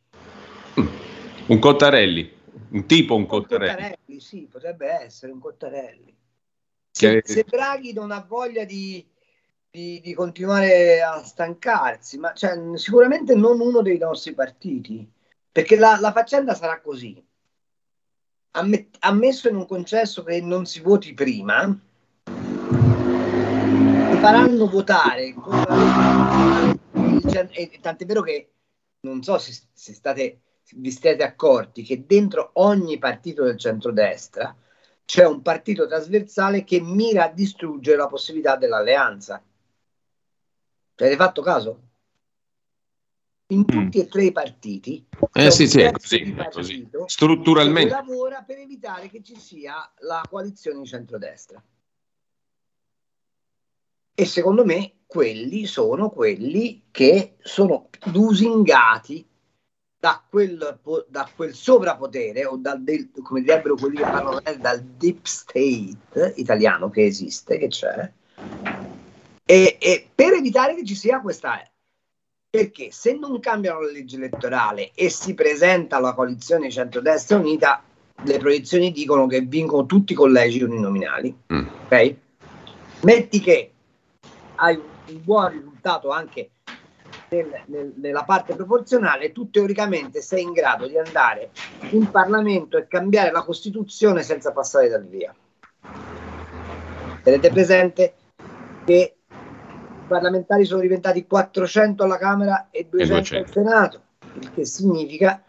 [0.76, 2.32] un Cottarelli,
[2.72, 3.72] un tipo un Cottarelli.
[3.72, 6.16] Cottarelli sì, potrebbe essere un Cottarelli.
[6.92, 9.06] Se, se Draghi non ha voglia di,
[9.70, 15.10] di, di continuare a stancarsi, ma cioè, sicuramente non uno dei nostri partiti,
[15.52, 17.22] perché la, la faccenda sarà così.
[18.52, 21.78] Ammet, ammesso in un concesso che non si voti prima,
[24.20, 25.36] faranno votare
[27.52, 28.50] e tant'è vero che
[29.02, 30.40] non so se, se state
[30.74, 34.56] vi siete accorti che dentro ogni partito del centrodestra
[35.06, 39.42] c'è un partito trasversale che mira a distruggere la possibilità dell'alleanza.
[40.96, 41.82] Ci avete fatto caso?
[43.48, 43.64] In mm.
[43.66, 46.90] tutti e tre i partiti eh sì, sì, è così, è così.
[47.06, 51.64] strutturalmente lavora per evitare che ci sia la coalizione di centrodestra.
[54.18, 59.28] E secondo me quelli sono quelli che sono lusingati
[60.06, 65.26] da quel, da quel sovrapotere o dal, del, come direbbero quelli che parlano dal deep
[65.26, 68.12] state italiano che esiste, che c'è,
[69.44, 71.60] e, e per evitare che ci sia questa
[72.48, 77.84] perché se non cambiano la legge elettorale e si presenta la coalizione centrodestra unita,
[78.24, 81.36] le proiezioni dicono che vincono tutti i collegi uninominali.
[81.52, 81.68] Mm.
[81.86, 82.16] Ok?
[83.02, 83.72] Metti che
[84.58, 86.52] hai un buon risultato anche
[87.44, 91.52] nel, nel, nella parte proporzionale, tu teoricamente sei in grado di andare
[91.92, 95.34] in Parlamento e cambiare la Costituzione senza passare dal via.
[97.24, 98.14] Tenete presente
[98.86, 104.02] che i parlamentari sono diventati 400 alla Camera e 200 al Senato,
[104.40, 105.42] il che significa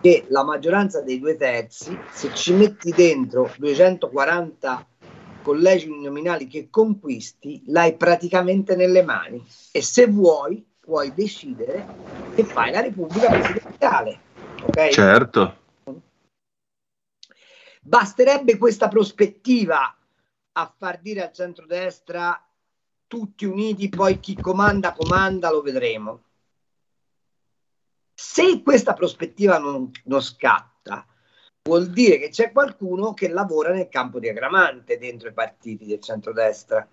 [0.00, 4.86] che la maggioranza dei due terzi, se ci metti dentro 240
[5.42, 11.84] collegi uninominali che conquisti, l'hai praticamente nelle mani e se vuoi puoi decidere
[12.36, 14.20] che fai la Repubblica presidenziale.
[14.62, 14.88] ok?
[14.90, 15.64] Certo.
[17.82, 19.96] Basterebbe questa prospettiva
[20.52, 22.40] a far dire al centrodestra
[23.08, 26.22] tutti uniti, poi chi comanda, comanda, lo vedremo.
[28.14, 31.04] Se questa prospettiva non, non scatta,
[31.64, 36.88] vuol dire che c'è qualcuno che lavora nel campo diagramante dentro i partiti del centrodestra.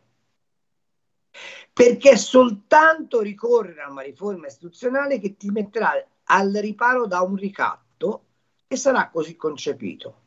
[1.72, 5.94] Perché è soltanto ricorrere a una riforma istituzionale che ti metterà
[6.26, 8.24] al riparo da un ricatto
[8.68, 10.22] che sarà così concepito.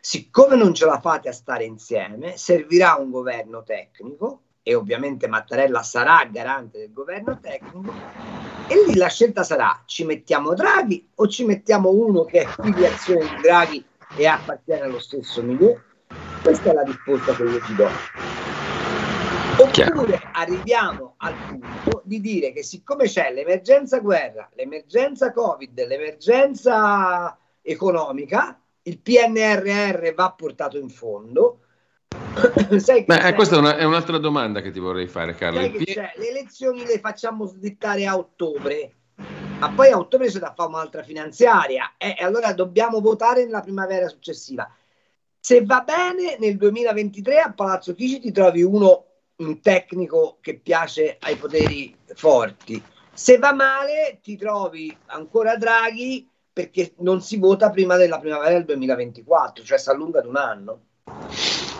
[0.00, 5.82] Siccome non ce la fate a stare insieme, servirà un governo tecnico e ovviamente Mattarella
[5.82, 7.92] sarà garante del governo tecnico
[8.66, 13.28] e lì la scelta sarà ci mettiamo Draghi o ci mettiamo uno che è filiazione
[13.28, 13.84] di Draghi
[14.16, 15.78] e appartiene allo stesso milieu?
[16.42, 18.53] Questa è la risposta che io ti do.
[19.56, 28.60] Oppure arriviamo al punto di dire che siccome c'è l'emergenza guerra, l'emergenza Covid, l'emergenza economica,
[28.82, 31.60] il PNRR va portato in fondo.
[33.06, 35.60] Beh, eh, questa è, una- è un'altra domanda che ti vorrei fare, Carlo.
[35.60, 38.92] Le elezioni le facciamo slittare a ottobre,
[39.58, 43.60] ma poi a ottobre c'è da fare un'altra finanziaria e e allora dobbiamo votare nella
[43.60, 44.68] primavera successiva.
[45.38, 49.04] Se va bene, nel 2023 a Palazzo Chigi ti trovi uno,
[49.36, 52.82] un tecnico che piace ai poteri forti.
[53.12, 58.64] Se va male, ti trovi ancora Draghi perché non si vota prima della primavera del
[58.64, 60.80] 2024, cioè si allunga di un anno.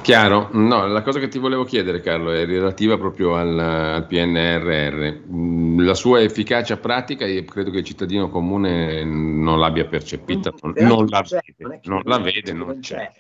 [0.03, 5.23] Chiaro, no, la cosa che ti volevo chiedere, Carlo, è relativa proprio al, al PNRR.
[5.33, 10.75] Mm, La sua efficacia pratica, io credo che il cittadino comune non l'abbia percepita, non,
[10.77, 13.11] non la vede, non la vede, non c'è.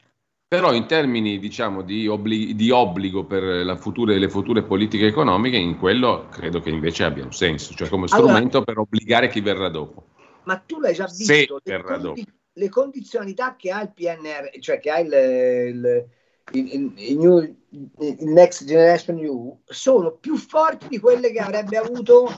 [0.47, 5.57] Però in termini, diciamo, di, obbli- di obbligo per la future- le future politiche economiche,
[5.57, 9.41] in quello credo che invece abbia un senso, cioè come Allora- strumento per obbligare chi
[9.41, 10.09] verrà dopo.
[10.45, 14.59] Ma tu l'hai già Se visto, le, verrà condi- le condizionalità che ha il PNR,
[14.61, 16.07] cioè che ha il, il-
[16.53, 21.79] il- il- il new- il Next Generation EU, sono più forti di quelle che avrebbe
[21.79, 22.31] avuto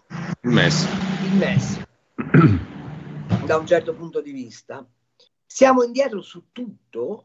[0.43, 0.87] Il MES.
[1.25, 1.81] il MES
[3.45, 4.87] da un certo punto di vista.
[5.45, 7.25] Siamo indietro su tutto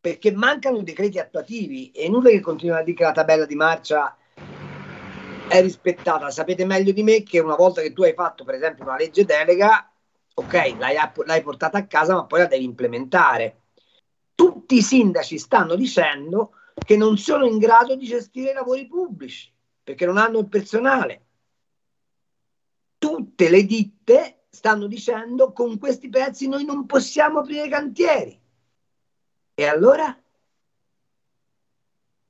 [0.00, 3.54] perché mancano i decreti attuativi e nulla che continua a dire che la tabella di
[3.54, 4.16] marcia
[5.48, 6.30] è rispettata.
[6.30, 9.24] Sapete meglio di me che una volta che tu hai fatto, per esempio, una legge
[9.24, 9.90] delega,
[10.34, 10.94] ok, l'hai,
[11.24, 13.62] l'hai portata a casa, ma poi la devi implementare.
[14.34, 19.52] Tutti i sindaci stanno dicendo che non sono in grado di gestire i lavori pubblici
[19.82, 21.24] perché non hanno il personale.
[22.98, 28.38] Tutte le ditte stanno dicendo con questi prezzi noi non possiamo aprire cantieri.
[29.60, 30.16] E allora?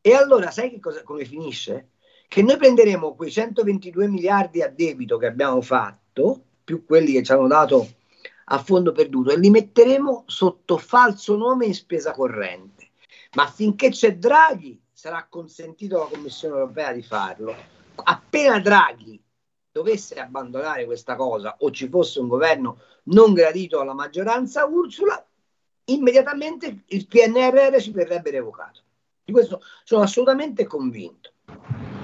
[0.00, 1.90] E allora sai che cosa, come finisce?
[2.26, 7.30] Che noi prenderemo quei 122 miliardi a debito che abbiamo fatto, più quelli che ci
[7.32, 7.86] hanno dato
[8.46, 12.92] a fondo perduto, e li metteremo sotto falso nome in spesa corrente.
[13.34, 17.54] Ma finché c'è Draghi sarà consentito alla Commissione europea di farlo.
[18.04, 19.22] Appena Draghi
[19.70, 25.27] dovesse abbandonare questa cosa o ci fosse un governo non gradito alla maggioranza Ursula,
[25.88, 28.80] immediatamente il PNRR ci verrebbe revocato.
[29.24, 31.32] Di questo sono assolutamente convinto.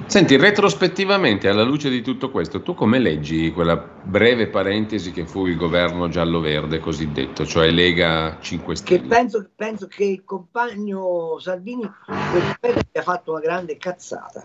[0.06, 5.46] Senti, retrospettivamente, alla luce di tutto questo, tu come leggi quella breve parentesi che fu
[5.46, 9.06] il governo giallo-verde cosiddetto, cioè Lega 5 Che Stelle?
[9.06, 14.44] penso, penso che il compagno Salvini abbia fatto una grande cazzata.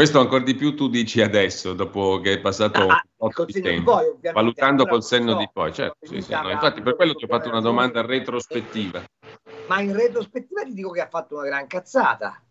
[0.00, 2.86] Questo ancora di più tu dici adesso, dopo che è passato
[3.18, 5.36] un po' di tempo, poi, valutando col senno so.
[5.36, 5.74] di poi.
[5.74, 9.04] Certo, sì, sì, no, infatti per quello ti ho fatto una domanda retrospettiva.
[9.66, 12.42] ma in retrospettiva ti dico che ha fatto una gran cazzata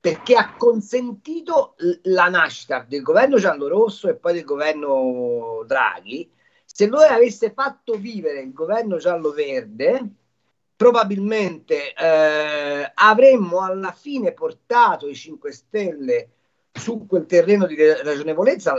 [0.00, 1.74] perché ha consentito
[2.04, 6.32] la nascita del governo giallorosso e poi del governo Draghi.
[6.64, 10.08] Se lui avesse fatto vivere il governo giallo-verde,
[10.74, 16.28] probabilmente eh, avremmo alla fine portato i 5 Stelle
[16.76, 18.74] su quel terreno di ragionevolezza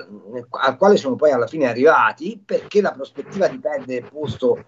[0.49, 4.65] al quale sono poi alla fine arrivati, perché la prospettiva di perdere il posto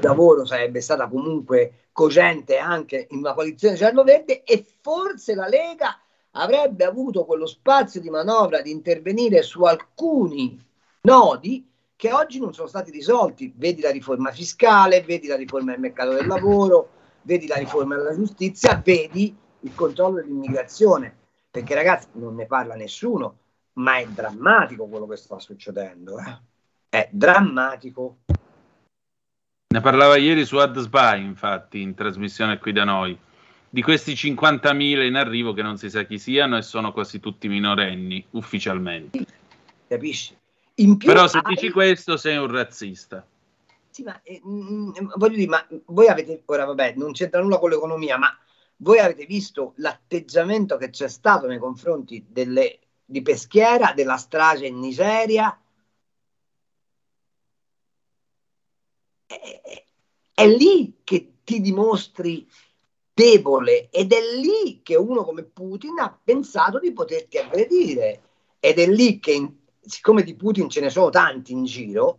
[0.00, 5.98] lavoro sarebbe stata comunque cogente anche in una coalizione giallo-verde e forse la Lega
[6.32, 10.64] avrebbe avuto quello spazio di manovra di intervenire su alcuni
[11.00, 13.52] nodi che oggi non sono stati risolti.
[13.56, 16.90] Vedi la riforma fiscale, vedi la riforma del mercato del lavoro,
[17.22, 21.16] vedi la riforma della giustizia, vedi il controllo dell'immigrazione.
[21.50, 23.38] Perché ragazzi non ne parla nessuno,
[23.74, 26.18] ma è drammatico quello che sta succedendo.
[26.18, 26.38] eh.
[26.88, 28.18] È drammatico.
[29.70, 33.18] Ne parlava ieri su AdSpy, infatti, in trasmissione qui da noi,
[33.68, 37.48] di questi 50.000 in arrivo che non si sa chi siano e sono quasi tutti
[37.48, 39.26] minorenni, ufficialmente.
[39.86, 40.36] Capisci?
[40.76, 43.26] In più Però se hai- dici questo sei un razzista.
[43.90, 47.70] Sì, ma eh, mm, voglio dire, ma voi avete, ora vabbè, non c'entra nulla con
[47.70, 48.34] l'economia, ma
[48.78, 54.78] voi avete visto l'atteggiamento che c'è stato nei confronti delle, di Peschiera, della strage in
[54.78, 55.56] Nigeria?
[59.26, 59.34] È,
[59.64, 59.84] è-
[60.34, 62.48] è lì che ti dimostri
[63.12, 68.22] debole ed è lì che uno come Putin ha pensato di poterti aggredire
[68.60, 72.18] ed è lì che, in- siccome di Putin ce ne sono tanti in giro,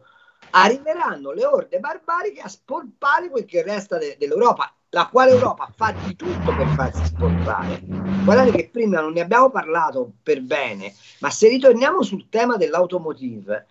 [0.51, 5.93] arriveranno le orde barbariche a spolpare quel che resta de- dell'Europa, la quale Europa fa
[6.03, 7.79] di tutto per farsi spolpare.
[8.23, 13.67] Guardate che prima non ne abbiamo parlato per bene, ma se ritorniamo sul tema dell'automotive,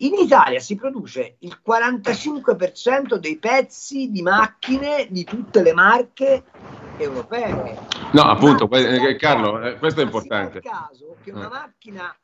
[0.00, 6.44] in Italia si produce il 45% dei pezzi di macchine di tutte le marche
[6.96, 7.78] europee.
[8.12, 10.60] No, appunto, eh, Carlo, eh, questo è importante.
[10.60, 11.50] caso che una Eh.
[11.50, 12.16] macchina,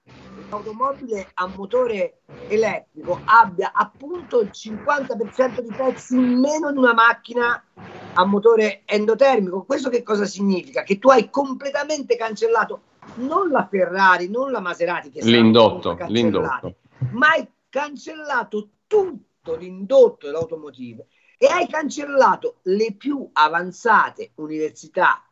[0.47, 7.61] un'automobile a motore elettrico abbia appunto il 50% di pezzi in meno di una macchina
[8.15, 9.65] a motore endotermico.
[9.65, 10.83] Questo che cosa significa?
[10.83, 12.83] Che tu hai completamente cancellato
[13.17, 16.77] non la Ferrari, non la Maserati, che L'indotto, l'indotto.
[17.13, 25.23] ma hai cancellato tutto l'indotto dell'automotive e hai cancellato le più avanzate università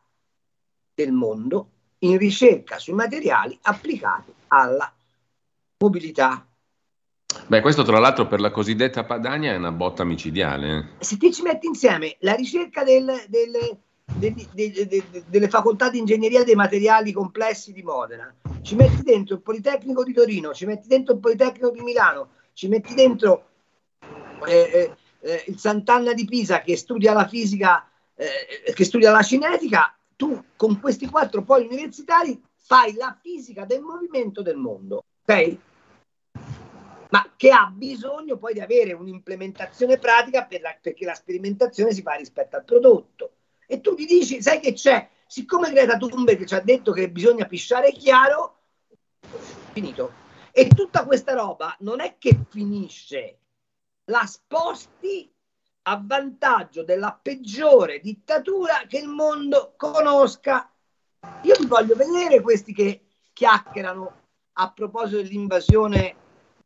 [0.95, 4.93] del mondo in ricerca sui materiali applicati alla
[5.79, 6.47] mobilità.
[7.47, 10.95] Beh, questo tra l'altro per la cosiddetta Padania è una botta micidiale.
[10.99, 11.05] eh.
[11.05, 13.79] Se ti ci metti insieme la ricerca del- delle,
[14.15, 18.33] degli- de- de- de- delle facoltà di ingegneria dei materiali complessi di Modena,
[18.63, 22.69] ci metti dentro il Politecnico di Torino, ci metti dentro il Politecnico di Milano, ci
[22.69, 23.47] metti dentro
[24.47, 29.23] eh, eh, eh, il Sant'Anna di Pisa che studia la fisica, eh, che studia la
[29.23, 35.57] cinetica, tu con questi quattro poli universitari fai la fisica del movimento del mondo, ok?
[37.13, 42.01] Ma che ha bisogno poi di avere un'implementazione pratica per la- perché la sperimentazione si
[42.01, 43.33] fa rispetto al prodotto.
[43.67, 45.09] E tu gli dici, sai che c'è?
[45.27, 48.61] Siccome Greta Thunberg ci ha detto che bisogna pisciare chiaro,
[49.73, 50.13] finito.
[50.53, 53.39] E tutta questa roba non è che finisce,
[54.05, 55.31] la sposti
[55.83, 60.71] a vantaggio della peggiore dittatura che il mondo conosca.
[61.43, 63.03] Io vi voglio vedere questi che
[63.33, 64.21] chiacchierano
[64.55, 66.17] a proposito dell'invasione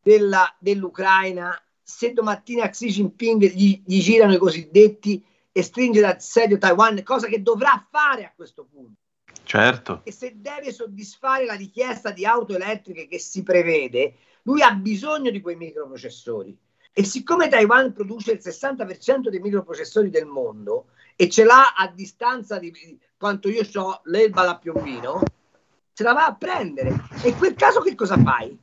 [0.06, 7.02] della- dell'Ucraina, se domattina Xi Jinping gli, gli girano i cosiddetti e stringe l'assedio Taiwan,
[7.02, 9.00] cosa che dovrà fare a questo punto
[9.42, 10.02] Certo.
[10.04, 15.30] e se deve soddisfare la richiesta di auto elettriche che si prevede, lui ha bisogno
[15.30, 16.56] di quei microprocessori.
[16.92, 22.60] E siccome Taiwan produce il 60% dei microprocessori del mondo e ce l'ha a distanza
[22.60, 25.20] di di quanto io so l'Elba da Piombino,
[25.92, 26.94] se la va a prendere.
[27.22, 28.56] E in quel caso che cosa fai?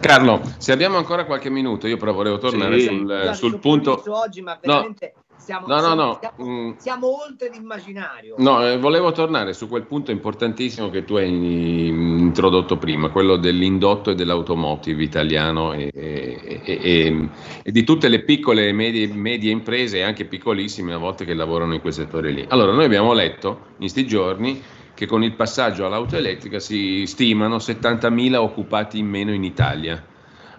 [0.00, 2.86] Carlo, se abbiamo ancora qualche minuto, io però volevo tornare Sì.
[2.86, 4.02] sul, Scusate, sul punto.
[4.08, 4.72] oggi, ma No.
[4.72, 6.72] veramente siamo, No, no, siamo- no, siamo- mm.
[6.78, 8.34] siamo oltre l'immaginario.
[8.38, 13.36] No, eh, volevo tornare su quel punto importantissimo che tu hai in- introdotto prima, quello
[13.36, 17.28] dell'indotto e dell'automotive italiano e, e- e- e-
[17.62, 21.34] e di tutte le piccole e medie, medie imprese e anche piccolissime a volte che
[21.34, 22.44] lavorano in quel settore lì.
[22.48, 24.62] Allora, noi abbiamo letto in sti giorni
[25.00, 30.04] che con il passaggio all'auto elettrica si stimano 70.000 occupati in meno in Italia.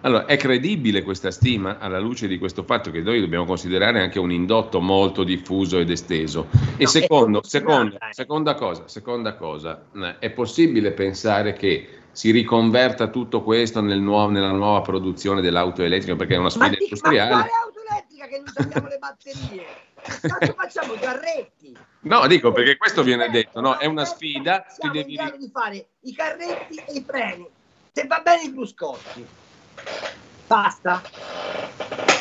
[0.00, 4.18] Allora, è credibile questa stima alla luce di questo fatto che noi dobbiamo considerare anche
[4.18, 6.48] un indotto molto diffuso ed esteso?
[6.76, 8.12] E No, secondo, è secondo, dai.
[8.12, 14.32] seconda cosa, seconda cosa, eh, è possibile pensare che si riconverta tutto questo nel nuovo-
[14.32, 17.30] nella nuova produzione dell'auto elettrica perché è una sfida di, ma industriale?
[17.30, 19.64] quale auto elettrica che non abbiamo le batterie?
[20.02, 21.76] Cazzo facciamo i carretti?
[22.00, 23.78] No, dico perché questo viene detto, no?
[23.78, 25.14] È una sfida, ti in devi...
[25.14, 27.48] grado di fare i carretti e i freni.
[27.92, 29.26] Se va bene i bruscotti.
[30.46, 31.00] Basta.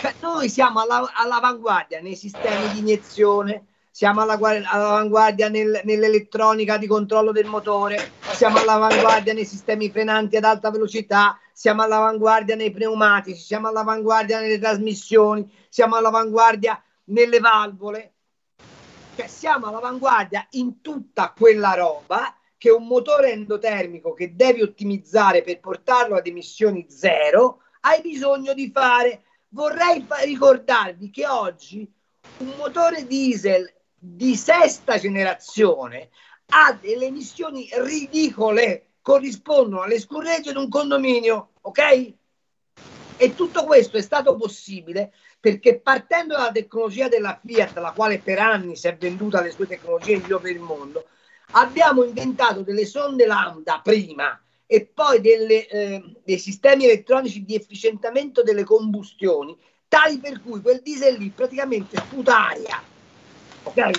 [0.01, 6.77] Cioè, noi siamo alla- all'avanguardia nei sistemi di iniezione, siamo alla guar- all'avanguardia nel- nell'elettronica
[6.77, 12.71] di controllo del motore, siamo all'avanguardia nei sistemi frenanti ad alta velocità, siamo all'avanguardia nei
[12.71, 18.13] pneumatici, siamo all'avanguardia nelle trasmissioni, siamo all'avanguardia nelle valvole.
[19.15, 25.59] Cioè, siamo all'avanguardia in tutta quella roba che un motore endotermico che devi ottimizzare per
[25.59, 29.23] portarlo ad emissioni zero hai bisogno di fare.
[29.49, 31.91] Vorrei fa- ricordarvi che oggi
[32.37, 36.09] un motore diesel di sesta generazione
[36.53, 42.13] ha delle emissioni ridicole, corrispondono alle scurregge di un condominio, ok?
[43.17, 48.37] E tutto questo è stato possibile perché partendo dalla tecnologia della Fiat, la quale per
[48.37, 51.07] anni si è venduta le sue tecnologie in giro per il mondo,
[51.53, 58.43] abbiamo inventato delle sonde lambda prima e poi delle, eh, dei sistemi elettronici di efficientamento
[58.43, 59.57] delle combustioni,
[59.87, 62.81] tali per cui quel diesel lì praticamente sputa aria.
[63.63, 63.89] Ok?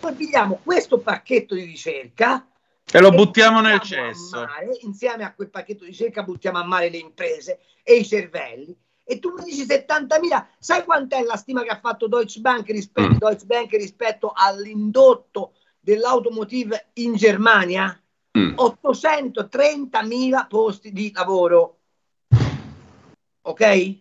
[0.00, 2.48] Poi pigliamo questo pacchetto di ricerca
[2.90, 4.36] E lo buttiamo nel buttiamo a cesso.
[4.38, 8.74] mare, insieme a quel pacchetto di ricerca buttiamo a mare le imprese e i cervelli.
[9.10, 13.16] E tu mi dici 70.000, sai quant'è la stima che ha fatto Deutsche Bank rispetto,
[13.16, 17.98] Deutsche Bank rispetto all'indotto dell'automotive in Germania?
[18.36, 21.78] 830.000 posti di lavoro.
[23.40, 23.96] Ok?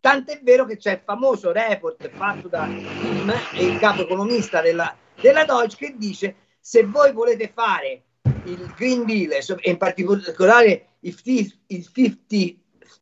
[0.00, 3.30] Tant'è vero che c'è il famoso report fatto da Tim,
[3.60, 8.04] il capo economista della, della Deutsche, che dice se voi volete fare
[8.44, 12.56] il Green Deal e in particolare il 50, il 50, eh,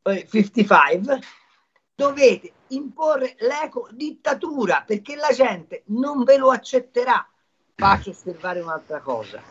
[0.04, 1.20] 55,
[1.94, 7.26] dovete imporre l'eco-dittatura perché la gente non ve lo accetterà.
[7.74, 9.42] Faccio osservare un'altra cosa.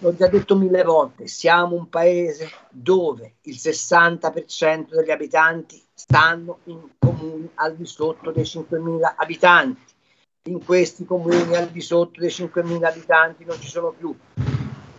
[0.00, 6.80] L'ho già detto mille volte, siamo un paese dove il 60% degli abitanti stanno in
[6.96, 9.92] comuni al di sotto dei 5.000 abitanti.
[10.44, 14.16] In questi comuni al di sotto dei 5.000 abitanti non ci sono più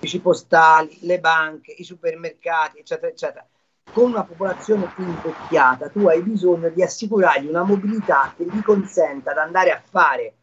[0.01, 3.47] i postali, le banche, i supermercati, eccetera, eccetera.
[3.91, 9.39] Con una popolazione invecchiata tu hai bisogno di assicurargli una mobilità che gli consenta di
[9.39, 10.33] andare a fare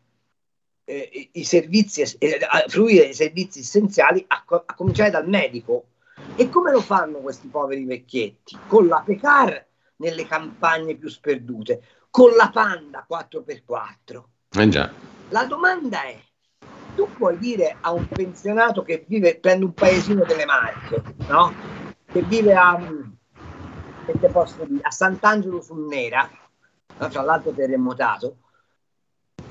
[0.84, 5.86] eh, i- servizi, eh, a fruire i servizi essenziali a, co- a cominciare dal medico.
[6.34, 8.58] E come lo fanno questi poveri vecchietti?
[8.66, 9.64] Con la Pecar
[9.96, 14.22] nelle campagne più sperdute, con la Panda 4x4.
[14.58, 14.90] Eh già.
[15.30, 16.18] La domanda è,
[16.94, 21.52] tu puoi dire a un pensionato che vive, prende un paesino delle Marche, no?
[22.10, 22.78] Che vive a,
[24.06, 26.30] che te posso a Sant'Angelo sul Nera,
[26.96, 28.36] tra l'altro terremotato,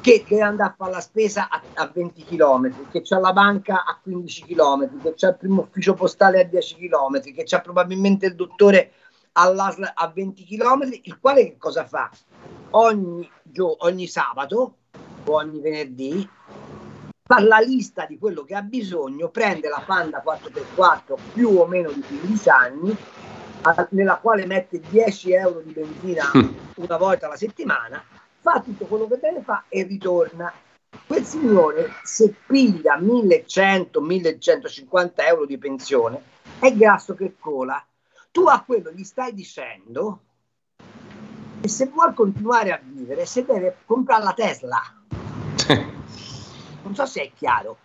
[0.02, 3.84] che deve andare a fare la spesa a, a 20 km, che c'ha la banca
[3.86, 8.27] a 15 km, che c'ha il primo ufficio postale a 10 km, che c'ha probabilmente
[8.27, 8.91] il dottore
[9.34, 12.10] all'ASL a 20 km, il quale che cosa fa?
[12.72, 14.77] Ogni, gio- ogni sabato
[15.26, 16.30] o ogni venerdì
[17.27, 21.91] fa la lista di quello che ha bisogno, prende la Panda 4x4 più o meno
[21.91, 22.98] di 15 anni,
[23.65, 26.31] a- nella quale mette 10 euro di benzina
[26.75, 28.03] una volta alla settimana,
[28.39, 30.53] fa tutto quello che deve fare e ritorna.
[31.07, 36.21] Quel signore, se piglia 1100-1150 euro di pensione,
[36.59, 37.83] è grasso che cola.
[38.31, 40.19] Tu a quello gli stai dicendo
[41.61, 44.81] che se vuol continuare a vivere, se deve comprare la Tesla.
[46.83, 47.77] Non so se è chiaro.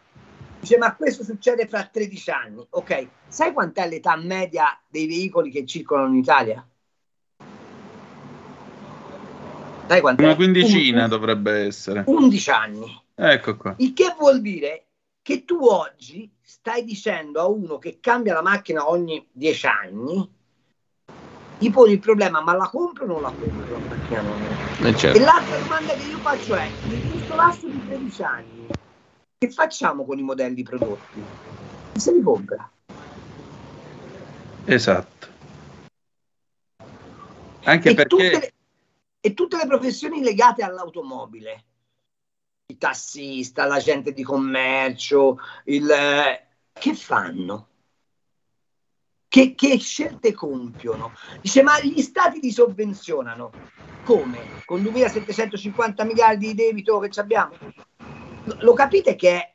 [0.60, 2.66] Dice, ma questo succede fra 13 anni.
[2.70, 6.64] Ok, sai quant'è l'età media dei veicoli che circolano in Italia?
[9.88, 10.22] Sai quant'è?
[10.22, 12.04] Una quindicina Un- dovrebbe essere.
[12.06, 13.02] 11 anni.
[13.14, 13.74] Ecco qua.
[13.78, 14.84] Il che vuol dire
[15.22, 20.30] che tu oggi stai dicendo a uno che cambia la macchina ogni 10 anni,
[21.58, 24.88] gli poni il problema, ma la compro o non la compro la nuova?
[24.88, 25.18] Eh, certo.
[25.18, 28.66] E l'altra domanda che io faccio è, in questo lasso di 13 anni,
[29.42, 31.24] che facciamo con i modelli prodotti?
[31.92, 32.70] Chi se li compra?
[34.66, 35.28] Esatto.
[37.62, 38.52] Anche e, perché tutte le,
[39.18, 41.64] e tutte le professioni legate all'automobile,
[42.66, 47.68] il tassista, l'agente di commercio, il, eh, che fanno?
[49.26, 51.14] Che, che scelte compiono?
[51.40, 53.52] Dice, ma gli stati li sovvenzionano.
[54.04, 54.62] Come?
[54.66, 57.56] Con 2.750 miliardi di debito che abbiamo?
[58.58, 59.54] Lo, capite che è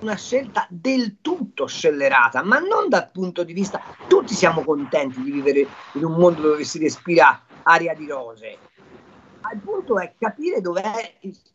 [0.00, 3.80] una scelta del tutto scellerata, ma non dal punto di vista...
[4.08, 8.58] Tutti siamo contenti di vivere in un mondo dove si respira aria di rose.
[9.52, 11.14] Il punto è capire dov'è,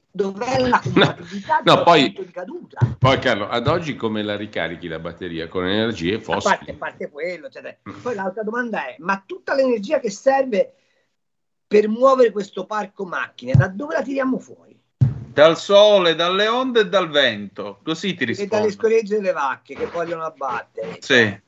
[0.09, 2.80] dov'è la compatibilità No, del poi- di caduta.
[2.97, 5.47] Poi Carlo, ad oggi come la ricarichi la batteria?
[5.47, 6.72] Con energie A parte, fossili?
[6.72, 7.77] a parte quello, eccetera.
[8.01, 10.73] Poi l'altra domanda è: ma tutta l'energia che serve
[11.68, 14.77] per muovere questo parco macchine, da dove la tiriamo fuori?
[15.38, 17.80] Dal sole, dalle onde e dal vento.
[17.84, 18.69] Così ti E dalle rispondo.
[18.72, 20.97] scoregge delle vacche che vogliono abbattere.
[20.99, 21.39] Sì.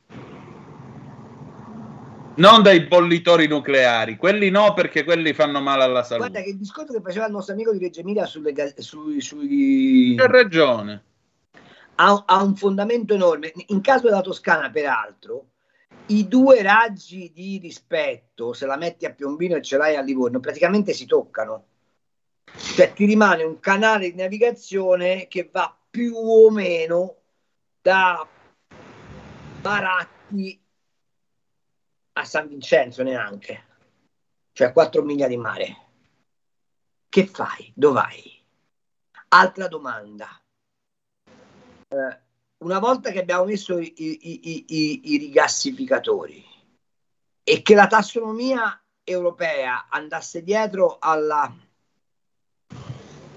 [2.35, 6.29] Non dai bollitori nucleari, quelli no perché quelli fanno male alla salute.
[6.29, 10.13] Guarda che il discorso che faceva il nostro amico di Reggio Emilia sulle, sui, sui...
[10.15, 11.03] C'ha ragione.
[11.95, 13.51] ha, ha un fondamento enorme.
[13.69, 15.47] In caso della Toscana, peraltro,
[16.07, 20.39] i due raggi di rispetto, se la metti a Piombino e ce l'hai a Livorno,
[20.39, 21.63] praticamente si toccano.
[22.55, 27.15] Cioè ti rimane un canale di navigazione che va più o meno
[27.81, 28.27] da
[29.61, 30.61] Baratti
[32.13, 33.65] a San Vincenzo neanche,
[34.51, 35.77] cioè a 4 miglia di mare.
[37.09, 37.71] Che fai?
[37.75, 38.43] Dov'hai?
[39.29, 40.27] Altra domanda.
[41.87, 42.19] Eh,
[42.59, 46.45] una volta che abbiamo messo i, i, i, i rigassificatori
[47.43, 51.51] e che la tassonomia europea andasse dietro alla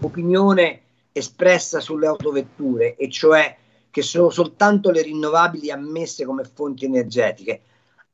[0.02, 0.80] opinione
[1.12, 3.56] espressa sulle autovetture, e cioè
[3.90, 7.60] che sono soltanto le rinnovabili ammesse come fonti energetiche,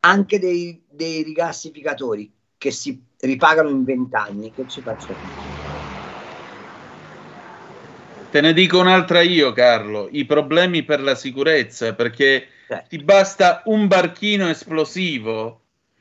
[0.01, 5.19] anche dei, dei rigassificatori che si ripagano in 20 anni, che ci facciamo?
[8.31, 12.89] Te ne dico un'altra io, Carlo, i problemi per la sicurezza, perché Certo.
[12.89, 15.61] ti basta un barchino esplosivo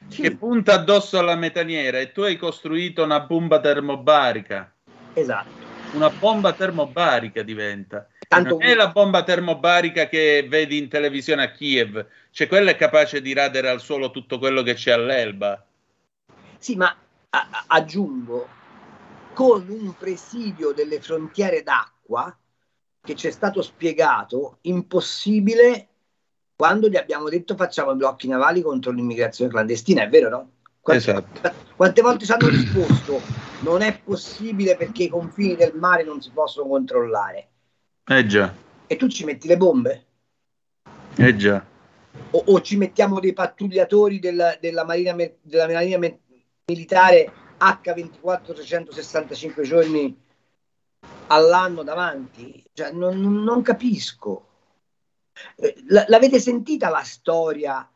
[0.09, 4.73] che punta addosso alla metaniera e tu hai costruito una bomba termobarica.
[5.13, 5.66] Esatto.
[5.91, 8.07] Una bomba termobarica diventa.
[8.27, 12.75] Tanto- Non è la bomba termobarica che vedi in televisione a Kiev, cioè quella è
[12.75, 15.65] capace di radere al suolo tutto quello che c'è all'Elba.
[16.57, 16.93] Sì, ma
[17.29, 18.47] a- aggiungo,
[19.33, 22.35] con un presidio delle frontiere d'acqua
[23.01, 25.87] che ci è stato spiegato impossibile
[26.55, 30.51] quando gli abbiamo detto facciamo i blocchi navali contro l'immigrazione clandestina, è vero no?
[30.81, 31.53] Quante, Esatto.
[31.75, 33.21] quante volte ci hanno risposto
[33.63, 37.47] non è possibile perché i confini del mare non si possono controllare
[38.05, 38.53] Eh già,
[38.87, 40.05] e tu ci metti le bombe
[41.17, 41.65] eh già.
[42.31, 45.97] o, o ci mettiamo dei pattugliatori della, della Marina, della Marina
[46.65, 50.15] Militare H24 365 giorni
[51.27, 52.63] all'anno davanti?
[52.73, 54.45] Cioè, non, non- capisco.
[55.55, 57.89] Eh, l- l'avete sentita la storia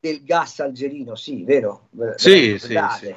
[0.00, 1.14] del gas algerino?
[1.14, 1.88] Sì, vero?
[1.90, 3.16] Ve- ve Sì, sì, ricordate?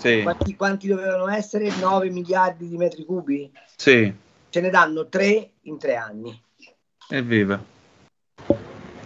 [0.00, 1.70] Sì, Quanti, quanti dovevano essere?
[1.78, 3.52] 9 miliardi di metri cubi?
[3.76, 4.10] sì,
[4.48, 6.42] Ce ne danno 3 in 3 anni.
[7.10, 7.62] evviva.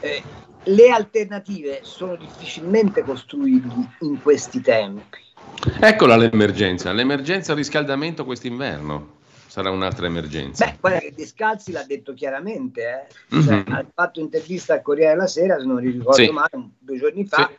[0.01, 0.23] Eh,
[0.63, 5.19] le alternative sono difficilmente costruibili in questi tempi.
[5.81, 6.93] Eccola l'emergenza.
[6.93, 9.17] L'emergenza riscaldamento quest'inverno
[9.49, 10.65] sarà un'altra emergenza.
[10.65, 13.43] Beh, guarda che Descalzi l'ha detto chiaramente, eh.
[13.43, 13.73] Cioè, Mhm.
[13.75, 16.31] ha fatto intervista al Corriere della Sera, se non ricordo Sì.
[16.31, 17.51] male, due giorni fa,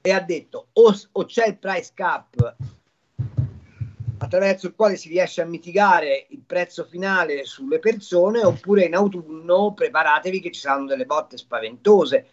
[0.00, 2.56] e ha detto o, o c'è il price cap
[4.22, 9.72] attraverso il quale si riesce a mitigare il prezzo finale sulle persone, oppure in autunno
[9.72, 12.26] preparatevi che ci saranno delle botte spaventose.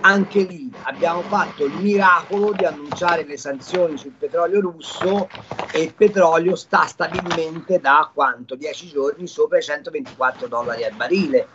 [0.00, 5.28] Anche lì abbiamo fatto il miracolo di annunciare le sanzioni sul petrolio russo
[5.72, 8.54] e il petrolio sta stabilmente da quanto?
[8.54, 11.48] 10 giorni sopra i 124 dollari al barile.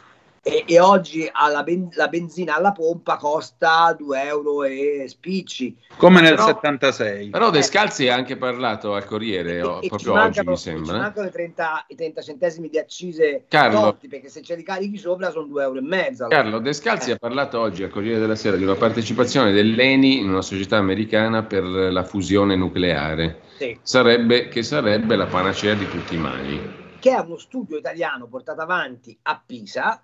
[0.50, 5.78] E, e oggi alla ben- la benzina alla pompa costa 2 euro e spicci.
[5.96, 7.30] Come nel Però- 76.
[7.30, 10.64] Però Descalzi ha anche parlato al Corriere oh, e proprio oggi, mancano, mi e ci
[10.64, 10.98] sembra.
[10.98, 13.80] mancano i 30, i 30 centesimi di accise Carlo.
[13.82, 16.28] tolti, perché se ce li carichi sopra sono 2 euro e mezzo.
[16.28, 20.42] Carlo Descalzi ha parlato oggi al Corriere della Sera di una partecipazione dell'ENI in una
[20.42, 23.78] società americana per la fusione nucleare, Sì.
[23.82, 26.88] sarebbe, che sarebbe la panacea di tutti i mali.
[27.00, 30.04] che è uno studio italiano portato avanti a Pisa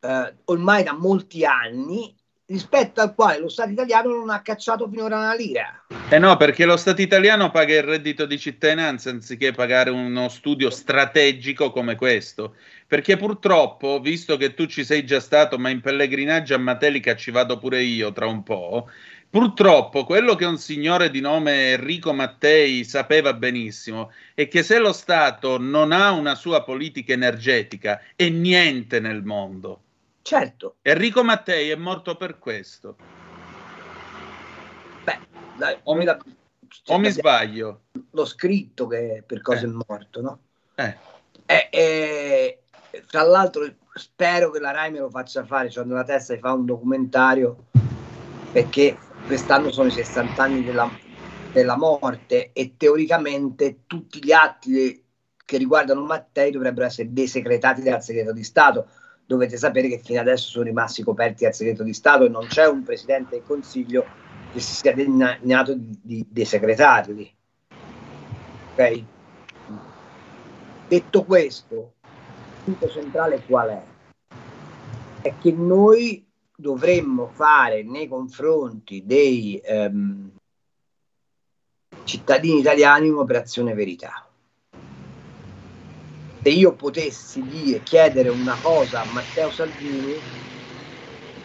[0.00, 2.14] eh, ormai da molti anni
[2.50, 5.86] rispetto al quale lo Stato italiano non ha cacciato finora una lira.
[6.08, 10.68] Eh no, perché lo Stato italiano paga il reddito di cittadinanza anziché pagare uno studio
[10.68, 12.56] strategico come questo.
[12.88, 17.30] Perché purtroppo, visto che tu ci sei già stato, ma in pellegrinaggio a Matelica ci
[17.30, 18.90] vado pure io tra un po',
[19.30, 24.92] purtroppo quello che un signore di nome Enrico Mattei sapeva benissimo è che se lo
[24.92, 29.82] Stato non ha una sua politica energetica è niente nel mondo.
[30.22, 30.76] Certo.
[30.82, 32.96] Enrico Mattei è morto per questo.
[35.60, 37.82] Dai, o mi, o mi sbaglio?
[38.12, 39.68] L'ho scritto che per cosa Eh.
[39.68, 40.38] è morto, no?
[40.74, 40.96] Eh.
[41.44, 42.62] E, e,
[43.06, 46.54] tra l'altro spero che la Rai me lo faccia fare, c'ho nella testa di fare
[46.54, 47.66] un documentario
[48.50, 50.90] perché quest'anno sono i 60 anni della,
[51.52, 55.04] della morte e teoricamente tutti gli atti
[55.44, 58.88] che riguardano Mattei dovrebbero essere desecretati dal segreto di Stato.
[59.30, 62.66] Dovete sapere che fino adesso sono rimasti coperti dal segreto di Stato e non c'è
[62.66, 64.04] un presidente del Consiglio
[64.52, 67.36] che si sia degnato di, di desecretarli.
[68.72, 69.04] Ok?
[70.88, 73.82] Detto questo, il punto centrale qual è?
[75.20, 76.26] È che noi
[76.56, 80.32] dovremmo fare nei confronti dei ehm,
[82.02, 84.28] cittadini italiani un'operazione verità.
[86.42, 90.14] Se io potessi dire, chiedere una cosa a Matteo Salvini,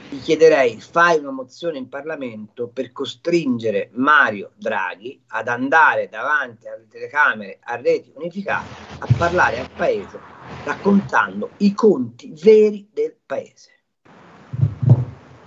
[0.10, 6.88] gli chiederei fai una mozione in Parlamento per costringere Mario Draghi ad andare davanti alle
[6.88, 10.18] telecamere a reti unificate a parlare al paese
[10.64, 13.72] raccontando i conti veri del paese.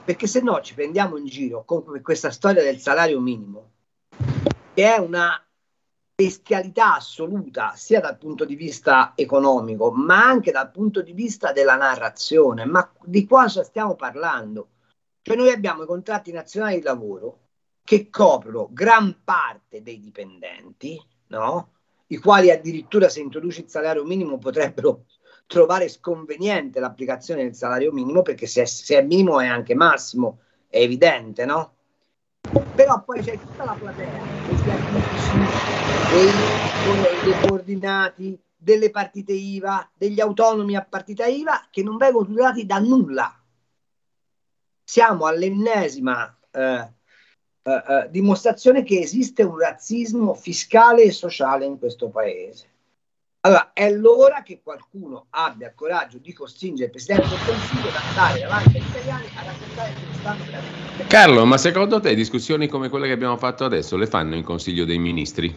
[0.04, 3.72] perché se no ci prendiamo in giro con questa storia del salario minimo,
[4.72, 5.38] che è una
[6.20, 11.76] bestialità assoluta sia dal punto di vista economico, ma anche dal punto di vista della
[11.76, 12.64] narrazione.
[12.64, 14.70] Ma di cosa stiamo parlando?
[15.22, 17.38] Cioè noi abbiamo i contratti nazionali di lavoro
[17.84, 21.74] che coprono gran parte dei dipendenti, no?
[22.08, 25.04] i quali addirittura se introduci il salario minimo potrebbero
[25.46, 30.80] trovare sconveniente l'applicazione del salario minimo perché se se è minimo è anche massimo, è
[30.80, 31.76] evidente, no?
[32.74, 35.52] Però poi c'è tutta la platea degli amici,
[36.04, 36.62] dei,
[37.20, 42.78] dei coordinati, delle partite IVA, degli autonomi a partita IVA che non vengono tutelati da
[42.78, 43.32] nulla.
[44.82, 46.92] Siamo all'ennesima eh,
[47.62, 52.66] eh, eh, dimostrazione che esiste un razzismo fiscale e sociale in questo paese.
[53.40, 57.94] Allora, è l'ora che qualcuno abbia il coraggio di costringere il Presidente del Consiglio ad
[57.94, 61.06] andare davanti agli italiani a raccontare che stanno veramente.
[61.06, 64.84] Carlo, ma secondo te discussioni come quelle che abbiamo fatto adesso le fanno in Consiglio
[64.84, 65.56] dei Ministri?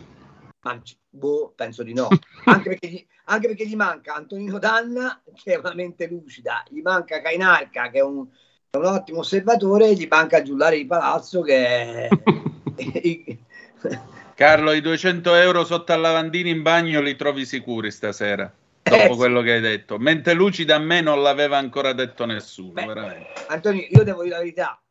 [0.61, 0.79] Ma,
[1.09, 2.07] boh, penso di no,
[2.45, 6.81] anche perché, gli, anche perché gli manca Antonino Danna, che è una mente lucida, gli
[6.81, 8.27] manca Cainarca, che è un,
[8.69, 12.09] è un ottimo osservatore, e gli manca Giullare di Palazzo, che è...
[14.41, 18.51] Carlo, i 200 euro sotto al lavandino in bagno li trovi sicuri stasera,
[18.81, 19.99] dopo Eh, quello che hai detto.
[19.99, 23.27] Mente lucida a me non l'aveva ancora detto nessuno, veramente.
[23.49, 24.81] Antonio, io devo dire la verità.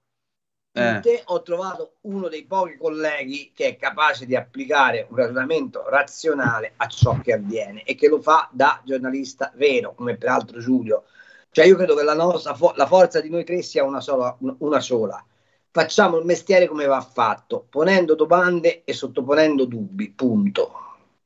[0.79, 1.01] In Eh.
[1.01, 6.75] te ho trovato uno dei pochi colleghi che è capace di applicare un ragionamento razionale
[6.77, 11.07] a ciò che avviene e che lo fa da giornalista vero, come peraltro Giulio.
[11.51, 14.37] Cioè io credo che la, nostra fo- la forza di noi tre sia una sola,
[14.59, 15.25] una sola.
[15.73, 20.73] Facciamo il mestiere come va fatto, ponendo domande e sottoponendo dubbi, punto.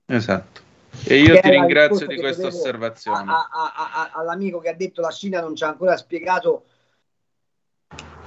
[0.05, 0.61] Esatto.
[1.07, 3.31] E io ti ringrazio di questa osservazione.
[3.33, 6.67] a- a- a- all'amico che ha detto la Cina non ci ha ancora spiegato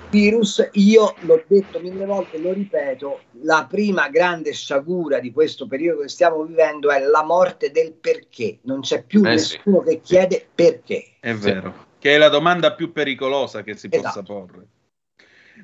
[0.10, 6.02] virus, io l'ho detto mille volte, lo ripeto, la prima grande sciagura di questo periodo
[6.02, 8.57] che stiamo vivendo è la morte del perché.
[8.64, 9.56] Non c'è più Eh sì.
[9.57, 11.18] nessuno che chiede perché.
[11.19, 14.23] È vero, che è la domanda più pericolosa che si possa Esatto.
[14.34, 14.68] porre.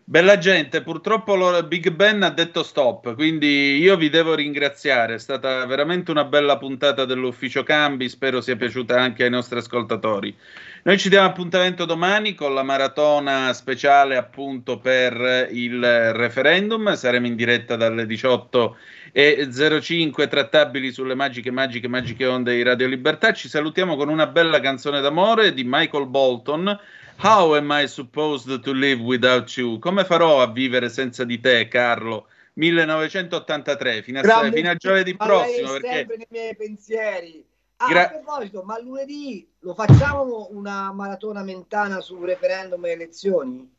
[0.06, 5.66] Bella gente, purtroppo Big Ben ha detto stop, quindi io vi devo ringraziare, è stata
[5.66, 10.36] veramente una bella puntata dell'ufficio cambi, spero sia piaciuta anche ai nostri ascoltatori.
[10.84, 15.82] Noi ci diamo appuntamento domani con la maratona speciale appunto per il
[16.12, 18.76] referendum, saremo in diretta dalle 18
[19.14, 23.32] e 05 trattabili sulle magiche, magiche, magiche onde di Radio Libertà.
[23.32, 26.78] Ci salutiamo con una bella canzone d'amore di Michael Bolton.
[27.18, 29.80] How am I supposed to live without you?
[29.80, 32.28] Come farò a vivere senza di te, Carlo?
[32.56, 35.76] 1983, fino a, Grande- fino a giovedì ma lei prossimo.
[35.76, 37.46] è Perché sempre nei miei pensieri.
[37.78, 43.72] Ah, Gra- a proposito, ma lunedì lo facciamo una maratona mentana sul referendum e elezioni?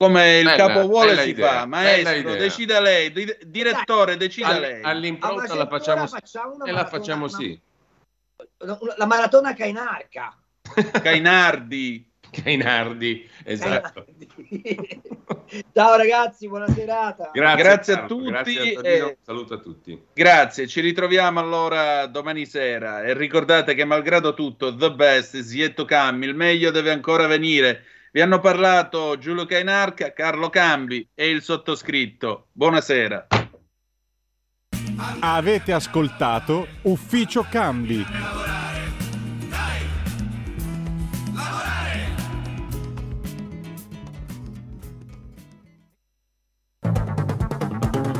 [0.00, 4.60] come il Bella- capo vuole si idea, fa, maestro, decida lei, di- direttore, decida All-
[4.60, 4.82] lei.
[4.84, 7.60] all'impronta Ah, la facciamo, facciamo e la maratona- facciamo una- sì.
[8.58, 10.38] una- una- la maratona Cainarca.
[11.02, 12.06] Cainardi.
[12.30, 14.04] Cainardi, esatto.
[15.72, 17.30] Ciao ragazzi, buona serata.
[17.32, 20.02] Grazie, Grazie a tutti Grazie Antonino, e- saluto a tutti.
[20.12, 25.74] Grazie, ci ritroviamo allora domani sera e ricordate che malgrado tutto, the best is yet
[25.74, 27.84] to come, il meglio deve ancora venire.
[28.12, 32.48] Vi hanno parlato Giulio Cainarca, Carlo Cambi e il sottoscritto.
[32.52, 33.26] Buonasera.
[35.20, 38.57] Avete ascoltato Ufficio Cambi.